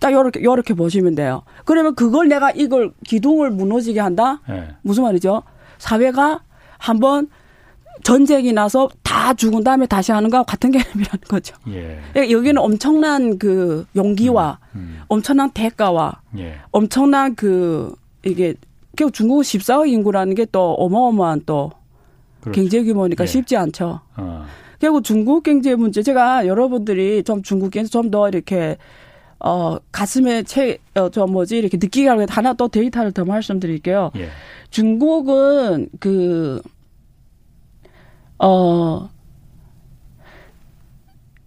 딱 0.00 0.12
요렇게 0.12 0.42
요렇게 0.42 0.74
보시면 0.74 1.14
돼요. 1.14 1.42
그러면 1.64 1.94
그걸 1.94 2.28
내가 2.28 2.50
이걸 2.50 2.92
기둥을 3.06 3.50
무너지게 3.50 4.00
한다? 4.00 4.40
무슨 4.82 5.04
말이죠? 5.04 5.42
사회가 5.78 6.40
한번 6.78 7.28
전쟁이 8.02 8.52
나서 8.52 8.88
다 9.02 9.32
죽은 9.32 9.62
다음에 9.64 9.86
다시 9.86 10.12
하는 10.12 10.28
거와 10.30 10.42
같은 10.42 10.70
개념이라는 10.72 11.20
거죠. 11.28 11.56
예. 11.68 11.98
그러니까 12.12 12.30
여기는 12.30 12.58
엄청난 12.60 13.38
그 13.38 13.86
용기와 13.96 14.58
음, 14.74 14.78
음. 14.78 15.00
엄청난 15.08 15.50
대가와 15.50 16.20
예. 16.38 16.56
엄청난 16.72 17.34
그 17.34 17.94
이게 18.24 18.54
결국 18.96 19.12
중국 19.14 19.42
14억 19.42 19.88
인구라는 19.88 20.34
게 20.34 20.44
또 20.52 20.74
어마어마한 20.74 21.42
또 21.46 21.70
그렇죠. 22.40 22.60
경제 22.60 22.82
규모니까 22.84 23.24
예. 23.24 23.26
쉽지 23.26 23.56
않죠. 23.56 24.00
어. 24.16 24.44
결국 24.80 25.02
중국 25.04 25.42
경제 25.42 25.74
문제 25.74 26.02
제가 26.02 26.46
여러분들이 26.46 27.22
좀 27.22 27.42
중국에서 27.42 27.88
좀 27.88 28.10
더 28.10 28.28
이렇게 28.28 28.76
어 29.40 29.76
가슴에 29.92 30.42
채저 30.42 31.22
어, 31.22 31.26
뭐지 31.26 31.56
이렇게 31.58 31.76
느끼게 31.76 32.08
하는 32.08 32.26
하나 32.28 32.52
또 32.54 32.68
데이터를 32.68 33.12
더 33.12 33.24
말씀드릴게요. 33.24 34.10
예. 34.16 34.28
중국은 34.70 35.88
그 36.00 36.60
어, 38.38 39.08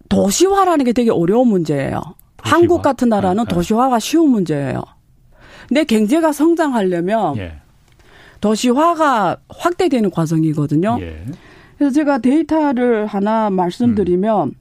도시화라는 0.09 0.85
게 0.85 0.93
되게 0.93 1.11
어려운 1.11 1.47
문제예요. 1.47 2.01
도시화? 2.37 2.57
한국 2.57 2.81
같은 2.81 3.09
나라는 3.09 3.45
네, 3.45 3.53
도시화가 3.53 3.99
쉬운 3.99 4.29
문제예요. 4.29 4.81
근데 5.67 5.83
경제가 5.83 6.31
성장하려면 6.31 7.37
예. 7.37 7.53
도시화가 8.39 9.37
확대되는 9.49 10.11
과정이거든요. 10.11 10.97
예. 11.01 11.25
그래서 11.77 11.93
제가 11.93 12.19
데이터를 12.19 13.05
하나 13.05 13.49
말씀드리면 13.49 14.47
음. 14.47 14.53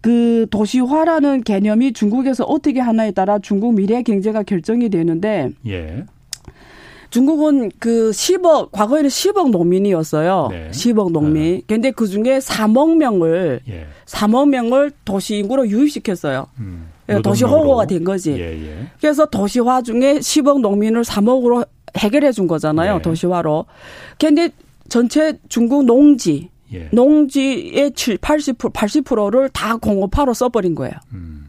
그 0.00 0.46
도시화라는 0.50 1.42
개념이 1.42 1.92
중국에서 1.92 2.44
어떻게 2.44 2.80
하나에 2.80 3.10
따라 3.10 3.38
중국 3.38 3.74
미래 3.74 4.02
경제가 4.02 4.42
결정이 4.42 4.90
되는데 4.90 5.50
예. 5.66 6.04
중국은 7.14 7.70
그 7.78 8.10
10억 8.10 8.70
과거에는 8.72 9.08
10억 9.08 9.50
농민이었어요. 9.50 10.48
네. 10.50 10.70
10억 10.72 11.12
농민. 11.12 11.58
네. 11.58 11.62
근데 11.68 11.92
그 11.92 12.08
중에 12.08 12.38
3억 12.38 12.96
명을 12.96 13.60
예. 13.68 13.86
3억 14.06 14.48
명을 14.48 14.90
도시 15.04 15.36
인구로 15.36 15.68
유입시켰어요. 15.68 16.48
음. 16.58 16.88
그러니까 17.06 17.30
도시 17.30 17.44
호거가 17.44 17.86
된 17.86 18.02
거지. 18.02 18.32
예, 18.32 18.60
예. 18.66 18.86
그래서 19.00 19.26
도시화 19.26 19.82
중에 19.82 20.14
10억 20.14 20.60
농민을 20.60 21.02
3억으로 21.02 21.64
해결해 21.96 22.32
준 22.32 22.48
거잖아요. 22.48 22.96
예. 22.96 23.02
도시화로. 23.02 23.66
근데 24.18 24.50
전체 24.88 25.38
중국 25.48 25.84
농지 25.84 26.48
예. 26.72 26.88
농지의 26.90 27.92
7, 27.94 28.18
80% 28.18 28.72
80%를 28.72 29.50
다 29.50 29.76
공업화로 29.76 30.34
써버린 30.34 30.74
거예요. 30.74 30.94
음. 31.12 31.43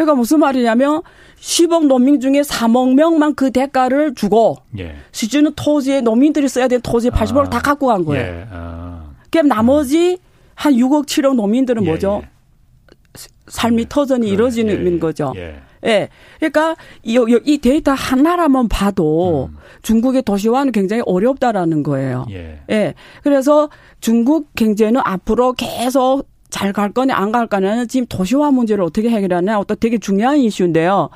그러니까 0.00 0.14
무슨 0.14 0.38
말이냐면 0.40 1.02
10억 1.38 1.86
농민 1.86 2.20
중에 2.20 2.40
3억 2.40 2.94
명만 2.94 3.34
그 3.34 3.50
대가를 3.50 4.14
주고 4.14 4.56
예. 4.78 4.94
시주는 5.12 5.52
토지에 5.54 6.00
농민들이 6.00 6.48
써야 6.48 6.68
되는 6.68 6.80
토지 6.80 7.10
80%를 7.10 7.46
아. 7.46 7.50
다 7.50 7.60
갖고 7.60 7.88
간 7.88 8.06
거예요. 8.06 8.24
예. 8.24 8.46
아. 8.50 9.10
그럼 9.30 9.48
나머지 9.48 10.18
한 10.54 10.72
6억 10.72 11.04
7억 11.04 11.34
농민들은 11.34 11.82
예. 11.82 11.86
뭐죠? 11.86 12.22
예. 12.24 12.28
삶이 13.48 13.90
터전이 13.90 14.26
그 14.26 14.32
이루어지는 14.32 14.94
예, 14.94 14.98
거죠. 14.98 15.34
예. 15.36 16.08
그러니까 16.38 16.76
이, 17.02 17.22
이 17.44 17.58
데이터 17.58 17.92
하나라만 17.92 18.68
봐도 18.68 19.50
음. 19.52 19.58
중국의 19.82 20.22
도시화는 20.22 20.72
굉장히 20.72 21.02
어렵다라는 21.04 21.82
거예요. 21.82 22.24
예. 22.30 22.60
예. 22.70 22.94
그래서 23.22 23.68
중국 24.00 24.54
경제는 24.54 25.02
앞으로 25.04 25.52
계속 25.52 26.26
잘 26.50 26.72
갈 26.72 26.92
거냐 26.92 27.16
안 27.16 27.32
갈 27.32 27.46
거냐는 27.46 27.86
지금 27.88 28.06
도시화 28.08 28.50
문제를 28.50 28.84
어떻게 28.84 29.08
해결하냐 29.10 29.58
어떤 29.58 29.76
되게 29.78 29.98
중요한 29.98 30.38
이슈인데요. 30.38 31.08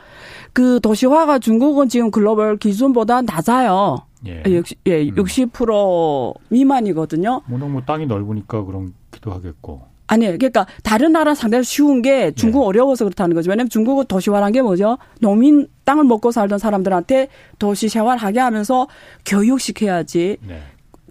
그 0.53 0.80
도시화가 0.80 1.39
중국은 1.41 1.89
지금 1.89 2.11
글로벌 2.11 2.57
기준보다 2.57 3.22
낮아요. 3.22 3.99
예. 4.26 4.43
60, 4.47 4.78
예, 4.87 5.05
60% 5.11 6.37
음. 6.37 6.45
미만이거든요. 6.49 7.43
워낙 7.51 7.68
뭐 7.68 7.82
땅이 7.85 8.07
넓으니까 8.07 8.64
그런기도 8.64 9.32
하겠고. 9.32 9.82
아니, 10.07 10.26
그러니까 10.26 10.66
다른 10.82 11.12
나라 11.12 11.35
상대로 11.35 11.62
쉬운 11.62 12.03
게 12.03 12.30
중국 12.32 12.62
예. 12.62 12.66
어려워서 12.66 13.05
그렇다는 13.05 13.35
거죠. 13.35 13.51
왜냐하면 13.51 13.68
중국은 13.70 14.05
도시화란 14.07 14.53
게 14.53 14.62
뭐죠? 14.62 14.99
농민 15.20 15.66
땅을 15.85 16.05
먹고 16.05 16.30
살던 16.30 16.59
사람들한테 16.59 17.28
도시 17.59 17.89
생활하게 17.89 18.39
하면서 18.41 18.87
교육시켜야지. 19.24 20.37
네. 20.47 20.62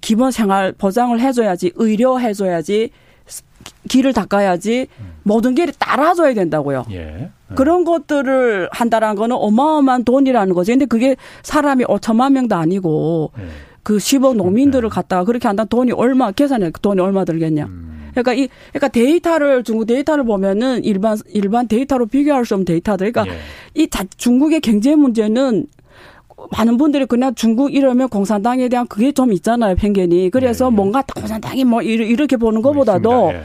기본 0.02 0.32
생활 0.32 0.74
보장을 0.74 1.20
해줘야지. 1.20 1.72
의료 1.76 2.20
해줘야지. 2.20 2.92
길을 3.90 4.14
닦아야지 4.14 4.88
음. 5.00 5.14
모든 5.24 5.56
길이 5.56 5.72
따라줘야 5.78 6.34
된다고요. 6.34 6.86
예. 6.92 6.98
네. 6.98 7.30
그런 7.56 7.84
것들을 7.84 8.70
한다라는 8.72 9.16
거는 9.16 9.36
어마어마한 9.36 10.04
돈이라는 10.04 10.54
거죠. 10.54 10.72
근데 10.74 10.86
그게 10.86 11.16
사람이 11.44 11.86
5천만 11.86 12.34
명도 12.34 12.56
아니고 12.56 13.32
예. 13.40 13.44
그 13.84 13.98
10억 13.98 14.36
농민들을 14.36 14.90
네. 14.90 14.94
갖다가 14.94 15.24
그렇게 15.24 15.48
한다 15.48 15.66
돈이 15.66 15.92
얼마 15.92 16.32
계산해 16.32 16.72
돈이 16.82 17.02
얼마 17.02 17.26
들겠냐. 17.26 17.66
음. 17.66 18.10
그러니까 18.12 18.34
이 18.34 18.48
그러니까 18.70 18.88
데이터를 18.90 19.64
중국 19.64 19.86
데이터를 19.86 20.24
보면은 20.24 20.84
일반 20.84 21.18
일반 21.30 21.68
데이터로 21.68 22.06
비교할 22.06 22.46
수 22.46 22.54
없는 22.54 22.66
데이터들. 22.66 23.12
그러니까 23.12 23.34
예. 23.34 23.40
이 23.74 23.88
자, 23.88 24.04
중국의 24.18 24.62
경제 24.62 24.96
문제는 24.96 25.68
많은 26.52 26.78
분들이 26.78 27.06
그냥 27.06 27.34
중국 27.36 27.74
이러면 27.74 28.10
공산당에 28.10 28.70
대한 28.70 28.88
그게 28.88 29.12
좀 29.12 29.32
있잖아요 29.34 29.76
편견이. 29.76 30.30
그래서 30.32 30.68
예. 30.68 30.70
뭔가 30.70 31.04
공산당이 31.16 31.64
뭐 31.66 31.82
이렇게 31.82 32.38
보는 32.38 32.62
것보다도 32.62 33.32
예. 33.34 33.42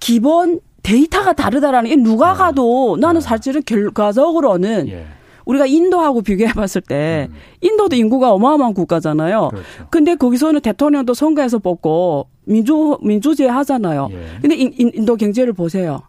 기본 0.00 0.60
데이터가 0.82 1.32
다르다라는 1.32 1.90
게 1.90 1.96
누가 1.96 2.32
네. 2.32 2.38
가도 2.38 2.96
나는 3.00 3.20
네. 3.20 3.26
사실은 3.26 3.62
결과적으로는 3.64 4.88
예. 4.88 5.06
우리가 5.46 5.66
인도하고 5.66 6.22
비교해 6.22 6.52
봤을 6.52 6.80
때 6.80 7.28
음. 7.30 7.36
인도도 7.60 7.96
인구가 7.96 8.32
어마어마한 8.32 8.72
국가잖아요. 8.74 9.48
그렇죠. 9.50 9.66
근데 9.90 10.14
거기서는 10.14 10.60
대통령도 10.60 11.12
선거에서 11.14 11.58
뽑고 11.58 12.28
민주 12.44 12.98
민주주의 13.02 13.48
하잖아요. 13.50 14.08
예. 14.12 14.18
근데 14.40 14.56
인, 14.56 14.72
인 14.78 15.04
도 15.04 15.16
경제를 15.16 15.52
보세요. 15.52 16.02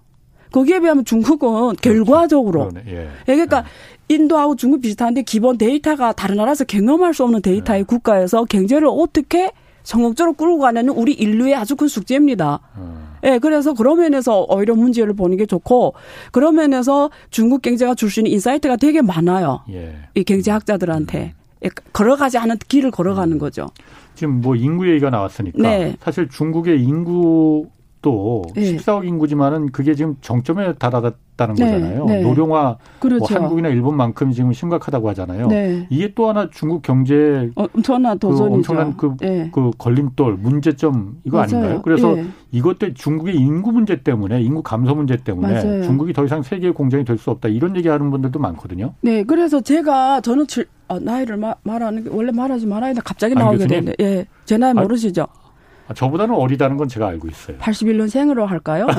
거기에 0.52 0.80
비하면 0.80 1.04
중국은 1.04 1.76
그렇죠. 1.76 1.82
결과적으로 1.82 2.70
예. 2.88 3.10
그러니까 3.26 3.58
예. 3.60 3.64
인도하고 4.08 4.56
중국 4.56 4.82
비슷한데 4.82 5.24
기본 5.24 5.58
데이터가 5.58 6.14
다른 6.14 6.38
나라에서 6.38 6.64
경험할 6.64 7.14
수 7.14 7.24
없는 7.24 7.42
데이터의 7.42 7.82
예. 7.82 7.84
국가에서 7.84 8.44
경제를 8.46 8.88
어떻게 8.90 9.52
성공적으로 9.84 10.34
끌고 10.34 10.60
가는 10.60 10.90
우리 10.90 11.14
인류의 11.14 11.56
아주 11.56 11.76
큰 11.76 11.88
숙제입니다. 11.88 12.60
음. 12.78 13.06
예, 13.24 13.32
네, 13.32 13.40
그래서 13.40 13.74
그런 13.74 14.00
면에서 14.00 14.46
오히려 14.50 14.76
문제를 14.76 15.14
보는 15.14 15.38
게 15.38 15.46
좋고 15.46 15.94
그런 16.32 16.56
면에서 16.56 17.10
중국 17.32 17.62
경제가 17.64 17.96
줄 17.96 18.10
수 18.10 18.20
있는 18.20 18.32
insight가 18.32 18.76
되게 18.76 19.02
많아요. 19.02 19.62
예. 19.72 19.96
이 20.14 20.24
경제학자들한테 20.24 21.34
예, 21.64 21.70
걸어가지 21.92 22.38
않은 22.38 22.58
길을 22.68 22.92
걸어가는 22.92 23.40
거죠. 23.40 23.68
지금 24.14 24.42
뭐 24.42 24.56
인구 24.56 24.88
얘기가 24.88 25.10
나왔으니까 25.10 25.58
네. 25.62 25.96
사실 26.02 26.30
중국의 26.30 26.82
인구 26.82 27.68
또 28.06 28.44
네. 28.54 28.76
14억 28.78 29.04
인구지만은 29.08 29.72
그게 29.72 29.96
지금 29.96 30.16
정점에 30.22 30.74
다다랐다는 30.76 31.56
네. 31.56 31.66
거잖아요. 31.66 32.06
네. 32.06 32.22
노령화 32.22 32.64
뭐 32.64 32.78
그렇죠. 33.00 33.34
뭐 33.34 33.42
한국이나 33.42 33.70
일본만큼 33.70 34.32
지금 34.32 34.54
심각하다고 34.54 35.10
하잖아요. 35.10 35.48
네. 35.48 35.88
이게 35.90 36.14
또 36.14 36.30
하나 36.30 36.48
중국 36.52 36.84
경제 36.84 37.50
어, 37.56 37.66
엄청난 37.76 38.20
도전이죠. 38.20 38.50
그 38.50 38.54
엄청난 38.58 38.96
그, 38.96 39.16
네. 39.20 39.50
그 39.52 39.72
걸림돌 39.80 40.36
문제점 40.38 41.18
이거 41.24 41.38
맞아요. 41.38 41.48
아닌가요? 41.58 41.82
그래서 41.82 42.16
예. 42.16 42.26
이것들 42.52 42.94
중국의 42.94 43.36
인구 43.38 43.72
문제 43.72 43.96
때문에 44.04 44.40
인구 44.44 44.62
감소 44.62 44.94
문제 44.94 45.18
때문에 45.18 45.54
맞아요. 45.64 45.84
중국이 45.84 46.14
더 46.14 46.24
이상 46.26 46.44
세계 46.44 46.70
공장이 46.70 47.04
될 47.04 47.16
수 47.18 47.32
없다 47.32 47.48
이런 47.48 47.76
얘기하는 47.78 48.12
분들도 48.12 48.38
많거든요. 48.40 48.94
네, 49.02 49.24
그래서 49.24 49.62
제가 49.62 50.20
저는 50.22 50.46
질, 50.48 50.68
아, 50.90 51.00
나이를 51.00 51.38
마, 51.38 51.56
말하는 51.64 52.04
게 52.04 52.10
원래 52.14 52.32
말하지 52.32 52.68
말아야 52.68 52.94
돼 52.94 53.00
갑자기 53.04 53.34
나오게 53.34 53.66
되네. 53.66 53.94
예, 54.02 54.26
제 54.44 54.58
나이 54.58 54.74
모르시죠? 54.74 55.24
아, 55.24 55.45
아, 55.88 55.94
저보다는 55.94 56.34
어리다는 56.36 56.78
건 56.78 56.88
제가 56.88 57.08
알고 57.08 57.28
있어요. 57.28 57.58
81년생으로 57.60 58.46
할까요? 58.46 58.88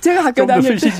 제가 0.00 0.24
학교 0.26 0.46
다닐 0.46 0.76
때 0.78 0.90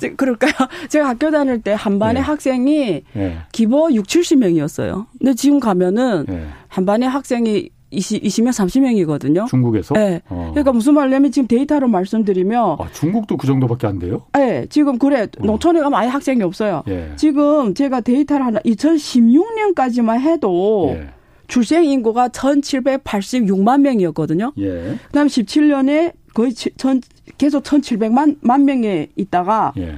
네, 0.00 0.10
그럴까요? 0.14 0.52
제가 0.88 1.08
학교 1.08 1.30
다닐 1.30 1.60
때 1.62 1.72
한 1.72 1.98
반에 1.98 2.14
네. 2.14 2.20
학생이 2.20 3.02
네. 3.12 3.38
기본 3.52 3.94
6, 3.94 4.06
70명이었어요. 4.06 5.06
근데 5.18 5.34
지금 5.34 5.60
가면은 5.60 6.24
네. 6.26 6.46
한 6.68 6.86
반에 6.86 7.06
학생이 7.06 7.70
20, 7.90 8.22
20명, 8.22 8.48
30명이거든요. 8.50 9.46
중국에서? 9.48 9.94
네. 9.94 10.20
어. 10.28 10.48
그러니까 10.52 10.72
무슨 10.72 10.94
말이냐면 10.94 11.30
지금 11.30 11.46
데이터로 11.48 11.88
말씀드리면. 11.88 12.76
아, 12.80 12.88
중국도 12.92 13.36
그 13.36 13.46
정도밖에 13.46 13.86
안 13.86 13.98
돼요? 13.98 14.22
네. 14.34 14.66
지금 14.68 14.98
그래. 14.98 15.22
어. 15.22 15.26
농촌에 15.44 15.80
가면 15.80 15.98
아예 15.98 16.08
학생이 16.08 16.42
없어요. 16.42 16.82
예. 16.88 17.12
지금 17.16 17.72
제가 17.74 18.00
데이터를 18.02 18.44
하나, 18.44 18.60
2016년까지만 18.60 20.20
해도 20.20 20.90
예. 20.96 21.08
출생 21.48 21.84
인구가 21.84 22.28
1,786만 22.28 23.80
명이었거든요. 23.80 24.52
예. 24.58 24.96
그다음 25.06 25.26
17년에 25.26 26.12
거의 26.34 26.52
천, 26.54 27.00
계속 27.38 27.64
1,700만 27.64 28.36
만 28.42 28.64
명에 28.64 29.08
있다가 29.16 29.72
예. 29.78 29.96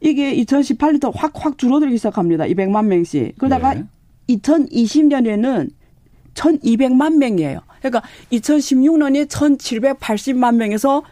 이게 0.00 0.34
2018년부터 0.36 1.10
확 1.14 1.32
확 1.44 1.56
줄어들기 1.56 1.96
시작합니다. 1.96 2.44
200만 2.44 2.86
명씩. 2.86 3.38
그러다가 3.38 3.76
예. 3.76 3.84
2020년에는 4.28 5.70
1,200만 6.34 7.16
명이에요. 7.16 7.60
그러니까 7.80 8.02
2016년에 8.32 9.26
1,780만 9.28 10.56
명에서 10.56 11.02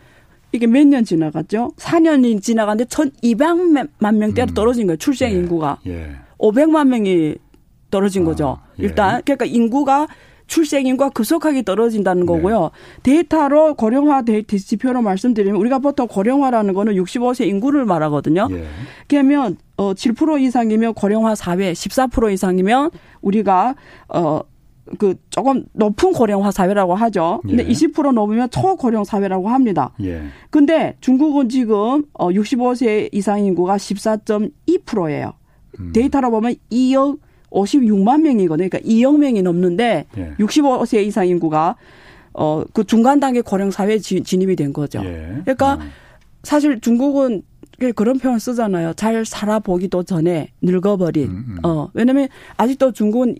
이게 0.52 0.66
몇 0.66 0.86
년 0.86 1.04
지나갔죠? 1.04 1.72
4년이 1.76 2.40
지나갔는데 2.42 2.88
1,200만 2.88 4.14
명대로 4.16 4.48
음. 4.50 4.54
떨어진 4.54 4.86
거예요. 4.86 4.96
출생 4.96 5.30
예. 5.32 5.34
인구가. 5.36 5.78
예. 5.86 6.10
500만 6.38 6.88
명이 6.88 7.34
떨어진 7.90 8.22
아, 8.22 8.26
거죠. 8.26 8.58
예. 8.78 8.84
일단 8.84 9.22
그러니까 9.24 9.44
인구가 9.44 10.06
출생 10.46 10.86
인구가 10.86 11.10
급속하게 11.10 11.62
떨어진다는 11.62 12.22
네. 12.22 12.26
거고요. 12.26 12.62
네. 12.62 13.02
데이터로 13.02 13.74
고령화 13.74 14.22
데이터 14.22 14.56
지표로 14.56 15.02
말씀드리면 15.02 15.60
우리가 15.60 15.78
보통 15.80 16.06
고령화라는 16.06 16.74
거는 16.74 16.94
65세 16.94 17.46
인구를 17.48 17.84
말하거든요. 17.84 18.48
예. 18.50 18.64
그러면 19.08 19.56
어 19.76 19.92
7% 19.92 20.40
이상이면 20.40 20.94
고령화 20.94 21.34
사회, 21.34 21.72
14% 21.72 22.32
이상이면 22.32 22.90
우리가 23.22 23.74
어그 24.08 25.16
조금 25.30 25.64
높은 25.72 26.12
고령화 26.12 26.52
사회라고 26.52 26.94
하죠. 26.94 27.40
근데 27.42 27.64
예. 27.64 27.68
20% 27.68 28.12
넘으면 28.12 28.48
초고령 28.50 29.04
사회라고 29.04 29.48
합니다. 29.48 29.92
예. 30.02 30.22
근데 30.50 30.96
중국은 31.00 31.48
지금 31.48 32.04
어 32.12 32.30
65세 32.30 33.08
이상 33.12 33.44
인구가 33.44 33.76
14.2%예요. 33.76 35.32
음. 35.80 35.92
데이터로 35.92 36.30
보면 36.30 36.54
2억 36.70 37.18
56만 37.50 38.22
명이거든요. 38.22 38.68
그러니까 38.68 38.78
2억 38.80 39.18
명이 39.18 39.42
넘는데 39.42 40.06
예. 40.16 40.34
65세 40.38 41.04
이상 41.04 41.26
인구가 41.26 41.76
어 42.32 42.64
그 42.72 42.84
중간 42.84 43.18
단계 43.18 43.40
고령 43.40 43.70
사회에 43.70 43.98
진입이 43.98 44.56
된 44.56 44.72
거죠. 44.72 45.00
예. 45.04 45.40
그러니까 45.44 45.76
음. 45.76 45.90
사실 46.42 46.80
중국은 46.80 47.42
그런 47.94 48.18
표현 48.18 48.38
쓰잖아요. 48.38 48.94
잘 48.94 49.24
살아보기도 49.24 50.02
전에 50.02 50.50
늙어버린. 50.62 51.28
음, 51.28 51.44
음. 51.48 51.58
어 51.62 51.90
왜냐면 51.94 52.28
아직도 52.56 52.92
중국은 52.92 53.36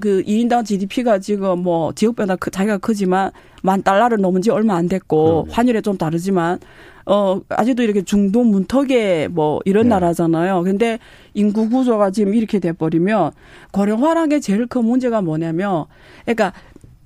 그 0.00 0.22
2인당 0.24 0.64
GDP가 0.64 1.18
지금 1.18 1.60
뭐 1.60 1.92
지역별로 1.92 2.36
크, 2.38 2.50
자기가 2.50 2.78
크지만 2.78 3.30
만 3.62 3.82
달러를 3.82 4.20
넘은 4.20 4.42
지 4.42 4.50
얼마 4.50 4.76
안 4.76 4.88
됐고. 4.88 5.48
환율에 5.50 5.80
좀 5.80 5.96
다르지만 5.96 6.58
어, 7.06 7.40
아직도 7.48 7.82
이렇게 7.82 8.02
중동 8.02 8.50
문턱에 8.50 9.28
뭐 9.28 9.60
이런 9.64 9.84
네. 9.84 9.88
나라잖아요. 9.90 10.62
근데 10.62 10.98
인구 11.34 11.68
구조가 11.68 12.10
지금 12.10 12.34
이렇게 12.34 12.58
돼 12.58 12.72
버리면 12.72 13.32
고령화라는 13.72 14.28
게 14.30 14.40
제일 14.40 14.66
큰 14.66 14.84
문제가 14.84 15.20
뭐냐면, 15.20 15.84
그러니까 16.24 16.52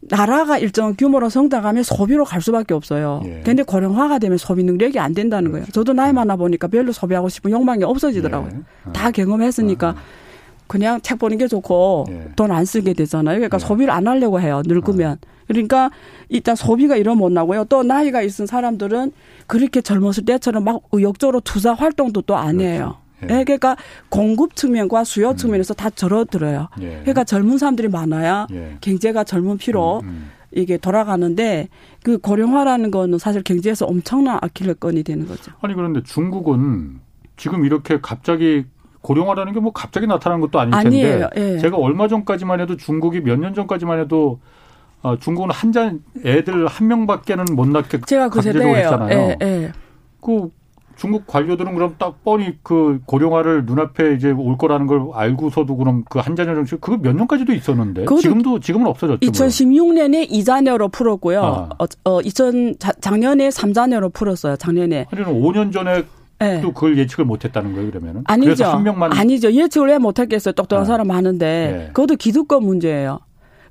나라가 0.00 0.58
일정 0.58 0.94
규모로 0.94 1.28
성장하면 1.28 1.82
소비로 1.82 2.24
갈 2.24 2.40
수밖에 2.40 2.74
없어요. 2.74 3.20
예. 3.24 3.42
근데 3.44 3.62
고령화가 3.62 4.18
되면 4.20 4.38
소비 4.38 4.62
능력이 4.62 4.98
안 4.98 5.12
된다는 5.12 5.50
거예요. 5.50 5.66
저도 5.72 5.92
나이 5.92 6.12
많아 6.12 6.36
보니까 6.36 6.68
별로 6.68 6.92
소비하고 6.92 7.28
싶은 7.28 7.50
욕망이 7.50 7.82
없어지더라고요. 7.82 8.52
예. 8.54 8.92
다 8.92 9.10
경험했으니까. 9.10 9.88
아. 9.88 9.94
그냥 10.68 11.00
책 11.00 11.18
보는 11.18 11.38
게 11.38 11.48
좋고 11.48 12.06
예. 12.10 12.28
돈안 12.36 12.64
쓰게 12.64 12.92
되잖아요. 12.92 13.36
그러니까 13.38 13.58
예. 13.60 13.66
소비를 13.66 13.90
안 13.92 14.06
하려고 14.06 14.40
해요. 14.40 14.62
늙으면. 14.64 15.12
아. 15.20 15.38
그러니까 15.48 15.90
일단 16.28 16.54
소비가 16.54 16.96
이러면 16.96 17.18
못 17.18 17.32
나고요. 17.32 17.64
또 17.64 17.82
나이가 17.82 18.22
있은 18.22 18.46
사람들은 18.46 19.12
그렇게 19.46 19.80
젊었을 19.80 20.24
때처럼 20.26 20.64
막 20.64 20.82
의욕적으로 20.92 21.40
투자 21.40 21.72
활동도 21.74 22.22
또 22.22 22.36
안 22.36 22.60
해요. 22.60 22.96
그렇죠. 23.18 23.32
예. 23.34 23.38
네, 23.38 23.44
그러니까 23.44 23.76
공급 24.10 24.54
측면과 24.54 25.04
수요 25.04 25.30
음. 25.30 25.36
측면에서 25.36 25.74
음. 25.74 25.76
다 25.76 25.90
절어들어요. 25.90 26.68
예. 26.82 26.88
그러니까 27.00 27.24
젊은 27.24 27.58
사람들이 27.58 27.88
많아야 27.88 28.46
예. 28.52 28.76
경제가 28.80 29.24
젊은 29.24 29.56
피로 29.58 30.00
음, 30.00 30.08
음. 30.08 30.30
이게 30.52 30.76
돌아가는데 30.76 31.68
그 32.02 32.18
고령화라는 32.18 32.90
거는 32.90 33.18
사실 33.18 33.42
경제에서 33.42 33.86
엄청난 33.86 34.38
아킬레건이 34.40 35.02
되는 35.02 35.26
거죠. 35.26 35.52
아니 35.60 35.74
그런데 35.74 36.02
중국은 36.02 37.00
지금 37.36 37.64
이렇게 37.64 37.98
갑자기 38.00 38.64
고령화라는 39.02 39.52
게 39.52 39.60
뭐 39.60 39.72
갑자기 39.72 40.06
나타난 40.06 40.40
것도 40.40 40.58
아닐 40.60 40.72
텐데 40.72 40.86
아니에요. 41.12 41.28
예. 41.36 41.58
제가 41.58 41.76
얼마 41.76 42.08
전까지만 42.08 42.60
해도 42.60 42.76
중국이 42.76 43.20
몇 43.20 43.38
년 43.38 43.54
전까지만 43.54 44.00
해도 44.00 44.40
어, 45.02 45.16
중국은 45.16 45.50
한 45.50 45.72
잔 45.72 46.02
애들 46.24 46.66
한 46.66 46.88
명밖에는 46.88 47.44
못 47.54 47.68
낳게 47.68 48.00
제가 48.06 48.28
그 48.28 48.42
세대예요. 48.42 48.76
했잖아요. 48.76 49.18
예, 49.18 49.36
예. 49.42 49.72
그 50.20 50.50
중국 50.96 51.28
관료들은 51.28 51.74
그럼 51.76 51.94
딱 51.96 52.24
뻔히 52.24 52.56
그 52.64 52.98
고령화를 53.06 53.64
눈앞에 53.66 54.14
이제 54.14 54.32
올 54.32 54.58
거라는 54.58 54.88
걸 54.88 55.02
알고서도 55.14 55.76
그럼 55.76 56.02
그 56.10 56.18
한 56.18 56.34
자녀 56.34 56.56
정책 56.56 56.80
그거 56.80 56.96
몇 56.96 57.14
년까지도 57.14 57.52
있었는데 57.52 58.04
지금도 58.20 58.58
지금은 58.58 58.88
없어졌죠. 58.88 59.20
2016년에 59.30 60.26
이 60.28 60.42
자녀로 60.42 60.88
풀었고요. 60.88 61.44
아. 61.44 61.68
어, 61.78 61.84
어 62.04 62.20
2000 62.20 62.74
작년에 63.00 63.52
삼자녀로 63.52 64.08
풀었어요. 64.10 64.56
작년에. 64.56 65.06
아니 65.12 65.22
5년 65.24 65.72
전에 65.72 66.02
네. 66.40 66.60
또 66.60 66.72
그걸 66.72 66.96
예측을 66.98 67.24
못했다는 67.24 67.74
거예요 67.74 67.90
그러면은 67.90 68.22
아니죠. 68.26 68.64
한 68.66 68.82
명만 68.84 69.12
아니죠. 69.12 69.52
예측을 69.52 69.88
왜 69.88 69.98
못했겠어요. 69.98 70.52
똑똑한 70.52 70.82
아. 70.82 70.86
사람 70.86 71.08
많은데 71.08 71.76
네. 71.76 71.86
그것도 71.92 72.16
기득권 72.16 72.62
문제예요. 72.64 73.18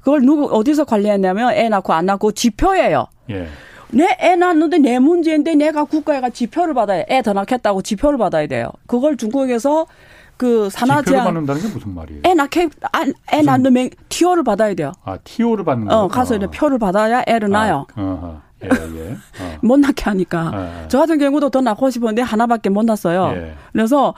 그걸 0.02 0.22
누구 0.22 0.46
어디서 0.54 0.86
관리했냐면 0.86 1.54
애 1.54 1.70
낳고 1.70 1.94
안 1.94 2.06
낳고 2.06 2.32
지표예요. 2.34 3.08
예. 3.30 3.48
내애 3.90 4.36
낳는데 4.36 4.80
내 4.80 5.00
문제인데 5.00 5.56
내가 5.56 5.86
국가에가 5.86 6.30
지표를 6.30 6.74
받아야 6.74 7.06
애 7.10 7.22
더 7.22 7.32
낳겠다고 7.34 7.82
지표를 7.82 8.18
받아야 8.18 8.46
돼요. 8.48 8.70
그걸 8.86 9.16
중국에서 9.16 9.88
그 10.36 10.70
산하 10.70 11.02
제한 11.02 11.24
받는다는 11.26 11.62
게 11.62 11.68
무슨 11.70 11.96
말이에요? 11.96 12.22
애 12.26 12.34
낳게 12.34 12.70
아, 12.92 13.06
애 13.34 13.42
낳는 13.42 13.90
티오를 14.10 14.44
받아야 14.44 14.74
돼요. 14.76 14.92
아 15.06 15.18
티오를 15.24 15.64
받는 15.64 15.88
거. 15.88 15.98
어 16.04 16.08
가서 16.10 16.36
이제 16.36 16.48
표를 16.48 16.78
받아야 16.80 17.24
애를 17.28 17.48
아, 17.56 17.60
낳아요. 17.60 17.88
어 17.96 18.42
예, 18.64 18.70
예. 18.70 19.12
어. 19.12 19.58
못 19.62 19.80
낳게 19.80 20.04
하니까. 20.04 20.52
예, 20.54 20.84
예. 20.84 20.88
저 20.88 21.00
같은 21.00 21.20
경우도 21.20 21.50
더 21.50 21.62
낳고 21.62 21.90
싶었는데 21.90 22.24
하나밖에 22.24 22.70
못 22.70 22.84
낳았어요. 22.86 23.34
예. 23.36 23.54
그래서 23.72 24.16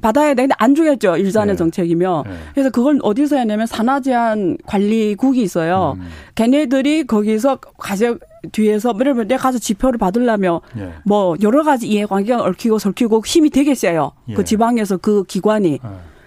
받아야 0.00 0.34
되는데 0.34 0.54
안 0.58 0.74
주겠죠. 0.74 1.16
일산의 1.16 1.52
예. 1.52 1.56
정책이며. 1.56 2.24
예. 2.26 2.32
그래서 2.54 2.70
그걸 2.70 2.98
어디서 3.02 3.36
했냐면 3.36 3.66
산하제한 3.66 4.58
관리국이 4.64 5.42
있어요. 5.42 5.96
음. 5.98 6.08
걔네들이 6.34 7.06
거기서 7.06 7.56
가져 7.78 8.16
뒤에서 8.52 8.94
예를 8.98 9.26
내가 9.26 9.42
가서 9.42 9.58
지표를 9.58 9.98
받으려면 9.98 10.60
예. 10.78 10.92
뭐 11.04 11.36
여러 11.42 11.62
가지 11.62 11.88
이해관계가 11.88 12.42
얽히고 12.44 12.78
설키고 12.78 13.22
힘이 13.26 13.50
되게 13.50 13.74
세요. 13.74 14.12
예. 14.28 14.34
그 14.34 14.44
지방에서 14.44 14.96
그 14.96 15.24
기관이 15.24 15.80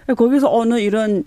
예. 0.08 0.14
거기서 0.14 0.52
어느 0.52 0.78
이런 0.78 1.24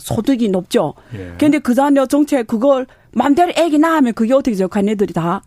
소득이 0.00 0.48
높죠. 0.48 0.94
예. 1.14 1.34
근데 1.38 1.58
그 1.58 1.74
자녀 1.74 2.06
정책 2.06 2.46
그걸 2.46 2.86
맘대로 3.12 3.52
애기 3.56 3.78
낳으면 3.78 4.14
그게 4.14 4.34
어떻게 4.34 4.56
저 4.56 4.66
관네들이 4.66 5.12
다 5.12 5.42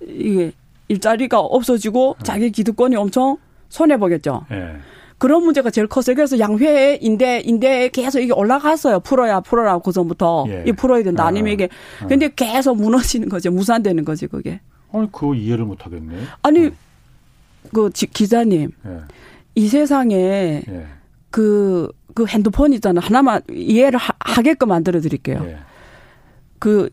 이게 0.00 0.52
일자리가 0.88 1.38
없어지고 1.38 2.16
예. 2.20 2.24
자기 2.24 2.50
기득권이 2.50 2.96
엄청 2.96 3.36
손해 3.68 3.96
보겠죠. 3.98 4.46
예. 4.50 4.76
그런 5.18 5.44
문제가 5.44 5.70
제일 5.70 5.86
컸어요. 5.86 6.16
그래서 6.16 6.38
양회 6.38 6.98
인대 7.00 7.42
인대 7.44 7.90
계속 7.90 8.20
이게 8.20 8.32
올라갔어요. 8.32 9.00
풀어야 9.00 9.40
풀어라 9.40 9.78
그 9.78 9.92
전부터 9.92 10.46
예. 10.48 10.64
이 10.66 10.72
풀어야 10.72 11.02
된다. 11.02 11.26
아니면 11.26 11.52
이게 11.52 11.68
아. 12.02 12.06
근데 12.06 12.30
계속 12.34 12.76
무너지는 12.76 13.28
거죠. 13.28 13.50
무산되는 13.50 14.04
거지 14.04 14.26
그게. 14.26 14.60
아니 14.92 15.06
그거 15.12 15.34
이해를 15.34 15.64
못 15.66 15.84
하겠네. 15.84 16.16
아니 16.42 16.66
어. 16.66 16.70
그 17.72 17.90
기자님 17.90 18.72
예. 18.86 18.98
이 19.54 19.68
세상에 19.68 20.62
예. 20.66 20.86
그, 21.30 21.88
그 22.14 22.26
핸드폰 22.26 22.72
있잖아. 22.72 23.00
하나만 23.00 23.42
이해를 23.50 23.98
하, 23.98 24.42
게끔 24.42 24.68
만들어 24.68 25.00
드릴게요. 25.00 25.42
예. 25.46 25.56
그, 26.58 26.90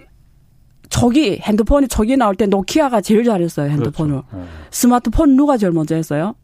저기, 0.90 1.40
핸드폰이 1.42 1.88
저기 1.88 2.16
나올 2.18 2.36
때 2.36 2.46
노키아가 2.46 3.02
제일 3.02 3.24
잘했어요, 3.26 3.70
핸드폰을. 3.72 4.22
그렇죠. 4.22 4.28
예. 4.38 4.44
스마트폰 4.72 5.36
누가 5.36 5.58
제일 5.58 5.74
먼저 5.74 5.96
했어요? 5.96 6.36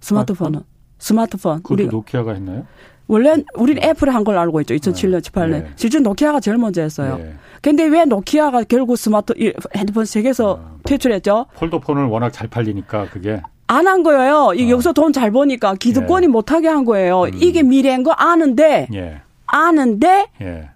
스마트폰은. 0.00 0.60
아, 0.60 0.62
스마트폰. 0.98 1.62
우리 1.70 1.86
노키아가 1.86 2.32
했나요? 2.34 2.66
원래 3.06 3.42
우리는 3.54 3.82
애플이 3.82 4.10
한 4.10 4.22
걸 4.22 4.36
알고 4.36 4.60
있죠. 4.62 4.74
2007년, 4.74 5.22
18년. 5.22 5.50
네. 5.50 5.70
실제 5.76 5.98
노키아가 5.98 6.40
제일 6.40 6.58
먼저 6.58 6.82
했어요. 6.82 7.16
네. 7.16 7.34
근데 7.62 7.84
왜 7.86 8.04
노키아가 8.04 8.64
결국 8.64 8.96
스마트 8.98 9.32
핸드폰 9.74 10.04
세계에서 10.04 10.60
아, 10.62 10.76
퇴출했죠? 10.84 11.46
폴더폰을 11.56 12.04
워낙 12.04 12.30
잘 12.30 12.48
팔리니까 12.48 13.08
그게 13.08 13.40
안 13.68 13.86
한 13.86 14.02
거예요. 14.02 14.52
이 14.54 14.66
어. 14.66 14.70
여기서 14.70 14.92
돈 14.92 15.12
잘 15.12 15.30
버니까 15.30 15.74
기득권이 15.74 16.24
예. 16.24 16.28
못 16.28 16.50
하게 16.52 16.68
한 16.68 16.84
거예요. 16.84 17.22
음. 17.24 17.30
이게 17.34 17.62
미래인 17.62 18.02
거 18.02 18.10
아는데 18.12 18.88
예. 18.94 19.20
아는데 19.46 20.26
예. 20.40 20.70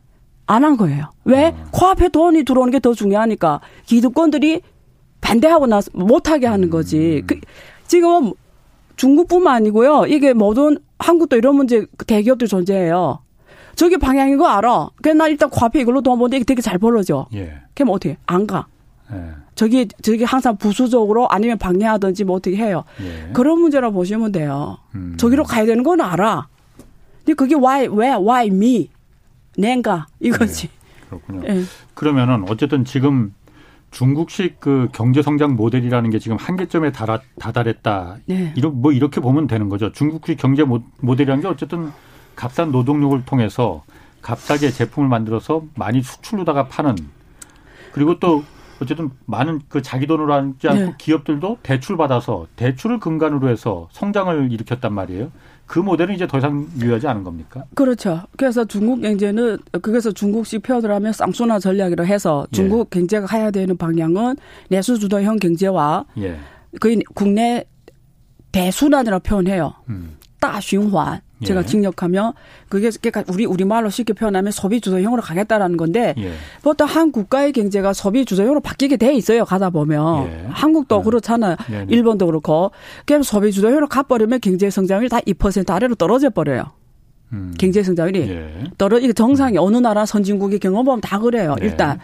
안한 0.46 0.76
거예요. 0.76 1.10
왜? 1.24 1.46
어. 1.48 1.54
코앞에 1.70 2.08
돈이 2.10 2.44
들어오는 2.44 2.70
게 2.70 2.78
더 2.80 2.92
중요하니까 2.94 3.60
기득권들이 3.86 4.60
반대하고 5.20 5.66
나서 5.66 5.90
못 5.94 6.28
하게 6.28 6.46
하는 6.46 6.68
거지. 6.68 7.20
음. 7.22 7.26
그, 7.26 7.40
지금 7.86 8.32
중국뿐만 8.96 9.54
아니고요. 9.56 10.04
이게 10.06 10.32
모든 10.34 10.78
한국도 10.98 11.36
이런 11.36 11.56
문제 11.56 11.86
대기업들 12.06 12.46
존재해요. 12.48 13.20
저기 13.74 13.96
방향인 13.96 14.36
거 14.36 14.46
알아. 14.48 14.88
그냥 15.02 15.18
나 15.18 15.28
일단 15.28 15.48
과표 15.48 15.78
이걸로 15.78 16.02
돈 16.02 16.18
버는데 16.18 16.36
이게 16.36 16.44
되게 16.44 16.60
잘 16.60 16.78
벌어져. 16.78 17.26
예. 17.34 17.54
그럼 17.74 17.90
어떻게? 17.90 18.18
안 18.26 18.46
가. 18.46 18.66
예. 19.12 19.16
저기, 19.54 19.86
저기 20.02 20.24
항상 20.24 20.56
부수적으로 20.56 21.28
아니면 21.28 21.58
방해하든지 21.58 22.24
뭐 22.24 22.36
어떻게 22.36 22.56
해요. 22.56 22.84
예. 23.00 23.32
그런 23.32 23.60
문제라 23.60 23.90
보시면 23.90 24.32
돼요. 24.32 24.78
음. 24.94 25.16
저기로 25.18 25.44
가야 25.44 25.66
되는 25.66 25.82
건 25.82 26.00
알아. 26.00 26.48
근데 27.18 27.34
그게 27.34 27.54
why, 27.54 27.88
왜, 27.88 28.08
why 28.14 28.46
me? 28.48 28.90
낸가? 29.58 30.06
이거지. 30.20 30.68
예. 30.68 31.06
그렇군요. 31.08 31.42
예. 31.48 31.62
그러면은 31.94 32.44
어쨌든 32.48 32.84
지금 32.84 33.34
중국식 33.90 34.58
그 34.58 34.88
경제 34.92 35.20
성장 35.20 35.54
모델이라는 35.54 36.08
게 36.10 36.18
지금 36.18 36.38
한계점에 36.38 36.92
달아, 36.92 37.20
다다랬다. 37.38 38.16
네. 38.24 38.54
이런 38.56 38.80
뭐 38.80 38.90
이렇게 38.90 39.20
보면 39.20 39.46
되는 39.46 39.68
거죠. 39.68 39.92
중국식 39.92 40.38
경제 40.38 40.64
모델이라는 41.00 41.42
게 41.42 41.48
어쨌든 41.48 41.92
값싼 42.34 42.72
노동력을 42.72 43.22
통해서 43.26 43.84
값싸게 44.22 44.70
제품을 44.70 45.08
만들어서 45.08 45.64
많이 45.74 46.02
수출로다가 46.02 46.68
파는 46.68 46.96
그리고 47.92 48.18
또 48.18 48.42
어쨌든 48.80 49.10
많은 49.26 49.60
그 49.68 49.82
자기 49.82 50.06
돈으로 50.06 50.32
하지 50.32 50.68
않고 50.68 50.84
네. 50.84 50.94
기업들도 50.98 51.58
대출 51.62 51.96
받아서 51.96 52.46
대출을 52.56 52.98
근간으로 53.00 53.48
해서 53.48 53.88
성장을 53.92 54.50
일으켰단 54.50 54.92
말이에요. 54.92 55.30
그 55.66 55.78
모델은 55.78 56.14
이제 56.14 56.26
더 56.26 56.38
이상 56.38 56.66
유효하지 56.80 57.06
않은 57.06 57.24
겁니까? 57.24 57.64
그렇죠. 57.74 58.20
그래서 58.36 58.64
중국 58.64 59.00
경제는 59.00 59.58
그래서 59.80 60.10
중국식 60.10 60.62
표현을 60.62 60.90
하면 60.92 61.12
쌍순화 61.12 61.60
전략이라 61.60 62.04
해서 62.04 62.46
중국 62.50 62.90
예. 62.92 62.98
경제가 62.98 63.26
가야 63.26 63.50
되는 63.50 63.76
방향은 63.76 64.36
내수 64.68 64.98
주도형 64.98 65.38
경제와 65.38 66.04
예. 66.18 66.38
그 66.80 66.98
국내 67.14 67.64
대순환이라고 68.50 69.22
표현해요. 69.22 69.72
음. 69.88 70.16
따循환. 70.40 71.20
제가 71.44 71.60
예. 71.60 71.66
직역하면 71.66 72.32
그게 72.68 72.90
그러니까 73.00 73.24
우리 73.32 73.44
우리 73.44 73.64
말로 73.64 73.90
쉽게 73.90 74.12
표현하면 74.12 74.52
소비 74.52 74.80
주도형으로 74.80 75.22
가겠다라는 75.22 75.76
건데 75.76 76.14
예. 76.18 76.32
보통 76.62 76.86
한 76.86 77.12
국가의 77.12 77.52
경제가 77.52 77.92
소비 77.92 78.24
주도형으로 78.24 78.60
바뀌게 78.60 78.96
돼 78.96 79.14
있어요. 79.14 79.44
가다 79.44 79.70
보면 79.70 80.26
예. 80.26 80.46
한국도 80.48 80.98
네. 80.98 81.04
그렇잖아요. 81.04 81.56
네, 81.70 81.84
네. 81.84 81.86
일본도 81.88 82.26
그렇고 82.26 82.70
그럼 83.06 83.22
소비 83.22 83.52
주도형으로 83.52 83.88
가버리면 83.88 84.40
경제 84.40 84.70
성장률이 84.70 85.08
다2% 85.08 85.70
아래로 85.70 85.94
떨어져 85.96 86.30
버려요. 86.30 86.64
음. 87.32 87.54
경제 87.58 87.82
성장률이 87.82 88.20
예. 88.28 88.64
떨어 88.78 88.98
이게 88.98 89.12
정상이 89.12 89.58
어느 89.58 89.76
나라 89.78 90.04
선진국의 90.06 90.58
경험 90.58 90.84
보면 90.84 91.00
다 91.00 91.18
그래요. 91.18 91.56
네. 91.58 91.66
일단 91.66 91.98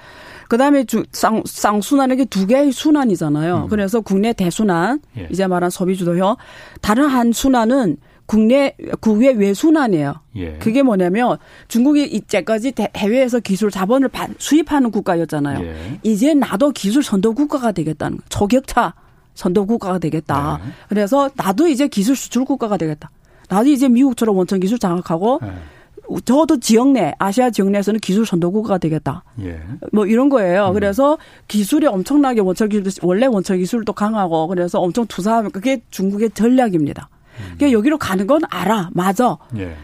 그다음에 0.48 0.84
주, 0.84 1.04
쌍, 1.12 1.42
쌍순환 1.44 2.10
이게 2.10 2.24
두 2.24 2.46
개의 2.46 2.72
순환이잖아요. 2.72 3.64
음. 3.64 3.68
그래서 3.68 4.00
국내 4.00 4.32
대순환 4.32 5.00
예. 5.18 5.28
이제 5.30 5.46
말한 5.46 5.70
소비 5.70 5.96
주도형 5.96 6.36
다른 6.80 7.06
한 7.06 7.32
순환은 7.32 7.98
국내 8.28 8.74
국외 9.00 9.30
외순환이에요. 9.30 10.16
예. 10.36 10.58
그게 10.58 10.82
뭐냐면 10.82 11.38
중국이 11.66 12.04
이때까지 12.04 12.74
해외에서 12.94 13.40
기술 13.40 13.70
자본을 13.70 14.10
수입하는 14.36 14.90
국가였잖아요. 14.90 15.64
예. 15.64 15.98
이제 16.02 16.34
나도 16.34 16.72
기술 16.72 17.02
선도 17.02 17.32
국가가 17.32 17.72
되겠다는 17.72 18.18
거. 18.18 18.22
초격차 18.28 18.92
선도 19.34 19.64
국가가 19.64 19.98
되겠다. 19.98 20.60
예. 20.62 20.70
그래서 20.90 21.30
나도 21.36 21.68
이제 21.68 21.88
기술 21.88 22.16
수출 22.16 22.44
국가가 22.44 22.76
되겠다. 22.76 23.10
나도 23.48 23.70
이제 23.70 23.88
미국처럼 23.88 24.36
원천 24.36 24.60
기술 24.60 24.78
장악하고 24.78 25.40
예. 25.44 26.20
저도 26.26 26.60
지역 26.60 26.88
내 26.88 27.14
아시아 27.18 27.48
지역 27.48 27.70
내에서는 27.70 27.98
기술 28.00 28.26
선도국가가 28.26 28.76
되겠다. 28.76 29.24
예. 29.40 29.58
뭐 29.90 30.04
이런 30.04 30.28
거예요. 30.28 30.68
음. 30.68 30.74
그래서 30.74 31.16
기술이 31.48 31.86
엄청나게 31.86 32.42
원천 32.42 32.68
기술 32.68 32.92
원래 33.02 33.24
원천 33.24 33.56
기술도 33.56 33.94
강하고 33.94 34.48
그래서 34.48 34.80
엄청 34.80 35.06
투사하면 35.06 35.50
그게 35.50 35.80
중국의 35.90 36.32
전략입니다. 36.32 37.08
그러니까 37.56 37.72
여기로 37.72 37.98
가는 37.98 38.26
건 38.26 38.40
알아. 38.50 38.90
맞아. 38.92 39.36
예. 39.56 39.76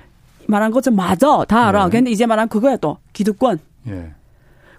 말한 0.46 0.72
것좀 0.72 0.94
맞아. 0.96 1.44
다 1.44 1.68
알아. 1.68 1.86
예. 1.86 1.90
근데 1.90 2.10
이제 2.10 2.26
말한 2.26 2.48
그거야 2.48 2.76
또. 2.76 2.98
기득권. 3.12 3.58
예. 3.88 4.12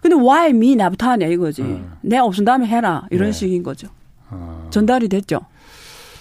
근데 0.02 0.16
why 0.16 0.50
me 0.52 0.76
나부터 0.76 1.10
하냐 1.12 1.28
이거지. 1.28 1.64
어. 1.64 1.98
내 2.02 2.18
없은 2.18 2.46
다음에 2.46 2.68
해라. 2.68 3.06
이런 3.10 3.30
예. 3.30 3.32
식인 3.32 3.64
거죠. 3.64 3.88
어. 4.30 4.68
전달이 4.70 5.10
됐죠. 5.10 5.40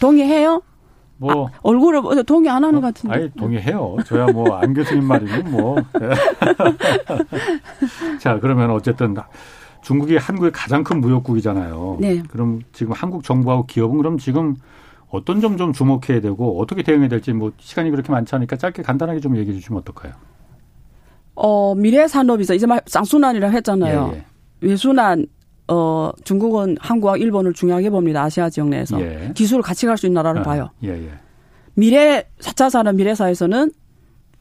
동의해요? 0.01 0.63
뭐 1.17 1.47
아, 1.47 1.51
얼굴을 1.63 2.25
동의 2.25 2.51
안 2.51 2.65
하는 2.65 2.79
어, 2.79 2.81
것 2.81 2.95
같은데. 2.95 3.15
아니 3.17 3.31
동의해요. 3.33 3.97
저야 4.07 4.27
뭐 4.27 4.57
안 4.57 4.75
교수님 4.75 5.05
말이면 5.05 5.51
뭐. 5.51 5.77
자 8.21 8.39
그러면 8.41 8.71
어쨌든 8.71 9.15
중국이 9.83 10.17
한국의 10.17 10.51
가장 10.51 10.83
큰 10.83 11.01
무역국이잖아요. 11.01 11.99
네. 12.01 12.23
그럼 12.29 12.61
지금 12.73 12.93
한국 12.93 13.23
정부하고 13.23 13.67
기업은 13.67 13.99
그럼 13.99 14.19
지금 14.19 14.57
어떤 15.15 15.41
점 15.41 15.57
좀 15.57 15.73
주목해야 15.73 16.21
되고 16.21 16.61
어떻게 16.61 16.83
대응해야 16.83 17.09
될지 17.09 17.33
뭐 17.33 17.53
시간이 17.59 17.91
그렇게 17.91 18.11
많지 18.11 18.35
않으니까 18.35 18.57
짧게 18.57 18.83
간단하게 18.83 19.21
좀 19.21 19.37
얘기해 19.37 19.57
주시면 19.59 19.81
어떨까요? 19.83 20.13
어, 21.37 21.75
미래 21.75 22.07
산업이죠. 22.09 22.55
이제 22.55 22.67
말 22.67 22.81
쌍순환이라 22.87 23.49
했잖아요. 23.51 24.11
예, 24.15 24.19
예. 24.19 24.25
외순환 24.61 25.27
어, 25.69 26.11
중국은 26.25 26.77
한국과 26.81 27.17
일본을 27.17 27.53
중요하게 27.55 27.91
봅니다. 27.91 28.23
아시아 28.23 28.51
지역 28.51 28.69
내에서. 28.69 29.01
예. 29.01 29.31
기술을 29.35 29.63
같이 29.63 29.87
갈 29.87 29.97
수 29.97 30.07
있는 30.07 30.15
나라를 30.15 30.41
아, 30.41 30.45
봐요. 30.45 30.71
예, 30.83 30.89
예. 30.91 31.11
미래 31.75 32.25
4차 32.41 32.71
산업 32.71 32.95
미래사에서는 32.97 33.71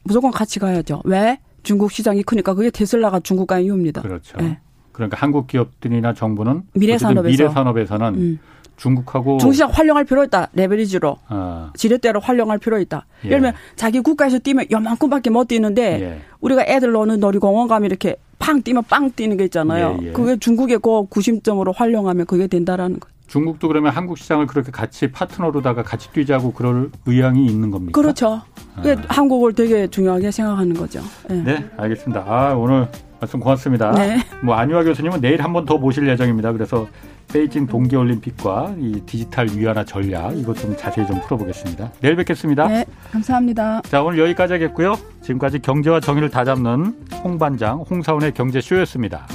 무조건 0.03 0.31
같이 0.31 0.59
가야죠. 0.59 1.01
왜? 1.05 1.39
중국 1.63 1.91
시장이 1.91 2.23
크니까 2.23 2.53
그게 2.53 2.69
테슬라가 2.69 3.19
중국 3.21 3.47
간 3.47 3.61
이유입니다. 3.61 4.01
그렇죠. 4.01 4.37
예. 4.41 4.59
그러니까 4.91 5.17
한국 5.19 5.47
기업들이나 5.47 6.13
정부는 6.13 6.63
미래 6.75 6.97
산업에서 6.97 7.31
미래 7.43 7.49
산업에서는 7.53 8.15
음. 8.15 8.39
중국하고 8.77 9.37
중시장 9.37 9.69
활용할 9.71 10.03
필요 10.03 10.23
있다. 10.23 10.49
레버리지로 10.53 11.17
아. 11.27 11.71
지렛대로 11.75 12.19
활용할 12.19 12.57
필요 12.57 12.79
있다. 12.79 13.05
예. 13.25 13.27
예를 13.29 13.39
들면 13.39 13.53
자기 13.75 13.99
국가에서 14.01 14.39
뛰면 14.39 14.65
요만큼밖에 14.71 15.29
못 15.29 15.47
뛰는데 15.47 16.01
예. 16.01 16.21
우리가 16.41 16.63
애들 16.67 16.91
노는 16.91 17.19
놀이공원 17.19 17.67
가면 17.67 17.89
이렇게 17.89 18.15
팡 18.39 18.61
뛰면 18.61 18.83
빵 18.89 19.11
뛰는 19.11 19.37
게 19.37 19.45
있잖아요. 19.45 19.97
예, 20.01 20.07
예. 20.07 20.11
그게 20.11 20.37
중국의 20.37 20.79
그 20.79 21.05
구심점으로 21.07 21.71
활용하면 21.71 22.25
그게 22.25 22.47
된다라는 22.47 22.99
거. 22.99 23.07
중국도 23.27 23.67
그러면 23.69 23.91
한국 23.93 24.17
시장을 24.17 24.47
그렇게 24.47 24.69
같이 24.69 25.09
파트너로다가 25.11 25.81
같이 25.81 26.11
뛰자고 26.11 26.51
그럴 26.53 26.91
의향이 27.05 27.45
있는 27.45 27.71
겁니까? 27.71 27.99
그렇죠. 27.99 28.41
아. 28.75 28.83
한국을 29.07 29.53
되게 29.53 29.87
중요하게 29.87 30.29
생각하는 30.31 30.73
거죠. 30.73 31.01
네. 31.29 31.41
네, 31.43 31.65
알겠습니다. 31.77 32.25
아, 32.27 32.53
오늘 32.53 32.87
말씀 33.19 33.39
고맙습니다. 33.39 33.91
네. 33.91 34.17
뭐 34.43 34.55
안유아 34.55 34.83
교수님은 34.83 35.21
내일 35.21 35.41
한 35.41 35.53
번 35.53 35.65
더 35.65 35.77
모실 35.77 36.07
예정입니다. 36.07 36.51
그래서 36.51 36.85
베이징 37.31 37.67
동계올림픽과 37.67 38.75
이 38.79 39.01
디지털 39.05 39.47
위안화 39.55 39.83
전략 39.85 40.37
이것 40.37 40.57
좀 40.57 40.75
자세히 40.77 41.05
좀 41.07 41.19
풀어보겠습니다. 41.21 41.91
내일 42.01 42.15
뵙겠습니다. 42.15 42.67
네, 42.67 42.85
감사합니다. 43.11 43.81
자, 43.81 44.03
오늘 44.03 44.19
여기까지 44.19 44.53
하겠고요. 44.53 44.95
지금까지 45.21 45.59
경제와 45.59 45.99
정의를 45.99 46.29
다잡는 46.29 46.95
홍반장 47.23 47.79
홍사원의 47.89 48.33
경제쇼였습니다. 48.33 49.27